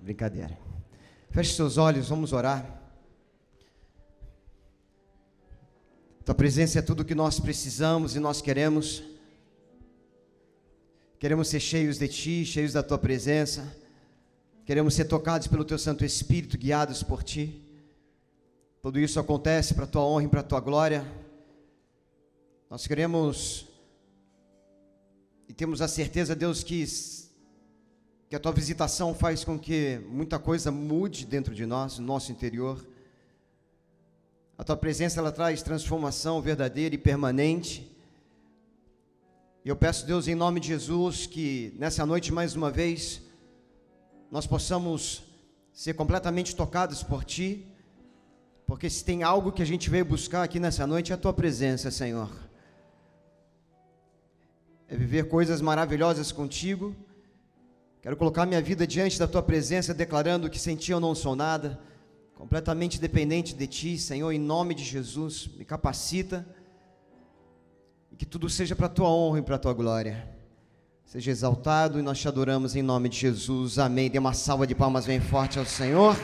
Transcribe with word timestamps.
Brincadeira. 0.00 0.58
Feche 1.30 1.54
seus 1.54 1.76
olhos, 1.76 2.08
vamos 2.08 2.32
orar. 2.32 2.80
Tua 6.24 6.34
presença 6.34 6.78
é 6.78 6.82
tudo 6.82 7.00
o 7.00 7.04
que 7.04 7.14
nós 7.14 7.38
precisamos 7.38 8.16
e 8.16 8.20
nós 8.20 8.40
queremos. 8.40 9.02
Queremos 11.18 11.48
ser 11.48 11.60
cheios 11.60 11.98
de 11.98 12.08
Ti, 12.08 12.44
cheios 12.44 12.72
da 12.72 12.82
Tua 12.82 12.98
presença. 12.98 13.76
Queremos 14.64 14.94
ser 14.94 15.04
tocados 15.04 15.46
pelo 15.46 15.64
Teu 15.64 15.78
Santo 15.78 16.04
Espírito, 16.04 16.56
guiados 16.56 17.02
por 17.02 17.22
Ti. 17.22 17.62
Tudo 18.82 18.98
isso 18.98 19.20
acontece 19.20 19.74
para 19.74 19.84
a 19.84 19.88
Tua 19.88 20.02
honra 20.02 20.24
e 20.24 20.28
para 20.28 20.40
a 20.40 20.44
Tua 20.44 20.60
glória. 20.60 21.04
Nós 22.70 22.86
queremos 22.86 23.66
e 25.48 25.52
temos 25.52 25.82
a 25.82 25.88
certeza, 25.88 26.36
Deus, 26.36 26.62
que, 26.62 26.84
que 28.30 28.36
a 28.36 28.38
tua 28.38 28.52
visitação 28.52 29.12
faz 29.12 29.42
com 29.42 29.58
que 29.58 30.00
muita 30.08 30.38
coisa 30.38 30.70
mude 30.70 31.26
dentro 31.26 31.52
de 31.52 31.66
nós, 31.66 31.98
no 31.98 32.06
nosso 32.06 32.30
interior. 32.30 32.86
A 34.56 34.62
tua 34.62 34.76
presença 34.76 35.18
ela 35.18 35.32
traz 35.32 35.62
transformação 35.62 36.40
verdadeira 36.40 36.94
e 36.94 36.98
permanente. 36.98 37.90
E 39.64 39.68
eu 39.68 39.74
peço, 39.74 40.06
Deus, 40.06 40.28
em 40.28 40.36
nome 40.36 40.60
de 40.60 40.68
Jesus, 40.68 41.26
que 41.26 41.74
nessa 41.76 42.06
noite 42.06 42.32
mais 42.32 42.54
uma 42.54 42.70
vez 42.70 43.20
nós 44.30 44.46
possamos 44.46 45.24
ser 45.72 45.94
completamente 45.94 46.54
tocados 46.54 47.02
por 47.02 47.24
ti, 47.24 47.66
porque 48.64 48.88
se 48.88 49.04
tem 49.04 49.24
algo 49.24 49.50
que 49.50 49.60
a 49.60 49.66
gente 49.66 49.90
veio 49.90 50.04
buscar 50.04 50.44
aqui 50.44 50.60
nessa 50.60 50.86
noite 50.86 51.10
é 51.10 51.16
a 51.16 51.18
tua 51.18 51.32
presença, 51.32 51.90
Senhor 51.90 52.30
é 54.90 54.96
viver 54.96 55.28
coisas 55.28 55.60
maravilhosas 55.60 56.32
contigo. 56.32 56.96
Quero 58.02 58.16
colocar 58.16 58.46
minha 58.46 58.62
vida 58.62 58.86
diante 58.86 59.18
da 59.18 59.28
tua 59.28 59.42
presença, 59.42 59.92
declarando 59.92 60.48
que 60.48 60.58
sem 60.58 60.74
ti 60.74 60.90
eu 60.90 60.98
não 60.98 61.14
sou 61.14 61.36
nada, 61.36 61.78
completamente 62.34 62.98
dependente 62.98 63.54
de 63.54 63.66
ti, 63.66 63.98
Senhor, 63.98 64.32
em 64.32 64.38
nome 64.38 64.74
de 64.74 64.82
Jesus, 64.82 65.50
me 65.54 65.66
capacita 65.66 66.46
e 68.10 68.16
que 68.16 68.24
tudo 68.24 68.48
seja 68.48 68.74
para 68.74 68.86
a 68.86 68.88
tua 68.88 69.10
honra 69.10 69.40
e 69.40 69.42
para 69.42 69.56
a 69.56 69.58
tua 69.58 69.74
glória. 69.74 70.26
Seja 71.04 71.30
exaltado 71.30 71.98
e 71.98 72.02
nós 72.02 72.18
te 72.18 72.26
adoramos 72.26 72.74
em 72.74 72.82
nome 72.82 73.10
de 73.10 73.18
Jesus. 73.18 73.78
Amém. 73.78 74.08
Dê 74.08 74.18
uma 74.18 74.32
salva 74.32 74.66
de 74.66 74.74
palmas 74.74 75.04
bem 75.04 75.20
forte 75.20 75.58
ao 75.58 75.66
Senhor. 75.66 76.16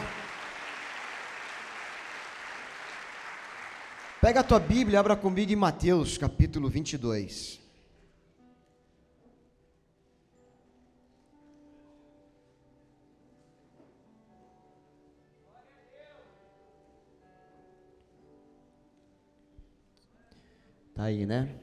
Pega 4.22 4.40
a 4.40 4.44
tua 4.44 4.58
Bíblia, 4.58 5.00
abra 5.00 5.14
comigo 5.14 5.52
em 5.52 5.56
Mateus, 5.56 6.16
capítulo 6.16 6.70
22. 6.70 7.65
Está 20.96 21.04
aí, 21.04 21.26
né? 21.26 21.54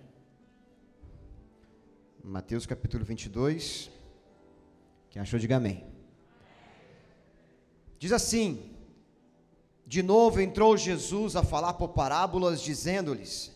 Mateus 2.24 2.68
capítulo 2.68 3.04
22. 3.04 3.90
Quem 5.10 5.20
achou, 5.20 5.40
diga 5.40 5.56
amém. 5.56 5.84
Diz 7.98 8.12
assim: 8.12 8.76
De 9.88 10.04
novo 10.04 10.40
entrou 10.40 10.78
Jesus 10.78 11.36
a 11.36 11.42
falar 11.42 11.74
por 11.74 11.90
parábolas, 11.90 12.62
dizendo-lhes: 12.62 13.52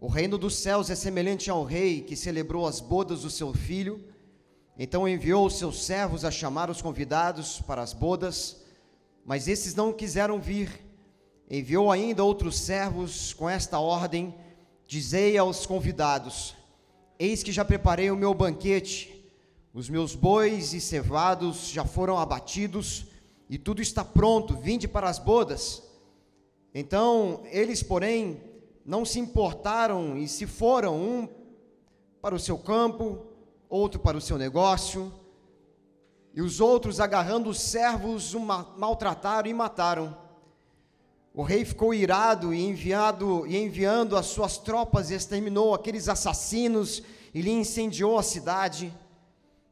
O 0.00 0.08
reino 0.08 0.38
dos 0.38 0.56
céus 0.56 0.88
é 0.88 0.94
semelhante 0.94 1.50
ao 1.50 1.62
rei 1.62 2.00
que 2.00 2.16
celebrou 2.16 2.66
as 2.66 2.80
bodas 2.80 3.20
do 3.20 3.28
seu 3.28 3.52
filho. 3.52 4.02
Então 4.78 5.06
enviou 5.06 5.44
os 5.44 5.58
seus 5.58 5.84
servos 5.84 6.24
a 6.24 6.30
chamar 6.30 6.70
os 6.70 6.80
convidados 6.80 7.60
para 7.60 7.82
as 7.82 7.92
bodas, 7.92 8.64
mas 9.26 9.46
esses 9.46 9.74
não 9.74 9.92
quiseram 9.92 10.40
vir. 10.40 10.70
Enviou 11.50 11.92
ainda 11.92 12.24
outros 12.24 12.58
servos 12.58 13.34
com 13.34 13.46
esta 13.46 13.78
ordem: 13.78 14.34
Dizei 14.86 15.36
aos 15.36 15.66
convidados: 15.66 16.54
Eis 17.18 17.42
que 17.42 17.50
já 17.50 17.64
preparei 17.64 18.10
o 18.10 18.16
meu 18.16 18.32
banquete, 18.32 19.28
os 19.74 19.88
meus 19.88 20.14
bois 20.14 20.72
e 20.72 20.80
cevados 20.80 21.68
já 21.68 21.84
foram 21.84 22.18
abatidos, 22.18 23.06
e 23.50 23.58
tudo 23.58 23.82
está 23.82 24.04
pronto, 24.04 24.54
vinde 24.54 24.86
para 24.86 25.08
as 25.08 25.18
bodas. 25.18 25.82
Então 26.72 27.42
eles, 27.50 27.82
porém, 27.82 28.40
não 28.84 29.04
se 29.04 29.18
importaram 29.18 30.16
e 30.16 30.28
se 30.28 30.46
foram, 30.46 30.96
um 30.96 31.28
para 32.22 32.34
o 32.34 32.38
seu 32.38 32.56
campo, 32.56 33.26
outro 33.68 33.98
para 33.98 34.16
o 34.16 34.20
seu 34.20 34.38
negócio, 34.38 35.12
e 36.32 36.42
os 36.42 36.60
outros, 36.60 37.00
agarrando 37.00 37.50
os 37.50 37.58
servos, 37.58 38.34
o 38.34 38.40
maltrataram 38.40 39.48
e 39.48 39.54
mataram. 39.54 40.16
O 41.38 41.42
rei 41.42 41.66
ficou 41.66 41.92
irado 41.92 42.54
e 42.54 42.64
enviado 42.64 43.46
e 43.46 43.58
enviando 43.58 44.16
as 44.16 44.24
suas 44.24 44.56
tropas 44.56 45.10
exterminou 45.10 45.74
aqueles 45.74 46.08
assassinos 46.08 47.02
e 47.34 47.42
lhe 47.42 47.50
incendiou 47.50 48.18
a 48.18 48.22
cidade. 48.22 48.90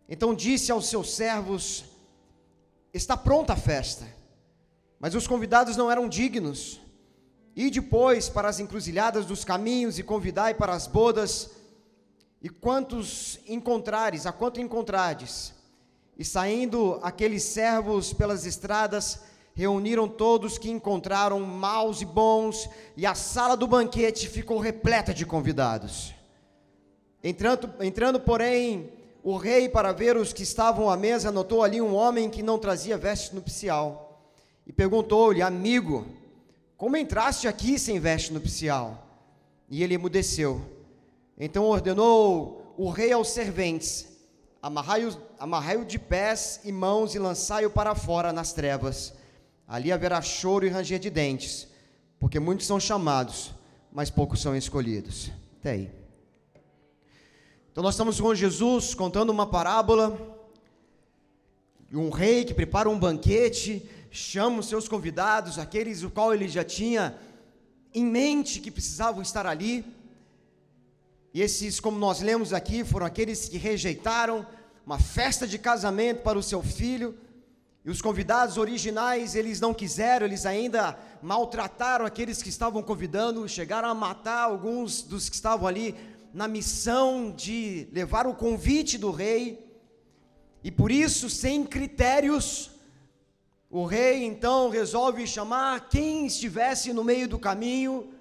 Então 0.06 0.34
disse 0.34 0.70
aos 0.70 0.86
seus 0.90 1.14
servos: 1.14 1.86
Está 2.92 3.16
pronta 3.16 3.54
a 3.54 3.56
festa. 3.56 4.06
Mas 5.00 5.14
os 5.14 5.26
convidados 5.26 5.74
não 5.74 5.90
eram 5.90 6.06
dignos. 6.06 6.82
E 7.56 7.70
depois 7.70 8.28
para 8.28 8.50
as 8.50 8.60
encruzilhadas 8.60 9.24
dos 9.24 9.42
caminhos 9.42 9.98
e 9.98 10.02
convidai 10.02 10.52
para 10.52 10.74
as 10.74 10.86
bodas, 10.86 11.50
e 12.42 12.50
quantos 12.50 13.40
encontrares, 13.48 14.26
a 14.26 14.32
quanto 14.32 14.60
encontrades. 14.60 15.54
E 16.18 16.26
saindo 16.26 17.00
aqueles 17.02 17.42
servos 17.42 18.12
pelas 18.12 18.44
estradas, 18.44 19.20
reuniram 19.54 20.08
todos 20.08 20.58
que 20.58 20.68
encontraram 20.68 21.40
maus 21.40 22.02
e 22.02 22.04
bons, 22.04 22.68
e 22.96 23.06
a 23.06 23.14
sala 23.14 23.56
do 23.56 23.68
banquete 23.68 24.28
ficou 24.28 24.58
repleta 24.58 25.14
de 25.14 25.24
convidados. 25.24 26.12
Entrando, 27.22 27.72
entrando, 27.80 28.20
porém, 28.20 28.92
o 29.22 29.36
rei 29.36 29.68
para 29.68 29.92
ver 29.92 30.16
os 30.16 30.32
que 30.32 30.42
estavam 30.42 30.90
à 30.90 30.96
mesa, 30.96 31.30
notou 31.30 31.62
ali 31.62 31.80
um 31.80 31.94
homem 31.94 32.28
que 32.28 32.42
não 32.42 32.58
trazia 32.58 32.98
veste 32.98 33.34
nupcial, 33.34 34.20
e 34.66 34.72
perguntou-lhe, 34.72 35.40
amigo, 35.40 36.04
como 36.76 36.96
entraste 36.96 37.46
aqui 37.46 37.78
sem 37.78 38.00
veste 38.00 38.32
nupcial? 38.32 39.06
E 39.70 39.82
ele 39.82 39.94
emudeceu. 39.94 40.60
Então 41.38 41.64
ordenou 41.64 42.74
o 42.76 42.90
rei 42.90 43.12
aos 43.12 43.28
serventes: 43.28 44.08
amarrai-o 44.60 45.16
amarrai 45.38 45.84
de 45.84 45.98
pés 45.98 46.60
e 46.64 46.72
mãos 46.72 47.14
e 47.14 47.18
lançai-o 47.18 47.70
para 47.70 47.94
fora 47.94 48.32
nas 48.32 48.52
trevas 48.52 49.12
Ali 49.66 49.90
haverá 49.90 50.20
choro 50.20 50.66
e 50.66 50.68
ranger 50.68 50.98
de 50.98 51.10
dentes, 51.10 51.66
porque 52.18 52.38
muitos 52.38 52.66
são 52.66 52.78
chamados, 52.78 53.52
mas 53.92 54.10
poucos 54.10 54.40
são 54.40 54.54
escolhidos. 54.54 55.30
Até 55.60 55.70
aí. 55.70 55.90
Então 57.72 57.82
nós 57.82 57.94
estamos 57.94 58.20
com 58.20 58.34
Jesus 58.34 58.94
contando 58.94 59.30
uma 59.30 59.46
parábola 59.46 60.16
de 61.88 61.96
um 61.96 62.10
rei 62.10 62.44
que 62.44 62.52
prepara 62.52 62.88
um 62.88 62.98
banquete, 62.98 63.88
chama 64.10 64.60
os 64.60 64.68
seus 64.68 64.88
convidados, 64.88 65.58
aqueles 65.58 66.02
o 66.02 66.10
qual 66.10 66.34
ele 66.34 66.48
já 66.48 66.62
tinha 66.62 67.16
em 67.92 68.04
mente 68.04 68.60
que 68.60 68.70
precisavam 68.70 69.22
estar 69.22 69.46
ali. 69.46 69.84
E 71.32 71.40
esses, 71.40 71.80
como 71.80 71.98
nós 71.98 72.20
lemos 72.20 72.52
aqui, 72.52 72.84
foram 72.84 73.06
aqueles 73.06 73.48
que 73.48 73.56
rejeitaram 73.56 74.46
uma 74.86 74.98
festa 74.98 75.46
de 75.46 75.58
casamento 75.58 76.22
para 76.22 76.38
o 76.38 76.42
seu 76.42 76.62
filho 76.62 77.16
e 77.84 77.90
os 77.90 78.00
convidados 78.00 78.56
originais, 78.56 79.34
eles 79.34 79.60
não 79.60 79.74
quiseram, 79.74 80.24
eles 80.24 80.46
ainda 80.46 80.98
maltrataram 81.20 82.06
aqueles 82.06 82.42
que 82.42 82.48
estavam 82.48 82.82
convidando, 82.82 83.46
chegaram 83.46 83.90
a 83.90 83.94
matar 83.94 84.44
alguns 84.44 85.02
dos 85.02 85.28
que 85.28 85.34
estavam 85.34 85.68
ali 85.68 85.94
na 86.32 86.48
missão 86.48 87.30
de 87.30 87.86
levar 87.92 88.26
o 88.26 88.34
convite 88.34 88.96
do 88.96 89.10
rei. 89.10 89.70
E 90.62 90.70
por 90.70 90.90
isso, 90.90 91.28
sem 91.28 91.62
critérios, 91.62 92.70
o 93.68 93.84
rei 93.84 94.24
então 94.24 94.70
resolve 94.70 95.26
chamar 95.26 95.88
quem 95.90 96.26
estivesse 96.26 96.90
no 96.90 97.04
meio 97.04 97.28
do 97.28 97.38
caminho, 97.38 98.14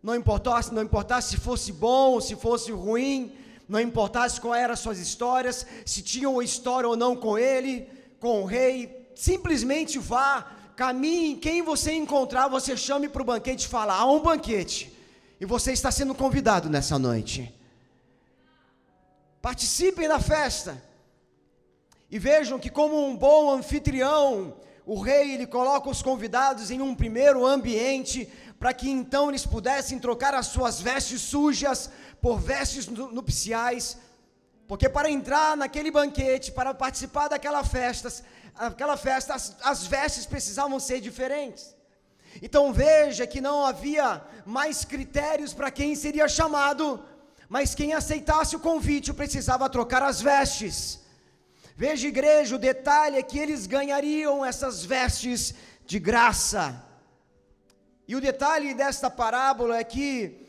não 0.00 0.14
importasse, 0.14 0.72
não 0.72 0.82
importasse 0.82 1.30
se 1.30 1.36
fosse 1.38 1.72
bom 1.72 2.20
se 2.20 2.36
fosse 2.36 2.70
ruim, 2.70 3.32
não 3.68 3.80
importasse 3.80 4.40
qual 4.40 4.54
eram 4.54 4.74
as 4.74 4.80
suas 4.80 5.00
histórias, 5.00 5.66
se 5.84 6.02
tinham 6.02 6.40
história 6.40 6.88
ou 6.88 6.96
não 6.96 7.16
com 7.16 7.36
ele, 7.36 7.88
com 8.22 8.40
o 8.40 8.44
rei, 8.44 9.10
simplesmente 9.16 9.98
vá, 9.98 10.46
caminhe, 10.76 11.34
quem 11.38 11.60
você 11.60 11.92
encontrar, 11.92 12.46
você 12.46 12.76
chame 12.76 13.08
para 13.08 13.20
o 13.20 13.24
banquete 13.24 13.66
e 13.66 13.68
fala: 13.68 13.94
há 13.94 14.04
um 14.04 14.20
banquete, 14.20 14.96
e 15.40 15.44
você 15.44 15.72
está 15.72 15.90
sendo 15.90 16.14
convidado 16.14 16.70
nessa 16.70 17.00
noite. 17.00 17.52
Participem 19.42 20.06
da 20.06 20.20
festa. 20.20 20.80
E 22.08 22.16
vejam 22.16 22.60
que, 22.60 22.70
como 22.70 23.04
um 23.04 23.16
bom 23.16 23.50
anfitrião, 23.50 24.54
o 24.86 25.00
rei 25.00 25.32
ele 25.34 25.46
coloca 25.46 25.90
os 25.90 26.00
convidados 26.00 26.70
em 26.70 26.80
um 26.80 26.94
primeiro 26.94 27.44
ambiente 27.44 28.28
para 28.56 28.72
que 28.72 28.88
então 28.88 29.30
eles 29.30 29.44
pudessem 29.44 29.98
trocar 29.98 30.32
as 30.32 30.46
suas 30.46 30.80
vestes 30.80 31.22
sujas 31.22 31.90
por 32.20 32.38
vestes 32.38 32.86
nupciais 32.86 33.98
Porque 34.72 34.88
para 34.88 35.10
entrar 35.10 35.54
naquele 35.54 35.90
banquete, 35.90 36.50
para 36.50 36.72
participar 36.72 37.28
daquela 37.28 37.62
festa, 37.62 38.10
aquela 38.56 38.96
festa, 38.96 39.34
as, 39.34 39.54
as 39.62 39.86
vestes 39.86 40.24
precisavam 40.24 40.80
ser 40.80 40.98
diferentes. 40.98 41.76
Então 42.40 42.72
veja 42.72 43.26
que 43.26 43.38
não 43.38 43.66
havia 43.66 44.22
mais 44.46 44.82
critérios 44.82 45.52
para 45.52 45.70
quem 45.70 45.94
seria 45.94 46.26
chamado, 46.26 47.04
mas 47.50 47.74
quem 47.74 47.92
aceitasse 47.92 48.56
o 48.56 48.60
convite 48.60 49.12
precisava 49.12 49.68
trocar 49.68 50.02
as 50.02 50.22
vestes. 50.22 51.00
Veja, 51.76 52.08
igreja, 52.08 52.56
o 52.56 52.58
detalhe 52.58 53.18
é 53.18 53.22
que 53.22 53.38
eles 53.38 53.66
ganhariam 53.66 54.42
essas 54.42 54.82
vestes 54.82 55.54
de 55.84 55.98
graça. 55.98 56.82
E 58.08 58.16
o 58.16 58.22
detalhe 58.22 58.72
desta 58.72 59.10
parábola 59.10 59.76
é 59.76 59.84
que 59.84 60.41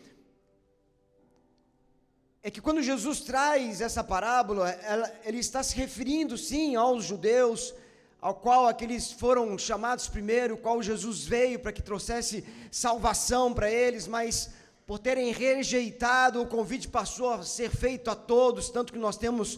é 2.45 2.51
que 2.51 2.59
quando 2.59 2.83
Jesus 2.83 3.21
traz 3.21 3.79
essa 3.79 4.03
parábola, 4.03 4.69
ela, 4.69 5.09
ele 5.23 5.39
está 5.39 5.63
se 5.63 5.73
referindo 5.77 6.37
sim 6.37 6.75
aos 6.75 7.05
judeus, 7.05 7.73
ao 8.19 8.35
qual 8.35 8.67
aqueles 8.67 9.13
foram 9.13 9.57
chamados 9.57 10.09
primeiro, 10.09 10.57
qual 10.57 10.83
Jesus 10.83 11.23
veio 11.23 11.57
para 11.59 11.71
que 11.71 11.81
trouxesse 11.81 12.43
salvação 12.69 13.53
para 13.53 13.71
eles, 13.71 14.07
mas 14.07 14.49
por 14.85 14.99
terem 14.99 15.31
rejeitado, 15.31 16.41
o 16.41 16.45
convite 16.45 16.89
passou 16.89 17.29
a 17.29 17.43
ser 17.43 17.69
feito 17.69 18.11
a 18.11 18.15
todos, 18.15 18.69
tanto 18.69 18.91
que 18.91 18.99
nós 18.99 19.15
temos 19.15 19.57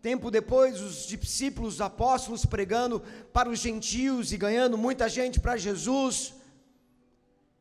tempo 0.00 0.30
depois 0.30 0.80
os 0.80 1.06
discípulos, 1.06 1.74
os 1.74 1.80
apóstolos 1.82 2.46
pregando 2.46 3.02
para 3.30 3.50
os 3.50 3.58
gentios 3.58 4.32
e 4.32 4.38
ganhando 4.38 4.78
muita 4.78 5.06
gente 5.06 5.38
para 5.38 5.58
Jesus. 5.58 6.32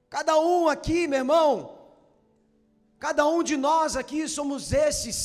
Cada 0.10 0.40
um 0.40 0.70
aqui, 0.70 1.10
meu 1.10 1.20
irmão, 1.20 1.81
cada 3.06 3.24
um 3.36 3.42
de 3.50 3.58
nós 3.58 3.96
aqui 4.02 4.22
somos 4.38 4.72
esses 4.72 5.20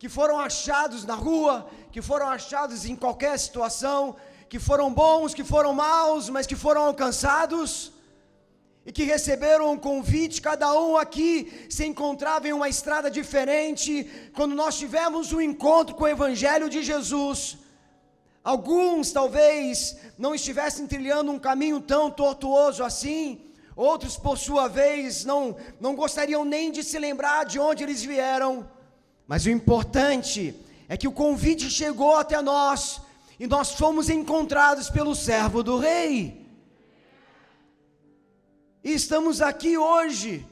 que 0.00 0.08
foram 0.16 0.38
achados 0.38 1.02
na 1.10 1.14
rua, 1.14 1.54
que 1.90 2.02
foram 2.02 2.28
achados 2.28 2.84
em 2.84 2.94
qualquer 2.94 3.38
situação, 3.38 4.14
que 4.50 4.58
foram 4.58 4.92
bons, 4.92 5.32
que 5.32 5.42
foram 5.52 5.72
maus, 5.72 6.28
mas 6.28 6.46
que 6.46 6.54
foram 6.64 6.82
alcançados 6.82 7.92
e 8.84 8.92
que 8.92 9.04
receberam 9.04 9.72
um 9.72 9.78
convite, 9.78 10.42
cada 10.42 10.78
um 10.78 10.98
aqui 10.98 11.30
se 11.70 11.86
encontrava 11.86 12.46
em 12.46 12.52
uma 12.52 12.68
estrada 12.68 13.10
diferente, 13.10 13.90
quando 14.36 14.54
nós 14.54 14.78
tivemos 14.78 15.32
um 15.32 15.40
encontro 15.40 15.94
com 15.94 16.04
o 16.04 16.14
Evangelho 16.16 16.68
de 16.68 16.82
Jesus. 16.82 17.56
Alguns 18.52 19.12
talvez 19.12 19.96
não 20.18 20.34
estivessem 20.34 20.86
trilhando 20.86 21.32
um 21.32 21.38
caminho 21.38 21.80
tão 21.80 22.10
tortuoso 22.10 22.84
assim, 22.84 23.40
outros, 23.76 24.16
por 24.16 24.38
sua 24.38 24.68
vez, 24.68 25.24
não, 25.24 25.56
não 25.80 25.94
gostariam 25.94 26.44
nem 26.44 26.70
de 26.70 26.82
se 26.82 26.98
lembrar 26.98 27.44
de 27.44 27.58
onde 27.58 27.82
eles 27.82 28.02
vieram, 28.02 28.68
mas 29.26 29.46
o 29.46 29.50
importante 29.50 30.54
é 30.88 30.96
que 30.96 31.08
o 31.08 31.12
convite 31.12 31.70
chegou 31.70 32.16
até 32.16 32.40
nós 32.40 33.00
e 33.38 33.46
nós 33.46 33.72
fomos 33.72 34.08
encontrados 34.08 34.90
pelo 34.90 35.14
servo 35.14 35.62
do 35.62 35.78
Rei. 35.78 36.44
E 38.82 38.92
estamos 38.92 39.40
aqui 39.40 39.78
hoje. 39.78 40.46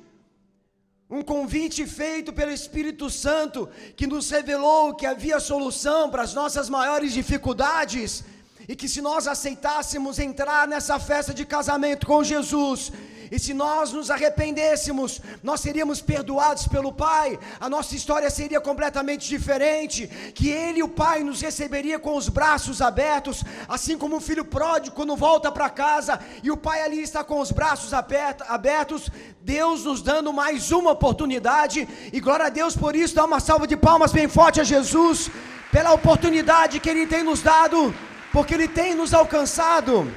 Um 1.09 1.21
convite 1.21 1.87
feito 1.87 2.33
pelo 2.33 2.51
Espírito 2.51 3.11
Santo 3.11 3.69
que 3.95 4.07
nos 4.07 4.31
revelou 4.31 4.95
que 4.95 5.05
havia 5.05 5.39
solução 5.39 6.09
para 6.09 6.23
as 6.23 6.33
nossas 6.33 6.71
maiores 6.71 7.13
dificuldades 7.13 8.25
e 8.69 8.77
que 8.77 8.89
se 8.89 9.01
nós 9.01 9.27
aceitássemos 9.27 10.19
entrar 10.19 10.67
nessa 10.69 10.99
festa 10.99 11.33
de 11.33 11.45
casamento 11.45 12.07
com 12.07 12.23
Jesus, 12.23 12.93
e 13.33 13.39
se 13.39 13.55
nós 13.55 13.93
nos 13.93 14.11
arrependêssemos, 14.11 15.19
nós 15.43 15.63
seríamos 15.63 16.03
perdoados 16.03 16.69
pelo 16.69 16.93
Pai, 16.93 17.39
a 17.59 17.67
nossa 17.67 17.97
história 17.97 18.29
seria 18.29 18.61
completamente 18.61 19.27
diferente. 19.27 20.07
Que 20.35 20.51
Ele, 20.51 20.83
o 20.83 20.89
Pai, 20.89 21.25
nos 21.25 21.41
receberia 21.41 21.99
com 21.99 22.15
os 22.15 22.29
braços 22.29 22.83
abertos, 22.83 23.43
assim 23.67 23.97
como 23.97 24.17
o 24.17 24.21
filho 24.21 24.45
pródigo, 24.45 24.95
quando 24.95 25.17
volta 25.17 25.51
para 25.51 25.71
casa 25.71 26.21
e 26.43 26.51
o 26.51 26.59
Pai 26.59 26.83
ali 26.83 27.01
está 27.01 27.25
com 27.25 27.41
os 27.41 27.51
braços 27.51 27.95
abertos, 27.95 29.09
Deus 29.41 29.85
nos 29.85 30.03
dando 30.03 30.31
mais 30.31 30.71
uma 30.71 30.91
oportunidade, 30.91 31.89
e 32.13 32.21
glória 32.21 32.47
a 32.47 32.51
Deus 32.51 32.77
por 32.77 32.95
isso, 32.95 33.15
dá 33.15 33.25
uma 33.25 33.41
salva 33.41 33.67
de 33.67 33.79
palmas 33.79 34.13
bem 34.13 34.29
forte 34.29 34.61
a 34.61 34.65
Jesus, 34.65 35.31
pela 35.71 35.95
oportunidade 35.95 36.81
que 36.81 36.91
Ele 36.91 37.07
tem 37.07 37.23
nos 37.23 37.41
dado, 37.41 37.95
porque 38.33 38.55
Ele 38.55 38.67
tem 38.67 38.95
nos 38.95 39.13
alcançado. 39.13 40.11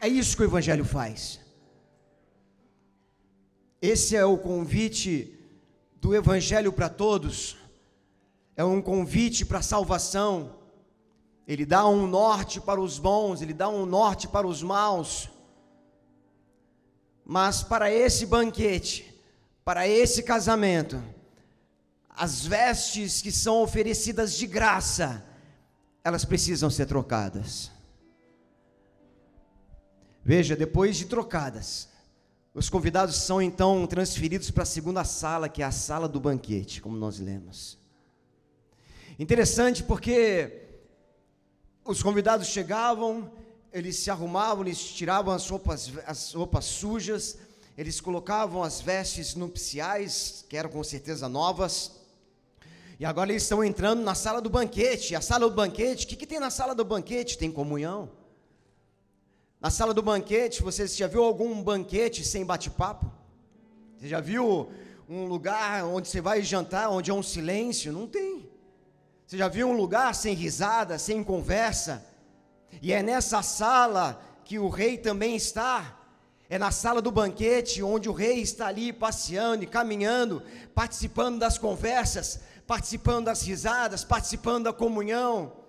É 0.00 0.08
isso 0.08 0.36
que 0.36 0.42
o 0.42 0.46
Evangelho 0.46 0.84
faz. 0.84 1.40
Esse 3.80 4.16
é 4.16 4.24
o 4.24 4.38
convite 4.38 5.38
do 6.00 6.14
Evangelho 6.14 6.72
para 6.72 6.88
todos, 6.88 7.56
é 8.56 8.64
um 8.64 8.80
convite 8.80 9.44
para 9.44 9.60
salvação. 9.60 10.56
Ele 11.46 11.66
dá 11.66 11.86
um 11.86 12.06
norte 12.06 12.60
para 12.60 12.80
os 12.80 12.98
bons, 12.98 13.42
ele 13.42 13.52
dá 13.52 13.68
um 13.68 13.84
norte 13.84 14.26
para 14.26 14.46
os 14.46 14.62
maus. 14.62 15.28
Mas 17.24 17.62
para 17.62 17.90
esse 17.90 18.24
banquete, 18.24 19.14
para 19.64 19.86
esse 19.86 20.22
casamento, 20.22 21.02
as 22.08 22.46
vestes 22.46 23.20
que 23.20 23.32
são 23.32 23.62
oferecidas 23.62 24.36
de 24.38 24.46
graça, 24.46 25.25
elas 26.06 26.24
precisam 26.24 26.70
ser 26.70 26.86
trocadas. 26.86 27.68
Veja, 30.24 30.54
depois 30.54 30.96
de 30.96 31.06
trocadas, 31.06 31.88
os 32.54 32.70
convidados 32.70 33.16
são 33.16 33.42
então 33.42 33.84
transferidos 33.88 34.48
para 34.52 34.62
a 34.62 34.66
segunda 34.66 35.02
sala, 35.02 35.48
que 35.48 35.62
é 35.62 35.64
a 35.64 35.72
sala 35.72 36.06
do 36.08 36.20
banquete, 36.20 36.80
como 36.80 36.96
nós 36.96 37.18
lemos. 37.18 37.76
Interessante 39.18 39.82
porque 39.82 40.68
os 41.84 42.00
convidados 42.04 42.46
chegavam, 42.46 43.28
eles 43.72 43.96
se 43.96 44.08
arrumavam, 44.08 44.64
eles 44.64 44.78
tiravam 44.78 45.34
as 45.34 45.50
roupas, 45.50 45.90
as 46.06 46.34
roupas 46.34 46.66
sujas, 46.66 47.36
eles 47.76 48.00
colocavam 48.00 48.62
as 48.62 48.80
vestes 48.80 49.34
nupciais, 49.34 50.44
que 50.48 50.56
eram 50.56 50.70
com 50.70 50.84
certeza 50.84 51.28
novas, 51.28 51.90
e 52.98 53.04
agora 53.04 53.30
eles 53.30 53.42
estão 53.42 53.62
entrando 53.62 54.02
na 54.02 54.14
sala 54.14 54.40
do 54.40 54.48
banquete. 54.48 55.14
A 55.14 55.20
sala 55.20 55.48
do 55.48 55.54
banquete, 55.54 56.06
o 56.06 56.08
que, 56.08 56.16
que 56.16 56.26
tem 56.26 56.40
na 56.40 56.50
sala 56.50 56.74
do 56.74 56.84
banquete? 56.84 57.36
Tem 57.36 57.52
comunhão. 57.52 58.10
Na 59.60 59.70
sala 59.70 59.92
do 59.92 60.02
banquete, 60.02 60.62
você 60.62 60.86
já 60.86 61.06
viu 61.06 61.22
algum 61.22 61.62
banquete 61.62 62.24
sem 62.24 62.44
bate-papo? 62.44 63.10
Você 63.96 64.08
já 64.08 64.20
viu 64.20 64.70
um 65.08 65.26
lugar 65.26 65.84
onde 65.84 66.08
você 66.08 66.20
vai 66.20 66.42
jantar, 66.42 66.88
onde 66.88 67.10
é 67.10 67.14
um 67.14 67.22
silêncio? 67.22 67.92
Não 67.92 68.06
tem. 68.06 68.48
Você 69.26 69.36
já 69.36 69.48
viu 69.48 69.68
um 69.68 69.76
lugar 69.76 70.14
sem 70.14 70.34
risada, 70.34 70.98
sem 70.98 71.22
conversa? 71.22 72.04
E 72.80 72.92
é 72.92 73.02
nessa 73.02 73.42
sala 73.42 74.22
que 74.44 74.58
o 74.58 74.68
rei 74.68 74.96
também 74.96 75.36
está. 75.36 75.98
É 76.48 76.58
na 76.58 76.70
sala 76.70 77.02
do 77.02 77.10
banquete 77.10 77.82
onde 77.82 78.08
o 78.08 78.12
rei 78.12 78.40
está 78.40 78.66
ali 78.68 78.92
passeando 78.92 79.64
e 79.64 79.66
caminhando, 79.66 80.42
participando 80.74 81.38
das 81.38 81.58
conversas, 81.58 82.40
participando 82.66 83.26
das 83.26 83.42
risadas, 83.42 84.04
participando 84.04 84.64
da 84.64 84.72
comunhão 84.72 85.66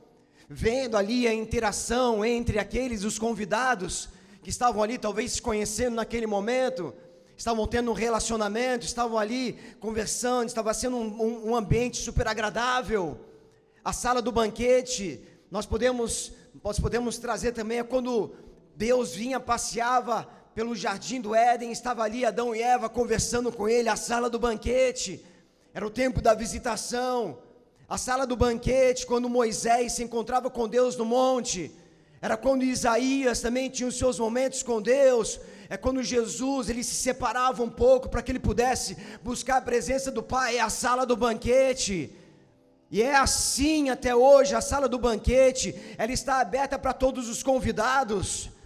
vendo 0.49 0.95
ali 0.95 1.27
a 1.27 1.33
interação 1.33 2.23
entre 2.23 2.57
aqueles, 2.57 3.03
os 3.03 3.19
convidados, 3.19 4.09
que 4.41 4.49
estavam 4.49 4.81
ali 4.81 4.97
talvez 4.97 5.33
se 5.33 5.41
conhecendo 5.41 5.95
naquele 5.95 6.25
momento, 6.25 6.93
estavam 7.35 7.67
tendo 7.67 7.91
um 7.91 7.93
relacionamento, 7.93 8.85
estavam 8.85 9.17
ali 9.17 9.57
conversando, 9.79 10.47
estava 10.47 10.73
sendo 10.73 10.95
um, 10.95 11.21
um, 11.21 11.49
um 11.49 11.55
ambiente 11.55 11.97
super 11.97 12.27
agradável. 12.27 13.19
A 13.83 13.91
sala 13.91 14.21
do 14.21 14.31
banquete, 14.31 15.21
nós 15.51 15.65
podemos, 15.65 16.31
nós 16.63 16.79
podemos 16.79 17.17
trazer 17.17 17.51
também 17.51 17.79
é 17.79 17.83
quando 17.83 18.33
Deus 18.75 19.13
vinha, 19.13 19.39
passeava 19.39 20.27
pelo 20.57 20.75
jardim 20.75 21.21
do 21.21 21.35
Éden, 21.35 21.71
estava 21.71 22.01
ali 22.01 22.25
Adão 22.25 22.55
e 22.55 22.63
Eva 22.63 22.89
conversando 22.89 23.51
com 23.51 23.69
ele, 23.69 23.87
a 23.89 23.95
sala 23.95 24.27
do 24.27 24.39
banquete, 24.39 25.23
era 25.71 25.85
o 25.85 25.91
tempo 25.91 26.19
da 26.19 26.33
visitação, 26.33 27.37
a 27.87 27.95
sala 27.95 28.25
do 28.25 28.35
banquete, 28.35 29.05
quando 29.05 29.29
Moisés 29.29 29.91
se 29.91 30.03
encontrava 30.03 30.49
com 30.49 30.67
Deus 30.67 30.95
no 30.95 31.05
monte, 31.05 31.71
era 32.19 32.35
quando 32.35 32.63
Isaías 32.63 33.39
também 33.39 33.69
tinha 33.69 33.87
os 33.87 33.99
seus 33.99 34.17
momentos 34.17 34.63
com 34.63 34.81
Deus, 34.81 35.39
é 35.69 35.77
quando 35.77 36.01
Jesus 36.01 36.71
ele 36.71 36.83
se 36.83 36.95
separava 36.95 37.61
um 37.61 37.69
pouco 37.69 38.09
para 38.09 38.23
que 38.23 38.31
ele 38.31 38.39
pudesse 38.39 38.97
buscar 39.21 39.57
a 39.57 39.61
presença 39.61 40.09
do 40.09 40.23
Pai, 40.23 40.57
é 40.57 40.61
a 40.61 40.71
sala 40.71 41.05
do 41.05 41.15
banquete. 41.15 42.15
E 42.89 43.03
é 43.03 43.15
assim 43.15 43.91
até 43.91 44.15
hoje, 44.15 44.55
a 44.55 44.61
sala 44.61 44.89
do 44.89 44.97
banquete, 44.97 45.75
ela 45.99 46.11
está 46.11 46.39
aberta 46.39 46.79
para 46.79 46.93
todos 46.93 47.29
os 47.29 47.43
convidados. 47.43 48.56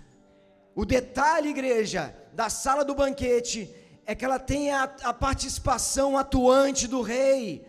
O 0.75 0.86
detalhe, 0.86 1.50
igreja, 1.50 2.16
da 2.34 2.50
sala 2.50 2.86
do 2.86 2.96
banquete 2.96 3.70
é 4.06 4.16
que 4.16 4.24
ela 4.24 4.40
tem 4.40 4.72
a, 4.72 4.84
a 5.04 5.13
participação 5.13 6.18
atuante 6.18 6.88
do 6.88 7.01
rei. 7.01 7.66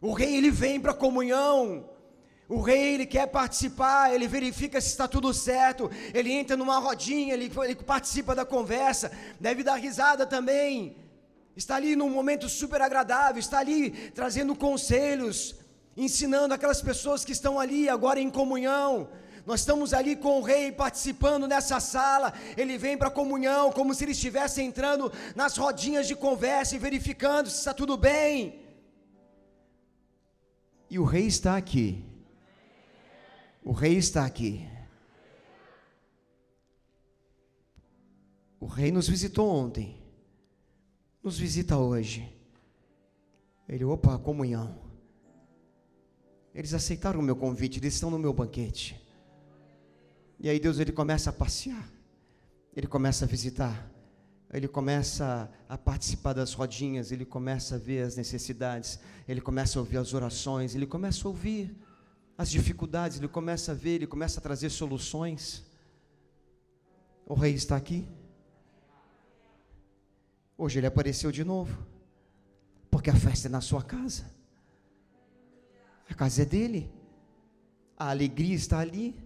O 0.00 0.12
rei 0.12 0.36
ele 0.36 0.50
vem 0.50 0.80
para 0.80 0.92
a 0.92 0.94
comunhão. 0.94 1.88
O 2.48 2.60
rei 2.60 2.94
ele 2.94 3.06
quer 3.06 3.26
participar, 3.26 4.14
ele 4.14 4.28
verifica 4.28 4.80
se 4.80 4.88
está 4.88 5.08
tudo 5.08 5.32
certo, 5.32 5.90
ele 6.12 6.30
entra 6.30 6.56
numa 6.56 6.78
rodinha, 6.78 7.32
ele, 7.32 7.50
ele 7.64 7.74
participa 7.76 8.34
da 8.34 8.44
conversa, 8.44 9.10
deve 9.40 9.62
dar 9.62 9.76
risada 9.76 10.26
também. 10.26 10.96
está 11.56 11.76
ali 11.76 11.96
num 11.96 12.10
momento 12.10 12.48
super 12.48 12.82
agradável, 12.82 13.40
está 13.40 13.60
ali 13.60 13.90
trazendo 14.14 14.54
conselhos, 14.54 15.56
ensinando 15.96 16.52
aquelas 16.52 16.82
pessoas 16.82 17.24
que 17.24 17.32
estão 17.32 17.58
ali 17.58 17.88
agora 17.88 18.20
em 18.20 18.30
comunhão. 18.30 19.08
Nós 19.46 19.60
estamos 19.60 19.92
ali 19.92 20.16
com 20.16 20.38
o 20.38 20.42
rei 20.42 20.72
participando 20.72 21.46
nessa 21.46 21.78
sala. 21.78 22.32
Ele 22.56 22.78
vem 22.78 22.96
para 22.96 23.08
a 23.08 23.10
comunhão, 23.10 23.70
como 23.70 23.94
se 23.94 24.04
ele 24.04 24.12
estivesse 24.12 24.62
entrando 24.62 25.12
nas 25.36 25.56
rodinhas 25.56 26.06
de 26.06 26.16
conversa 26.16 26.74
e 26.74 26.78
verificando 26.78 27.50
se 27.50 27.58
está 27.58 27.74
tudo 27.74 27.96
bem. 27.96 28.60
E 30.88 30.98
o 30.98 31.04
rei 31.04 31.26
está 31.26 31.56
aqui. 31.56 32.02
O 33.62 33.72
rei 33.72 33.96
está 33.96 34.24
aqui. 34.24 34.66
O 38.58 38.66
rei 38.66 38.90
nos 38.90 39.06
visitou 39.06 39.50
ontem. 39.50 40.02
Nos 41.22 41.38
visita 41.38 41.76
hoje. 41.76 42.34
Ele, 43.68 43.84
opa, 43.84 44.18
comunhão. 44.18 44.78
Eles 46.54 46.72
aceitaram 46.72 47.20
o 47.20 47.22
meu 47.22 47.36
convite, 47.36 47.78
eles 47.78 47.94
estão 47.94 48.10
no 48.10 48.18
meu 48.18 48.32
banquete. 48.32 49.03
E 50.38 50.48
aí 50.48 50.58
Deus 50.60 50.78
ele 50.78 50.92
começa 50.92 51.30
a 51.30 51.32
passear. 51.32 51.88
Ele 52.76 52.86
começa 52.86 53.24
a 53.24 53.28
visitar. 53.28 53.90
Ele 54.52 54.68
começa 54.68 55.50
a 55.68 55.76
participar 55.76 56.32
das 56.32 56.52
rodinhas, 56.52 57.10
ele 57.10 57.24
começa 57.24 57.74
a 57.74 57.78
ver 57.78 58.02
as 58.02 58.14
necessidades, 58.14 59.00
ele 59.26 59.40
começa 59.40 59.76
a 59.78 59.80
ouvir 59.80 59.96
as 59.96 60.14
orações, 60.14 60.76
ele 60.76 60.86
começa 60.86 61.26
a 61.26 61.28
ouvir 61.28 61.76
as 62.38 62.50
dificuldades, 62.50 63.18
ele 63.18 63.26
começa 63.26 63.72
a 63.72 63.74
ver, 63.74 63.96
ele 63.96 64.06
começa 64.06 64.38
a 64.38 64.42
trazer 64.42 64.70
soluções. 64.70 65.64
O 67.26 67.34
rei 67.34 67.52
está 67.52 67.74
aqui. 67.76 68.06
Hoje 70.56 70.78
ele 70.78 70.86
apareceu 70.86 71.32
de 71.32 71.42
novo, 71.42 71.84
porque 72.90 73.10
a 73.10 73.16
festa 73.16 73.48
é 73.48 73.50
na 73.50 73.60
sua 73.60 73.82
casa, 73.82 74.32
a 76.08 76.14
casa 76.14 76.42
é 76.42 76.44
dele, 76.44 76.88
a 77.96 78.10
alegria 78.10 78.54
está 78.54 78.78
ali, 78.78 79.16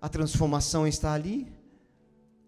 a 0.00 0.08
transformação 0.08 0.86
está 0.86 1.12
ali, 1.12 1.46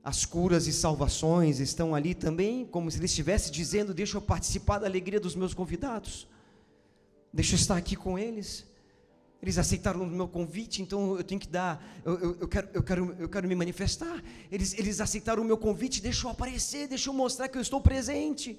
as 0.02 0.24
curas 0.24 0.66
e 0.66 0.72
salvações 0.72 1.60
estão 1.60 1.94
ali 1.94 2.14
também, 2.14 2.64
como 2.66 2.90
se 2.90 2.98
ele 2.98 3.06
estivesse 3.06 3.50
dizendo: 3.50 3.92
Deixa 3.92 4.16
eu 4.16 4.22
participar 4.22 4.78
da 4.78 4.86
alegria 4.86 5.20
dos 5.20 5.34
meus 5.34 5.54
convidados, 5.54 6.26
deixa 7.32 7.54
eu 7.54 7.58
estar 7.58 7.76
aqui 7.76 7.96
com 7.96 8.18
eles. 8.18 8.66
Eles 9.40 9.56
aceitaram 9.56 10.02
o 10.02 10.06
meu 10.06 10.26
convite, 10.26 10.82
então 10.82 11.16
eu 11.16 11.22
tenho 11.22 11.40
que 11.40 11.46
dar, 11.46 11.80
eu, 12.04 12.18
eu, 12.18 12.36
eu, 12.40 12.48
quero, 12.48 12.68
eu, 12.74 12.82
quero, 12.82 13.16
eu 13.20 13.28
quero 13.28 13.46
me 13.46 13.54
manifestar. 13.54 14.20
Eles, 14.50 14.76
eles 14.76 15.00
aceitaram 15.00 15.42
o 15.42 15.46
meu 15.46 15.56
convite, 15.56 16.02
deixa 16.02 16.26
eu 16.26 16.30
aparecer, 16.30 16.88
deixa 16.88 17.08
eu 17.08 17.14
mostrar 17.14 17.46
que 17.48 17.56
eu 17.56 17.62
estou 17.62 17.80
presente. 17.80 18.58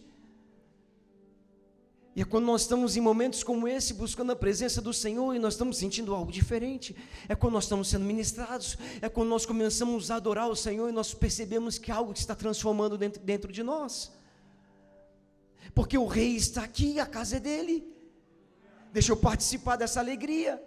E 2.15 2.21
é 2.21 2.25
quando 2.25 2.45
nós 2.45 2.61
estamos 2.61 2.97
em 2.97 3.01
momentos 3.01 3.43
como 3.43 3.67
esse, 3.67 3.93
buscando 3.93 4.31
a 4.31 4.35
presença 4.35 4.81
do 4.81 4.93
Senhor 4.93 5.35
e 5.35 5.39
nós 5.39 5.53
estamos 5.53 5.77
sentindo 5.77 6.13
algo 6.13 6.31
diferente, 6.31 6.95
é 7.27 7.35
quando 7.35 7.53
nós 7.53 7.65
estamos 7.65 7.87
sendo 7.87 8.03
ministrados, 8.03 8.77
é 9.01 9.07
quando 9.07 9.29
nós 9.29 9.45
começamos 9.45 10.09
a 10.09 10.15
adorar 10.15 10.49
o 10.49 10.55
Senhor 10.55 10.89
e 10.89 10.91
nós 10.91 11.13
percebemos 11.13 11.77
que 11.77 11.91
algo 11.91 12.11
está 12.11 12.35
transformando 12.35 12.97
dentro, 12.97 13.21
dentro 13.21 13.51
de 13.51 13.61
nós. 13.61 14.11
Porque 15.73 15.97
o 15.97 16.07
Rei 16.07 16.35
está 16.35 16.63
aqui, 16.63 16.99
a 16.99 17.05
casa 17.05 17.37
é 17.37 17.39
dele. 17.39 17.87
Deixa 18.91 19.11
eu 19.11 19.17
participar 19.17 19.75
dessa 19.75 19.99
alegria. 19.99 20.61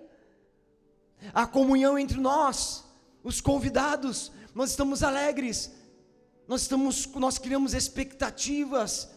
A 1.35 1.47
comunhão 1.47 1.99
entre 1.99 2.19
nós, 2.19 2.85
os 3.23 3.41
convidados, 3.41 4.31
nós 4.55 4.71
estamos 4.71 5.03
alegres, 5.03 5.73
nós, 6.47 6.63
estamos, 6.63 7.07
nós 7.15 7.39
criamos 7.39 7.75
expectativas 7.75 9.11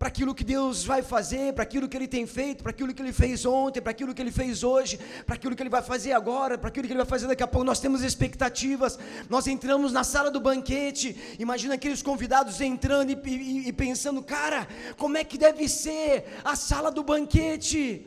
para 0.00 0.08
aquilo 0.08 0.34
que 0.34 0.42
Deus 0.42 0.82
vai 0.82 1.02
fazer, 1.02 1.52
para 1.52 1.62
aquilo 1.62 1.86
que 1.86 1.94
Ele 1.94 2.08
tem 2.08 2.26
feito, 2.26 2.62
para 2.62 2.70
aquilo 2.70 2.94
que 2.94 3.02
Ele 3.02 3.12
fez 3.12 3.44
ontem, 3.44 3.82
para 3.82 3.90
aquilo 3.90 4.14
que 4.14 4.22
Ele 4.22 4.32
fez 4.32 4.64
hoje, 4.64 4.98
para 5.26 5.34
aquilo 5.34 5.54
que 5.54 5.62
Ele 5.62 5.68
vai 5.68 5.82
fazer 5.82 6.12
agora, 6.12 6.56
para 6.56 6.68
aquilo 6.70 6.86
que 6.86 6.92
Ele 6.94 7.02
vai 7.04 7.06
fazer 7.06 7.26
daqui 7.26 7.42
a 7.42 7.46
pouco. 7.46 7.66
Nós 7.66 7.80
temos 7.80 8.02
expectativas. 8.02 8.98
Nós 9.28 9.46
entramos 9.46 9.92
na 9.92 10.02
sala 10.02 10.30
do 10.30 10.40
banquete, 10.40 11.14
imagina 11.38 11.74
aqueles 11.74 12.00
convidados 12.00 12.62
entrando 12.62 13.10
e, 13.10 13.18
e, 13.28 13.68
e 13.68 13.72
pensando, 13.74 14.22
cara, 14.22 14.66
como 14.96 15.18
é 15.18 15.22
que 15.22 15.36
deve 15.36 15.68
ser 15.68 16.24
a 16.42 16.56
sala 16.56 16.90
do 16.90 17.04
banquete? 17.04 18.06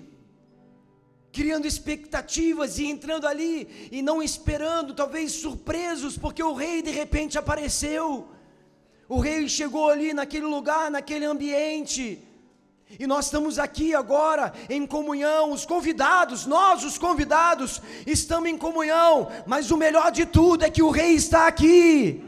criando 1.32 1.66
expectativas 1.66 2.78
e 2.78 2.86
entrando 2.86 3.26
ali 3.28 3.90
e 3.92 4.04
não 4.04 4.22
esperando, 4.22 4.94
talvez 4.94 5.32
surpresos, 5.32 6.16
porque 6.16 6.44
o 6.44 6.54
rei 6.54 6.82
de 6.84 6.92
repente 6.92 7.40
apareceu. 7.40 8.30
O 9.08 9.20
rei 9.20 9.48
chegou 9.50 9.90
ali 9.90 10.14
naquele 10.14 10.46
lugar, 10.46 10.90
naquele 10.90 11.26
ambiente. 11.26 12.20
E 13.00 13.08
nós 13.08 13.26
estamos 13.26 13.58
aqui 13.58 13.96
agora 13.96 14.54
em 14.70 14.86
comunhão, 14.86 15.52
os 15.52 15.66
convidados, 15.66 16.46
nós 16.46 16.84
os 16.84 16.98
convidados, 16.98 17.82
estamos 18.06 18.50
em 18.50 18.58
comunhão, 18.58 19.30
mas 19.48 19.72
o 19.72 19.78
melhor 19.78 20.12
de 20.12 20.26
tudo 20.26 20.64
é 20.64 20.70
que 20.70 20.84
o 20.84 20.92
rei 20.92 21.14
está 21.14 21.48
aqui. 21.48 22.24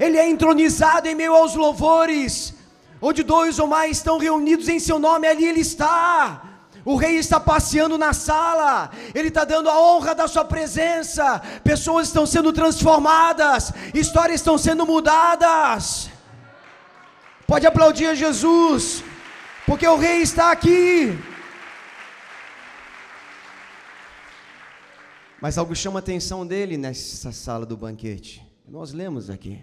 Ele 0.00 0.16
é 0.16 0.28
entronizado 0.28 1.08
em 1.08 1.14
meio 1.14 1.34
aos 1.34 1.54
louvores. 1.54 2.54
Onde 3.00 3.22
dois 3.22 3.58
ou 3.58 3.66
mais 3.66 3.98
estão 3.98 4.16
reunidos 4.16 4.68
em 4.68 4.78
seu 4.78 4.98
nome, 4.98 5.26
ali 5.26 5.44
ele 5.44 5.60
está. 5.60 6.51
O 6.84 6.96
rei 6.96 7.16
está 7.16 7.38
passeando 7.38 7.96
na 7.96 8.12
sala, 8.12 8.90
ele 9.14 9.28
está 9.28 9.44
dando 9.44 9.70
a 9.70 9.80
honra 9.80 10.14
da 10.14 10.26
sua 10.26 10.44
presença. 10.44 11.40
Pessoas 11.62 12.08
estão 12.08 12.26
sendo 12.26 12.52
transformadas, 12.52 13.72
histórias 13.94 14.40
estão 14.40 14.58
sendo 14.58 14.84
mudadas. 14.84 16.10
Pode 17.46 17.66
aplaudir 17.66 18.06
a 18.06 18.14
Jesus, 18.14 19.04
porque 19.66 19.86
o 19.86 19.96
rei 19.96 20.22
está 20.22 20.50
aqui. 20.50 21.16
Mas 25.40 25.58
algo 25.58 25.74
chama 25.74 25.98
a 25.98 26.02
atenção 26.02 26.46
dele 26.46 26.76
nessa 26.76 27.30
sala 27.32 27.66
do 27.66 27.76
banquete. 27.76 28.44
Nós 28.66 28.92
lemos 28.92 29.28
aqui. 29.28 29.60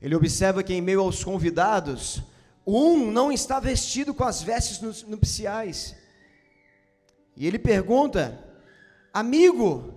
Ele 0.00 0.14
observa 0.14 0.62
que 0.62 0.72
em 0.72 0.80
meio 0.80 1.00
aos 1.00 1.22
convidados, 1.22 2.22
um 2.76 3.10
não 3.10 3.30
está 3.32 3.58
vestido 3.60 4.12
com 4.12 4.24
as 4.24 4.42
vestes 4.42 4.80
nupciais. 5.02 5.96
E 7.36 7.46
ele 7.46 7.58
pergunta: 7.58 8.42
Amigo, 9.12 9.94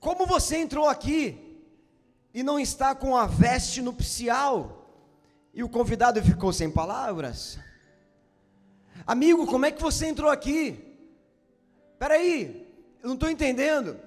como 0.00 0.26
você 0.26 0.56
entrou 0.56 0.88
aqui 0.88 1.62
e 2.32 2.42
não 2.42 2.58
está 2.58 2.94
com 2.94 3.16
a 3.16 3.26
veste 3.26 3.80
nupcial? 3.80 4.80
E 5.52 5.62
o 5.62 5.68
convidado 5.68 6.22
ficou 6.22 6.52
sem 6.52 6.70
palavras. 6.70 7.58
Amigo, 9.06 9.46
como 9.46 9.66
é 9.66 9.70
que 9.70 9.80
você 9.80 10.06
entrou 10.06 10.30
aqui? 10.30 10.96
Espera 11.92 12.14
aí, 12.14 12.66
eu 13.02 13.08
não 13.08 13.14
estou 13.14 13.30
entendendo. 13.30 13.98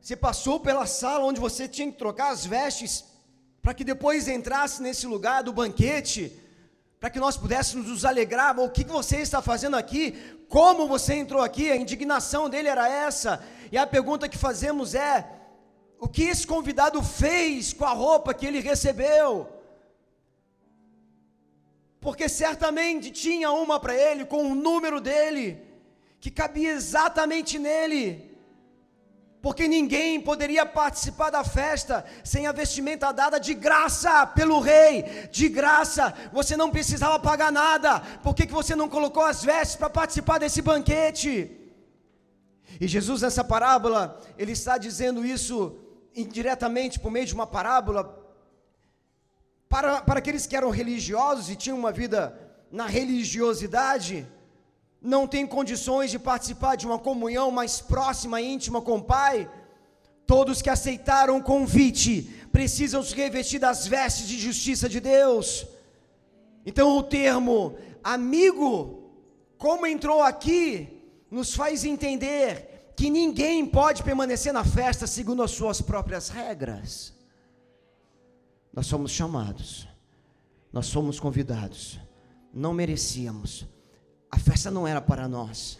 Você 0.00 0.16
passou 0.16 0.60
pela 0.60 0.86
sala 0.86 1.24
onde 1.24 1.40
você 1.40 1.68
tinha 1.68 1.90
que 1.90 1.98
trocar 1.98 2.30
as 2.30 2.46
vestes 2.46 3.04
para 3.66 3.74
que 3.74 3.82
depois 3.82 4.28
entrasse 4.28 4.80
nesse 4.80 5.08
lugar 5.08 5.42
do 5.42 5.52
banquete, 5.52 6.32
para 7.00 7.10
que 7.10 7.18
nós 7.18 7.36
pudéssemos 7.36 7.88
nos 7.88 8.04
alegrar. 8.04 8.56
O 8.60 8.70
que 8.70 8.84
você 8.84 9.16
está 9.16 9.42
fazendo 9.42 9.74
aqui? 9.74 10.12
Como 10.48 10.86
você 10.86 11.14
entrou 11.14 11.42
aqui? 11.42 11.68
A 11.68 11.76
indignação 11.76 12.48
dele 12.48 12.68
era 12.68 12.88
essa. 12.88 13.44
E 13.72 13.76
a 13.76 13.84
pergunta 13.84 14.28
que 14.28 14.38
fazemos 14.38 14.94
é: 14.94 15.28
o 15.98 16.06
que 16.06 16.22
esse 16.22 16.46
convidado 16.46 17.02
fez 17.02 17.72
com 17.72 17.84
a 17.84 17.90
roupa 17.90 18.32
que 18.32 18.46
ele 18.46 18.60
recebeu? 18.60 19.48
Porque 22.00 22.28
certamente 22.28 23.10
tinha 23.10 23.50
uma 23.50 23.80
para 23.80 23.96
ele, 23.96 24.24
com 24.24 24.44
o 24.44 24.54
número 24.54 25.00
dele, 25.00 25.60
que 26.20 26.30
cabia 26.30 26.70
exatamente 26.70 27.58
nele 27.58 28.35
porque 29.46 29.68
ninguém 29.68 30.20
poderia 30.20 30.66
participar 30.66 31.30
da 31.30 31.44
festa 31.44 32.04
sem 32.24 32.48
a 32.48 32.52
vestimenta 32.60 33.12
dada 33.12 33.38
de 33.38 33.54
graça 33.54 34.26
pelo 34.26 34.58
rei, 34.58 35.04
de 35.30 35.48
graça, 35.48 36.12
você 36.32 36.56
não 36.56 36.68
precisava 36.68 37.16
pagar 37.20 37.52
nada, 37.52 38.00
por 38.24 38.34
que, 38.34 38.44
que 38.44 38.52
você 38.52 38.74
não 38.74 38.88
colocou 38.88 39.22
as 39.22 39.44
vestes 39.44 39.76
para 39.76 39.88
participar 39.88 40.38
desse 40.38 40.60
banquete? 40.60 41.32
E 42.80 42.88
Jesus, 42.88 43.22
nessa 43.22 43.44
parábola, 43.44 44.20
ele 44.36 44.50
está 44.50 44.76
dizendo 44.78 45.24
isso 45.24 45.78
indiretamente 46.12 46.98
por 46.98 47.12
meio 47.12 47.26
de 47.26 47.34
uma 47.38 47.46
parábola, 47.46 48.02
para, 49.68 50.00
para 50.00 50.18
aqueles 50.18 50.44
que 50.44 50.56
eram 50.56 50.70
religiosos 50.70 51.50
e 51.50 51.54
tinham 51.54 51.78
uma 51.78 51.92
vida 51.92 52.36
na 52.68 52.86
religiosidade, 52.86 54.26
não 55.06 55.26
tem 55.26 55.46
condições 55.46 56.10
de 56.10 56.18
participar 56.18 56.74
de 56.74 56.84
uma 56.84 56.98
comunhão 56.98 57.50
mais 57.50 57.80
próxima 57.80 58.40
e 58.40 58.52
íntima 58.52 58.82
com 58.82 58.96
o 58.96 59.02
Pai, 59.02 59.48
todos 60.26 60.60
que 60.60 60.68
aceitaram 60.68 61.38
o 61.38 61.42
convite 61.42 62.22
precisam 62.50 63.02
se 63.04 63.14
revestir 63.14 63.60
das 63.60 63.86
vestes 63.86 64.26
de 64.26 64.36
justiça 64.36 64.88
de 64.88 64.98
Deus. 64.98 65.64
Então 66.64 66.98
o 66.98 67.02
termo 67.04 67.76
amigo, 68.02 69.12
como 69.56 69.86
entrou 69.86 70.22
aqui, 70.22 71.00
nos 71.30 71.54
faz 71.54 71.84
entender 71.84 72.92
que 72.96 73.08
ninguém 73.08 73.64
pode 73.64 74.02
permanecer 74.02 74.52
na 74.52 74.64
festa 74.64 75.06
segundo 75.06 75.42
as 75.42 75.52
suas 75.52 75.80
próprias 75.80 76.28
regras. 76.28 77.14
Nós 78.72 78.86
somos 78.86 79.10
chamados 79.10 79.88
Nós 80.72 80.92
fomos 80.92 81.18
convidados, 81.20 81.98
não 82.52 82.74
merecíamos, 82.74 83.66
a 84.30 84.38
festa 84.38 84.70
não 84.70 84.86
era 84.86 85.00
para 85.00 85.28
nós. 85.28 85.78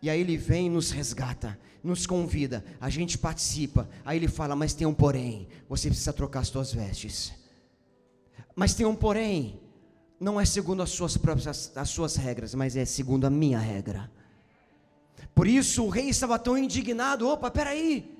E 0.00 0.08
aí 0.08 0.20
ele 0.20 0.36
vem 0.36 0.66
e 0.66 0.70
nos 0.70 0.90
resgata, 0.90 1.58
nos 1.82 2.06
convida, 2.06 2.64
a 2.80 2.88
gente 2.88 3.18
participa. 3.18 3.88
Aí 4.04 4.16
ele 4.18 4.28
fala: 4.28 4.54
Mas 4.54 4.74
tem 4.74 4.86
um 4.86 4.94
porém, 4.94 5.48
você 5.68 5.88
precisa 5.88 6.12
trocar 6.12 6.40
as 6.40 6.48
suas 6.48 6.72
vestes. 6.72 7.32
Mas 8.54 8.74
tem 8.74 8.86
um 8.86 8.94
porém, 8.94 9.60
não 10.20 10.40
é 10.40 10.44
segundo 10.44 10.82
as 10.82 10.90
suas 10.90 11.16
próprias 11.16 11.76
as 11.76 11.88
suas 11.88 12.16
regras, 12.16 12.54
mas 12.54 12.76
é 12.76 12.84
segundo 12.84 13.26
a 13.26 13.30
minha 13.30 13.58
regra. 13.58 14.10
Por 15.34 15.46
isso 15.46 15.84
o 15.84 15.88
rei 15.88 16.08
estava 16.08 16.38
tão 16.38 16.56
indignado: 16.56 17.28
opa, 17.28 17.50
peraí, 17.50 18.16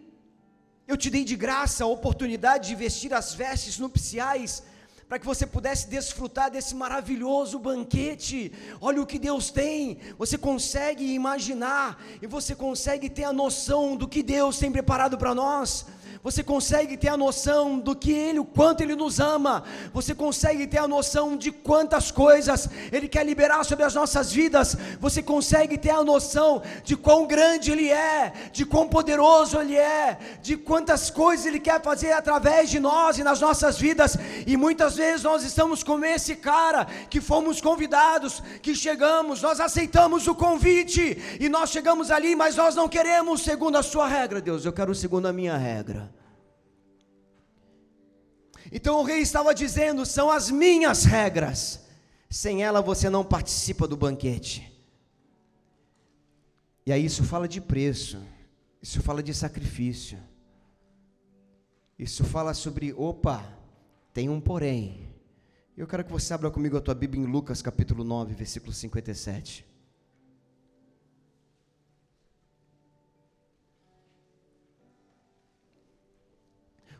eu 0.86 0.96
te 0.96 1.10
dei 1.10 1.24
de 1.24 1.36
graça 1.36 1.84
a 1.84 1.86
oportunidade 1.86 2.68
de 2.68 2.74
vestir 2.74 3.12
as 3.12 3.34
vestes 3.34 3.78
nupciais 3.78 4.62
para 5.08 5.18
que 5.18 5.24
você 5.24 5.46
pudesse 5.46 5.88
desfrutar 5.88 6.50
desse 6.50 6.74
maravilhoso 6.74 7.58
banquete. 7.58 8.52
Olha 8.80 9.00
o 9.00 9.06
que 9.06 9.18
Deus 9.18 9.50
tem. 9.50 9.98
Você 10.18 10.36
consegue 10.36 11.14
imaginar 11.14 12.02
e 12.20 12.26
você 12.26 12.54
consegue 12.54 13.08
ter 13.08 13.24
a 13.24 13.32
noção 13.32 13.96
do 13.96 14.06
que 14.06 14.22
Deus 14.22 14.58
tem 14.58 14.70
preparado 14.70 15.16
para 15.16 15.34
nós 15.34 15.86
você 16.22 16.42
consegue 16.42 16.96
ter 16.96 17.08
a 17.08 17.16
noção 17.16 17.78
do 17.78 17.94
que 17.94 18.12
Ele, 18.12 18.38
o 18.38 18.44
quanto 18.44 18.82
Ele 18.82 18.96
nos 18.96 19.20
ama, 19.20 19.64
você 19.92 20.14
consegue 20.14 20.66
ter 20.66 20.78
a 20.78 20.88
noção 20.88 21.36
de 21.36 21.50
quantas 21.50 22.10
coisas 22.10 22.68
Ele 22.90 23.08
quer 23.08 23.24
liberar 23.24 23.64
sobre 23.64 23.84
as 23.84 23.94
nossas 23.94 24.32
vidas, 24.32 24.76
você 25.00 25.22
consegue 25.22 25.78
ter 25.78 25.90
a 25.90 26.02
noção 26.02 26.62
de 26.82 26.96
quão 26.96 27.26
grande 27.26 27.70
Ele 27.70 27.90
é, 27.90 28.32
de 28.52 28.64
quão 28.64 28.88
poderoso 28.88 29.60
Ele 29.60 29.76
é, 29.76 30.18
de 30.42 30.56
quantas 30.56 31.10
coisas 31.10 31.46
Ele 31.46 31.60
quer 31.60 31.80
fazer 31.82 32.12
através 32.12 32.70
de 32.70 32.80
nós 32.80 33.18
e 33.18 33.24
nas 33.24 33.40
nossas 33.40 33.78
vidas, 33.78 34.16
e 34.46 34.56
muitas 34.56 34.96
vezes 34.96 35.22
nós 35.22 35.42
estamos 35.44 35.82
como 35.82 36.04
esse 36.04 36.36
cara 36.36 36.84
que 37.08 37.20
fomos 37.20 37.60
convidados, 37.60 38.42
que 38.62 38.74
chegamos, 38.74 39.42
nós 39.42 39.60
aceitamos 39.60 40.26
o 40.26 40.34
convite, 40.34 41.18
e 41.38 41.48
nós 41.48 41.70
chegamos 41.70 42.10
ali, 42.10 42.34
mas 42.34 42.56
nós 42.56 42.74
não 42.74 42.88
queremos 42.88 43.42
segundo 43.42 43.76
a 43.76 43.82
Sua 43.82 44.08
regra, 44.08 44.40
Deus, 44.40 44.64
eu 44.64 44.72
quero 44.72 44.94
segundo 44.94 45.26
a 45.26 45.32
minha 45.32 45.56
regra. 45.56 46.07
Então 48.70 49.00
o 49.00 49.02
rei 49.02 49.20
estava 49.20 49.54
dizendo: 49.54 50.04
são 50.04 50.30
as 50.30 50.50
minhas 50.50 51.04
regras, 51.04 51.86
sem 52.28 52.62
ela 52.62 52.80
você 52.80 53.08
não 53.08 53.24
participa 53.24 53.86
do 53.86 53.96
banquete. 53.96 54.72
E 56.84 56.92
aí 56.92 57.04
isso 57.04 57.22
fala 57.22 57.46
de 57.46 57.60
preço, 57.60 58.18
isso 58.80 59.02
fala 59.02 59.22
de 59.22 59.34
sacrifício, 59.34 60.18
isso 61.98 62.24
fala 62.24 62.54
sobre, 62.54 62.94
opa, 62.94 63.44
tem 64.14 64.28
um 64.28 64.40
porém. 64.40 65.06
Eu 65.76 65.86
quero 65.86 66.02
que 66.02 66.10
você 66.10 66.32
abra 66.32 66.50
comigo 66.50 66.76
a 66.76 66.80
tua 66.80 66.94
Bíblia 66.94 67.22
em 67.22 67.26
Lucas 67.26 67.60
capítulo 67.60 68.02
9, 68.02 68.34
versículo 68.34 68.72
57. 68.72 69.67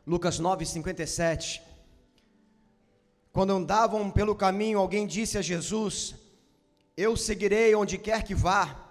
Lucas 0.09 0.39
9, 0.39 0.65
57. 0.65 1.63
Quando 3.31 3.53
andavam 3.53 4.11
pelo 4.11 4.35
caminho, 4.35 4.79
alguém 4.79 5.07
disse 5.07 5.37
a 5.37 5.43
Jesus: 5.43 6.15
Eu 6.97 7.15
seguirei 7.15 7.75
onde 7.75 7.99
quer 7.99 8.23
que 8.23 8.35
vá. 8.35 8.89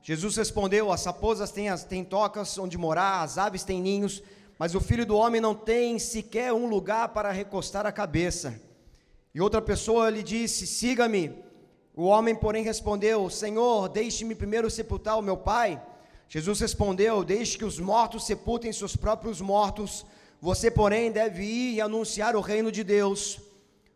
Jesus 0.00 0.36
respondeu: 0.36 0.92
As 0.92 1.04
raposas 1.04 1.50
têm, 1.50 1.66
têm 1.88 2.04
tocas 2.04 2.56
onde 2.58 2.78
morar, 2.78 3.22
as 3.22 3.38
aves 3.38 3.64
têm 3.64 3.82
ninhos, 3.82 4.22
mas 4.56 4.76
o 4.76 4.80
filho 4.80 5.04
do 5.04 5.16
homem 5.16 5.40
não 5.40 5.52
tem 5.52 5.98
sequer 5.98 6.52
um 6.52 6.68
lugar 6.68 7.08
para 7.08 7.32
recostar 7.32 7.84
a 7.84 7.90
cabeça. 7.90 8.62
E 9.34 9.40
outra 9.40 9.60
pessoa 9.60 10.10
lhe 10.10 10.22
disse: 10.22 10.64
Siga-me. 10.64 11.42
O 11.92 12.04
homem, 12.04 12.36
porém, 12.36 12.62
respondeu: 12.62 13.28
Senhor, 13.28 13.88
deixe-me 13.88 14.36
primeiro 14.36 14.70
sepultar 14.70 15.18
o 15.18 15.22
meu 15.22 15.36
pai. 15.36 15.82
Jesus 16.28 16.60
respondeu: 16.60 17.24
Deixe 17.24 17.58
que 17.58 17.64
os 17.64 17.80
mortos 17.80 18.26
sepultem 18.26 18.72
seus 18.72 18.94
próprios 18.94 19.40
mortos. 19.40 20.06
Você, 20.42 20.72
porém, 20.72 21.12
deve 21.12 21.44
ir 21.44 21.74
e 21.74 21.80
anunciar 21.80 22.34
o 22.34 22.40
reino 22.40 22.72
de 22.72 22.82
Deus. 22.82 23.38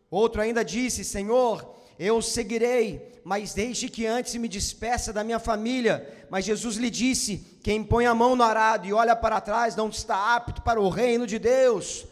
Outro 0.09 0.41
ainda 0.41 0.63
disse: 0.63 1.03
Senhor, 1.03 1.75
eu 1.99 2.21
seguirei, 2.21 3.19
mas 3.21 3.53
deixe 3.53 3.89
que 3.89 4.05
antes 4.05 4.33
me 4.35 4.47
despeça 4.47 5.11
da 5.11 5.25
minha 5.25 5.39
família. 5.39 6.25
Mas 6.29 6.45
Jesus 6.45 6.77
lhe 6.77 6.89
disse: 6.89 7.45
Quem 7.61 7.83
põe 7.83 8.05
a 8.05 8.15
mão 8.15 8.33
no 8.33 8.43
arado 8.43 8.87
e 8.87 8.93
olha 8.93 9.13
para 9.13 9.41
trás 9.41 9.75
não 9.75 9.89
está 9.89 10.37
apto 10.37 10.61
para 10.61 10.79
o 10.79 10.87
reino 10.87 11.27
de 11.27 11.37
Deus. 11.37 12.05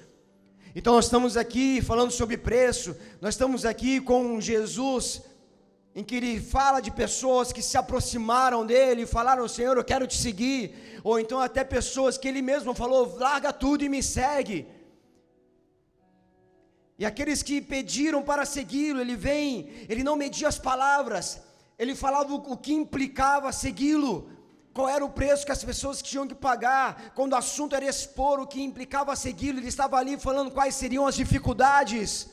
Então 0.75 0.95
nós 0.95 1.05
estamos 1.05 1.37
aqui 1.37 1.81
falando 1.81 2.11
sobre 2.11 2.35
preço, 2.35 2.93
nós 3.21 3.35
estamos 3.35 3.63
aqui 3.63 4.01
com 4.01 4.41
Jesus 4.41 5.21
em 5.95 6.03
que 6.03 6.15
ele 6.17 6.41
fala 6.41 6.81
de 6.81 6.91
pessoas 6.91 7.53
que 7.53 7.61
se 7.61 7.77
aproximaram 7.77 8.65
dele 8.65 9.03
e 9.03 9.13
falaram: 9.17 9.47
Senhor, 9.47 9.77
eu 9.77 9.83
quero 9.91 10.05
te 10.05 10.17
seguir, 10.17 10.99
ou 11.03 11.17
então 11.19 11.39
até 11.39 11.63
pessoas 11.63 12.17
que 12.17 12.27
ele 12.27 12.41
mesmo 12.41 12.73
falou: 12.73 13.17
larga 13.17 13.53
tudo 13.53 13.83
e 13.83 13.89
me 13.89 14.03
segue. 14.03 14.67
E 16.99 17.05
aqueles 17.05 17.41
que 17.41 17.61
pediram 17.61 18.21
para 18.23 18.45
segui-lo, 18.45 19.01
ele 19.01 19.15
vem, 19.15 19.69
ele 19.89 20.03
não 20.03 20.15
media 20.15 20.47
as 20.47 20.57
palavras, 20.57 21.41
ele 21.79 21.93
falava 21.93 22.33
o 22.33 22.57
que 22.57 22.73
implicava 22.73 23.51
segui-lo, 23.51 24.29
qual 24.73 24.87
era 24.89 25.03
o 25.03 25.09
preço 25.09 25.45
que 25.45 25.51
as 25.51 25.63
pessoas 25.63 26.01
tinham 26.01 26.27
que 26.27 26.35
pagar, 26.35 27.11
quando 27.13 27.33
o 27.33 27.37
assunto 27.37 27.75
era 27.75 27.85
expor 27.85 28.39
o 28.39 28.47
que 28.47 28.61
implicava 28.61 29.15
segui-lo, 29.15 29.59
ele 29.59 29.67
estava 29.67 29.97
ali 29.97 30.17
falando 30.17 30.51
quais 30.51 30.75
seriam 30.75 31.05
as 31.05 31.15
dificuldades. 31.15 32.29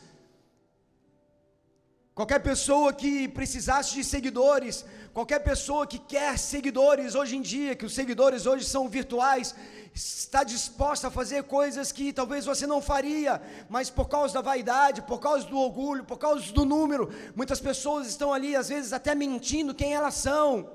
Qualquer 2.14 2.40
pessoa 2.40 2.92
que 2.92 3.26
precisasse 3.26 3.94
de 3.94 4.04
seguidores, 4.04 4.84
qualquer 5.14 5.38
pessoa 5.38 5.86
que 5.86 5.98
quer 5.98 6.38
seguidores 6.38 7.14
hoje 7.14 7.36
em 7.36 7.40
dia, 7.40 7.74
que 7.74 7.86
os 7.86 7.94
seguidores 7.94 8.44
hoje 8.44 8.66
são 8.66 8.86
virtuais, 8.86 9.54
está 9.94 10.44
disposta 10.44 11.08
a 11.08 11.10
fazer 11.10 11.44
coisas 11.44 11.90
que 11.90 12.12
talvez 12.12 12.44
você 12.44 12.66
não 12.66 12.82
faria, 12.82 13.40
mas 13.66 13.88
por 13.88 14.10
causa 14.10 14.34
da 14.34 14.42
vaidade, 14.42 15.00
por 15.00 15.20
causa 15.20 15.46
do 15.46 15.56
orgulho, 15.56 16.04
por 16.04 16.18
causa 16.18 16.52
do 16.52 16.66
número, 16.66 17.10
muitas 17.34 17.60
pessoas 17.60 18.06
estão 18.06 18.30
ali, 18.30 18.54
às 18.54 18.68
vezes 18.68 18.92
até 18.92 19.14
mentindo 19.14 19.74
quem 19.74 19.94
elas 19.94 20.14
são. 20.14 20.70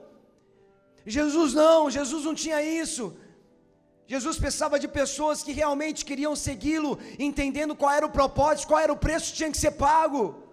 Jesus 1.06 1.54
não, 1.54 1.88
Jesus 1.92 2.26
não 2.26 2.34
tinha 2.34 2.64
isso. 2.64 3.16
Jesus 4.08 4.40
pensava 4.40 4.80
de 4.80 4.88
pessoas 4.88 5.44
que 5.44 5.52
realmente 5.52 6.04
queriam 6.04 6.36
segui-lo, 6.36 6.98
entendendo 7.20 7.76
qual 7.76 7.92
era 7.92 8.06
o 8.08 8.10
propósito, 8.10 8.68
qual 8.70 8.80
era 8.80 8.92
o 8.92 8.98
preço 8.98 9.32
que 9.32 9.38
tinha 9.38 9.52
que 9.52 9.58
ser 9.58 9.72
pago. 9.72 10.47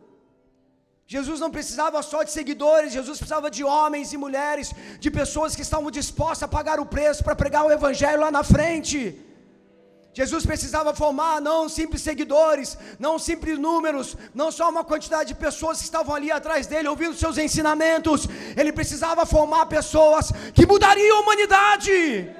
Jesus 1.06 1.38
não 1.38 1.50
precisava 1.50 2.02
só 2.02 2.22
de 2.22 2.30
seguidores, 2.30 2.92
Jesus 2.92 3.18
precisava 3.18 3.50
de 3.50 3.62
homens 3.62 4.12
e 4.14 4.16
mulheres, 4.16 4.72
de 4.98 5.10
pessoas 5.10 5.54
que 5.54 5.60
estavam 5.60 5.90
dispostas 5.90 6.44
a 6.44 6.48
pagar 6.48 6.80
o 6.80 6.86
preço 6.86 7.22
para 7.22 7.36
pregar 7.36 7.64
o 7.66 7.70
Evangelho 7.70 8.20
lá 8.20 8.30
na 8.30 8.42
frente. 8.42 9.20
Jesus 10.14 10.46
precisava 10.46 10.94
formar 10.94 11.42
não 11.42 11.68
simples 11.68 12.00
seguidores, 12.00 12.78
não 12.98 13.18
simples 13.18 13.58
números, 13.58 14.16
não 14.32 14.50
só 14.50 14.70
uma 14.70 14.84
quantidade 14.84 15.28
de 15.30 15.34
pessoas 15.34 15.78
que 15.78 15.84
estavam 15.84 16.14
ali 16.14 16.30
atrás 16.30 16.66
dele 16.66 16.88
ouvindo 16.88 17.14
seus 17.14 17.36
ensinamentos, 17.36 18.26
ele 18.56 18.72
precisava 18.72 19.26
formar 19.26 19.66
pessoas 19.66 20.32
que 20.54 20.64
mudariam 20.64 21.18
a 21.18 21.20
humanidade, 21.20 22.30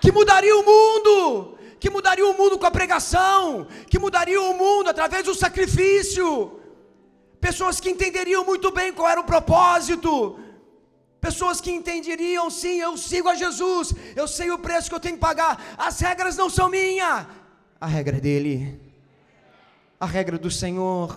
que 0.00 0.12
mudariam 0.12 0.60
o 0.60 0.66
mundo, 0.66 1.56
que 1.80 1.88
mudariam 1.88 2.32
o 2.32 2.36
mundo 2.36 2.58
com 2.58 2.66
a 2.66 2.70
pregação, 2.70 3.66
que 3.88 3.98
mudariam 3.98 4.50
o 4.50 4.58
mundo 4.58 4.90
através 4.90 5.24
do 5.24 5.34
sacrifício 5.34 6.60
pessoas 7.46 7.80
que 7.82 7.90
entenderiam 7.94 8.44
muito 8.50 8.68
bem 8.70 8.92
qual 8.96 9.08
era 9.12 9.20
o 9.20 9.30
propósito, 9.32 10.12
pessoas 11.20 11.60
que 11.60 11.72
entenderiam, 11.78 12.44
sim, 12.48 12.76
eu 12.88 12.92
sigo 12.96 13.28
a 13.28 13.34
Jesus, 13.34 13.92
eu 14.20 14.26
sei 14.36 14.48
o 14.52 14.58
preço 14.66 14.88
que 14.88 14.94
eu 14.98 15.04
tenho 15.06 15.16
que 15.16 15.26
pagar, 15.28 15.52
as 15.76 15.98
regras 16.06 16.36
não 16.42 16.48
são 16.48 16.68
minha, 16.68 17.28
a 17.80 17.88
regra 17.96 18.18
é 18.18 18.20
dele, 18.20 18.80
a 19.98 20.06
regra 20.06 20.38
do 20.38 20.52
Senhor. 20.62 21.08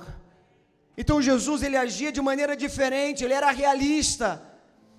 Então 0.98 1.22
Jesus 1.22 1.62
ele 1.62 1.78
agia 1.78 2.12
de 2.12 2.22
maneira 2.30 2.56
diferente, 2.66 3.24
ele 3.24 3.38
era 3.42 3.52
realista, 3.52 4.30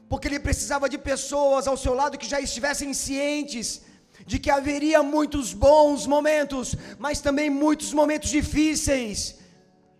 porque 0.09 0.29
ele 0.29 0.39
precisava 0.49 0.89
de 0.89 0.99
pessoas 1.11 1.67
ao 1.67 1.77
seu 1.85 1.95
lado 2.01 2.19
que 2.19 2.33
já 2.35 2.41
estivessem 2.41 2.95
cientes 2.95 3.83
de 4.25 4.39
que 4.39 4.51
haveria 4.59 5.03
muitos 5.03 5.53
bons 5.53 6.07
momentos, 6.07 6.77
mas 7.01 7.21
também 7.21 7.51
muitos 7.51 7.93
momentos 7.93 8.31
difíceis. 8.31 9.45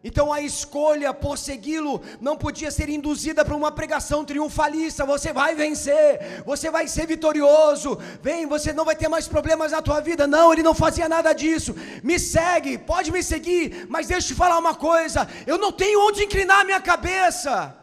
Então 0.09 0.33
a 0.33 0.41
escolha 0.41 1.13
por 1.13 1.37
segui-lo 1.37 2.01
não 2.21 2.37
podia 2.43 2.71
ser 2.71 2.89
induzida 2.89 3.45
para 3.45 3.57
uma 3.57 3.73
pregação 3.73 4.25
triunfalista. 4.25 5.05
Você 5.05 5.33
vai 5.33 5.57
vencer, 5.57 6.45
você 6.51 6.71
vai 6.71 6.87
ser 6.87 7.09
vitorioso. 7.09 7.99
Vem, 8.23 8.47
você 8.47 8.73
não 8.73 8.85
vai 8.85 8.95
ter 8.95 9.09
mais 9.09 9.27
problemas 9.27 9.73
na 9.73 9.83
tua 9.83 9.99
vida. 10.01 10.25
Não, 10.25 10.53
ele 10.53 10.63
não 10.63 10.75
fazia 10.75 11.09
nada 11.09 11.33
disso. 11.33 11.75
Me 12.05 12.21
segue, 12.21 12.79
pode 12.79 13.11
me 13.11 13.21
seguir, 13.21 13.89
mas 13.89 14.07
deixa 14.07 14.29
eu 14.29 14.29
te 14.29 14.39
falar 14.43 14.61
uma 14.61 14.77
coisa: 14.77 15.29
eu 15.45 15.59
não 15.59 15.73
tenho 15.73 16.01
onde 16.07 16.23
inclinar 16.23 16.65
minha 16.65 16.81
cabeça. 16.81 17.77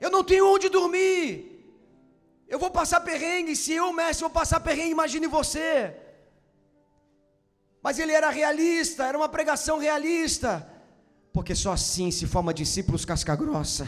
Eu 0.00 0.10
não 0.10 0.24
tenho 0.24 0.50
onde 0.54 0.70
dormir. 0.70 1.22
Eu 2.48 2.58
vou 2.58 2.70
passar 2.70 3.02
perrengue, 3.02 3.54
se 3.54 3.74
eu, 3.74 3.92
mestre, 3.92 4.22
vou 4.22 4.30
passar 4.30 4.58
perrengue, 4.60 4.92
imagine 4.98 5.26
você. 5.26 5.94
Mas 7.82 7.98
ele 7.98 8.12
era 8.12 8.30
realista, 8.30 9.04
era 9.04 9.18
uma 9.18 9.28
pregação 9.28 9.76
realista. 9.76 10.73
Porque 11.34 11.54
só 11.54 11.72
assim 11.72 12.12
se 12.12 12.26
forma 12.26 12.54
discípulos 12.54 13.04
casca-grossa 13.04 13.86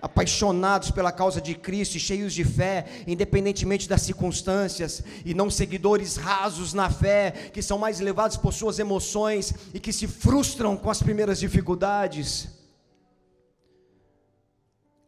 apaixonados 0.00 0.90
pela 0.90 1.10
causa 1.10 1.40
de 1.40 1.54
Cristo 1.54 1.96
e 1.96 2.00
cheios 2.00 2.34
de 2.34 2.44
fé, 2.44 2.84
independentemente 3.06 3.88
das 3.88 4.02
circunstâncias, 4.02 5.02
e 5.24 5.32
não 5.32 5.48
seguidores 5.48 6.16
rasos 6.16 6.74
na 6.74 6.90
fé, 6.90 7.30
que 7.54 7.62
são 7.62 7.78
mais 7.78 8.00
levados 8.00 8.36
por 8.36 8.52
suas 8.52 8.78
emoções 8.78 9.54
e 9.72 9.80
que 9.80 9.94
se 9.94 10.06
frustram 10.06 10.76
com 10.76 10.90
as 10.90 11.02
primeiras 11.02 11.40
dificuldades. 11.40 12.48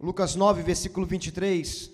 Lucas 0.00 0.34
9, 0.34 0.62
versículo 0.62 1.04
23. 1.04 1.90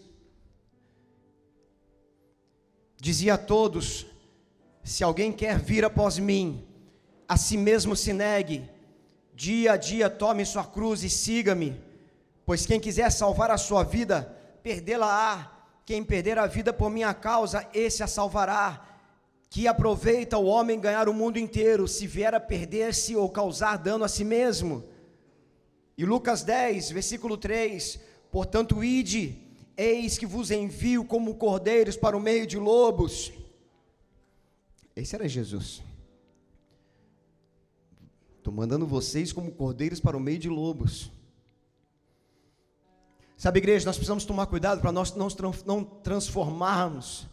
Dizia 3.00 3.34
a 3.34 3.38
todos: 3.38 4.06
Se 4.84 5.02
alguém 5.02 5.32
quer 5.32 5.58
vir 5.58 5.84
após 5.84 6.18
mim, 6.18 6.64
a 7.28 7.36
si 7.36 7.56
mesmo 7.56 7.96
se 7.96 8.12
negue, 8.12 8.70
dia 9.34 9.72
a 9.72 9.76
dia 9.76 10.10
tome 10.10 10.44
sua 10.44 10.64
cruz 10.64 11.02
e 11.02 11.10
siga-me. 11.10 11.80
Pois 12.44 12.66
quem 12.66 12.80
quiser 12.80 13.10
salvar 13.10 13.50
a 13.50 13.58
sua 13.58 13.82
vida, 13.82 14.36
perdê-la-á. 14.62 15.50
Quem 15.84 16.04
perder 16.04 16.38
a 16.38 16.46
vida 16.46 16.72
por 16.72 16.90
minha 16.90 17.12
causa, 17.12 17.68
esse 17.74 18.02
a 18.02 18.06
salvará. 18.06 18.88
Que 19.50 19.66
aproveita 19.66 20.38
o 20.38 20.46
homem 20.46 20.80
ganhar 20.80 21.08
o 21.08 21.14
mundo 21.14 21.38
inteiro, 21.38 21.86
se 21.86 22.06
vier 22.06 22.34
a 22.34 22.40
perder-se 22.40 23.14
ou 23.16 23.28
causar 23.28 23.76
dano 23.76 24.04
a 24.04 24.08
si 24.08 24.24
mesmo. 24.24 24.84
E 25.96 26.04
Lucas 26.04 26.42
10, 26.42 26.90
versículo 26.92 27.36
3: 27.36 28.00
Portanto, 28.30 28.82
ide, 28.82 29.38
eis 29.76 30.16
que 30.16 30.24
vos 30.24 30.50
envio 30.50 31.04
como 31.04 31.34
cordeiros 31.34 31.96
para 31.96 32.16
o 32.16 32.20
meio 32.20 32.46
de 32.46 32.56
lobos. 32.56 33.32
Esse 34.96 35.14
era 35.14 35.28
Jesus. 35.28 35.82
Estou 38.42 38.52
mandando 38.52 38.84
vocês 38.84 39.32
como 39.32 39.52
cordeiros 39.52 40.00
para 40.00 40.16
o 40.16 40.20
meio 40.20 40.36
de 40.36 40.48
lobos. 40.48 41.12
Sabe, 43.36 43.60
igreja, 43.60 43.86
nós 43.86 43.94
precisamos 43.94 44.24
tomar 44.24 44.46
cuidado 44.46 44.80
para 44.80 44.90
nós 44.90 45.14
não 45.64 45.84
transformarmos 45.84 47.28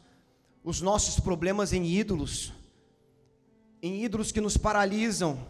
os 0.64 0.82
nossos 0.82 1.20
problemas 1.20 1.74
em 1.74 1.84
ídolos, 1.84 2.54
em 3.82 4.04
ídolos 4.04 4.32
que 4.32 4.40
nos 4.40 4.56
paralisam, 4.56 5.48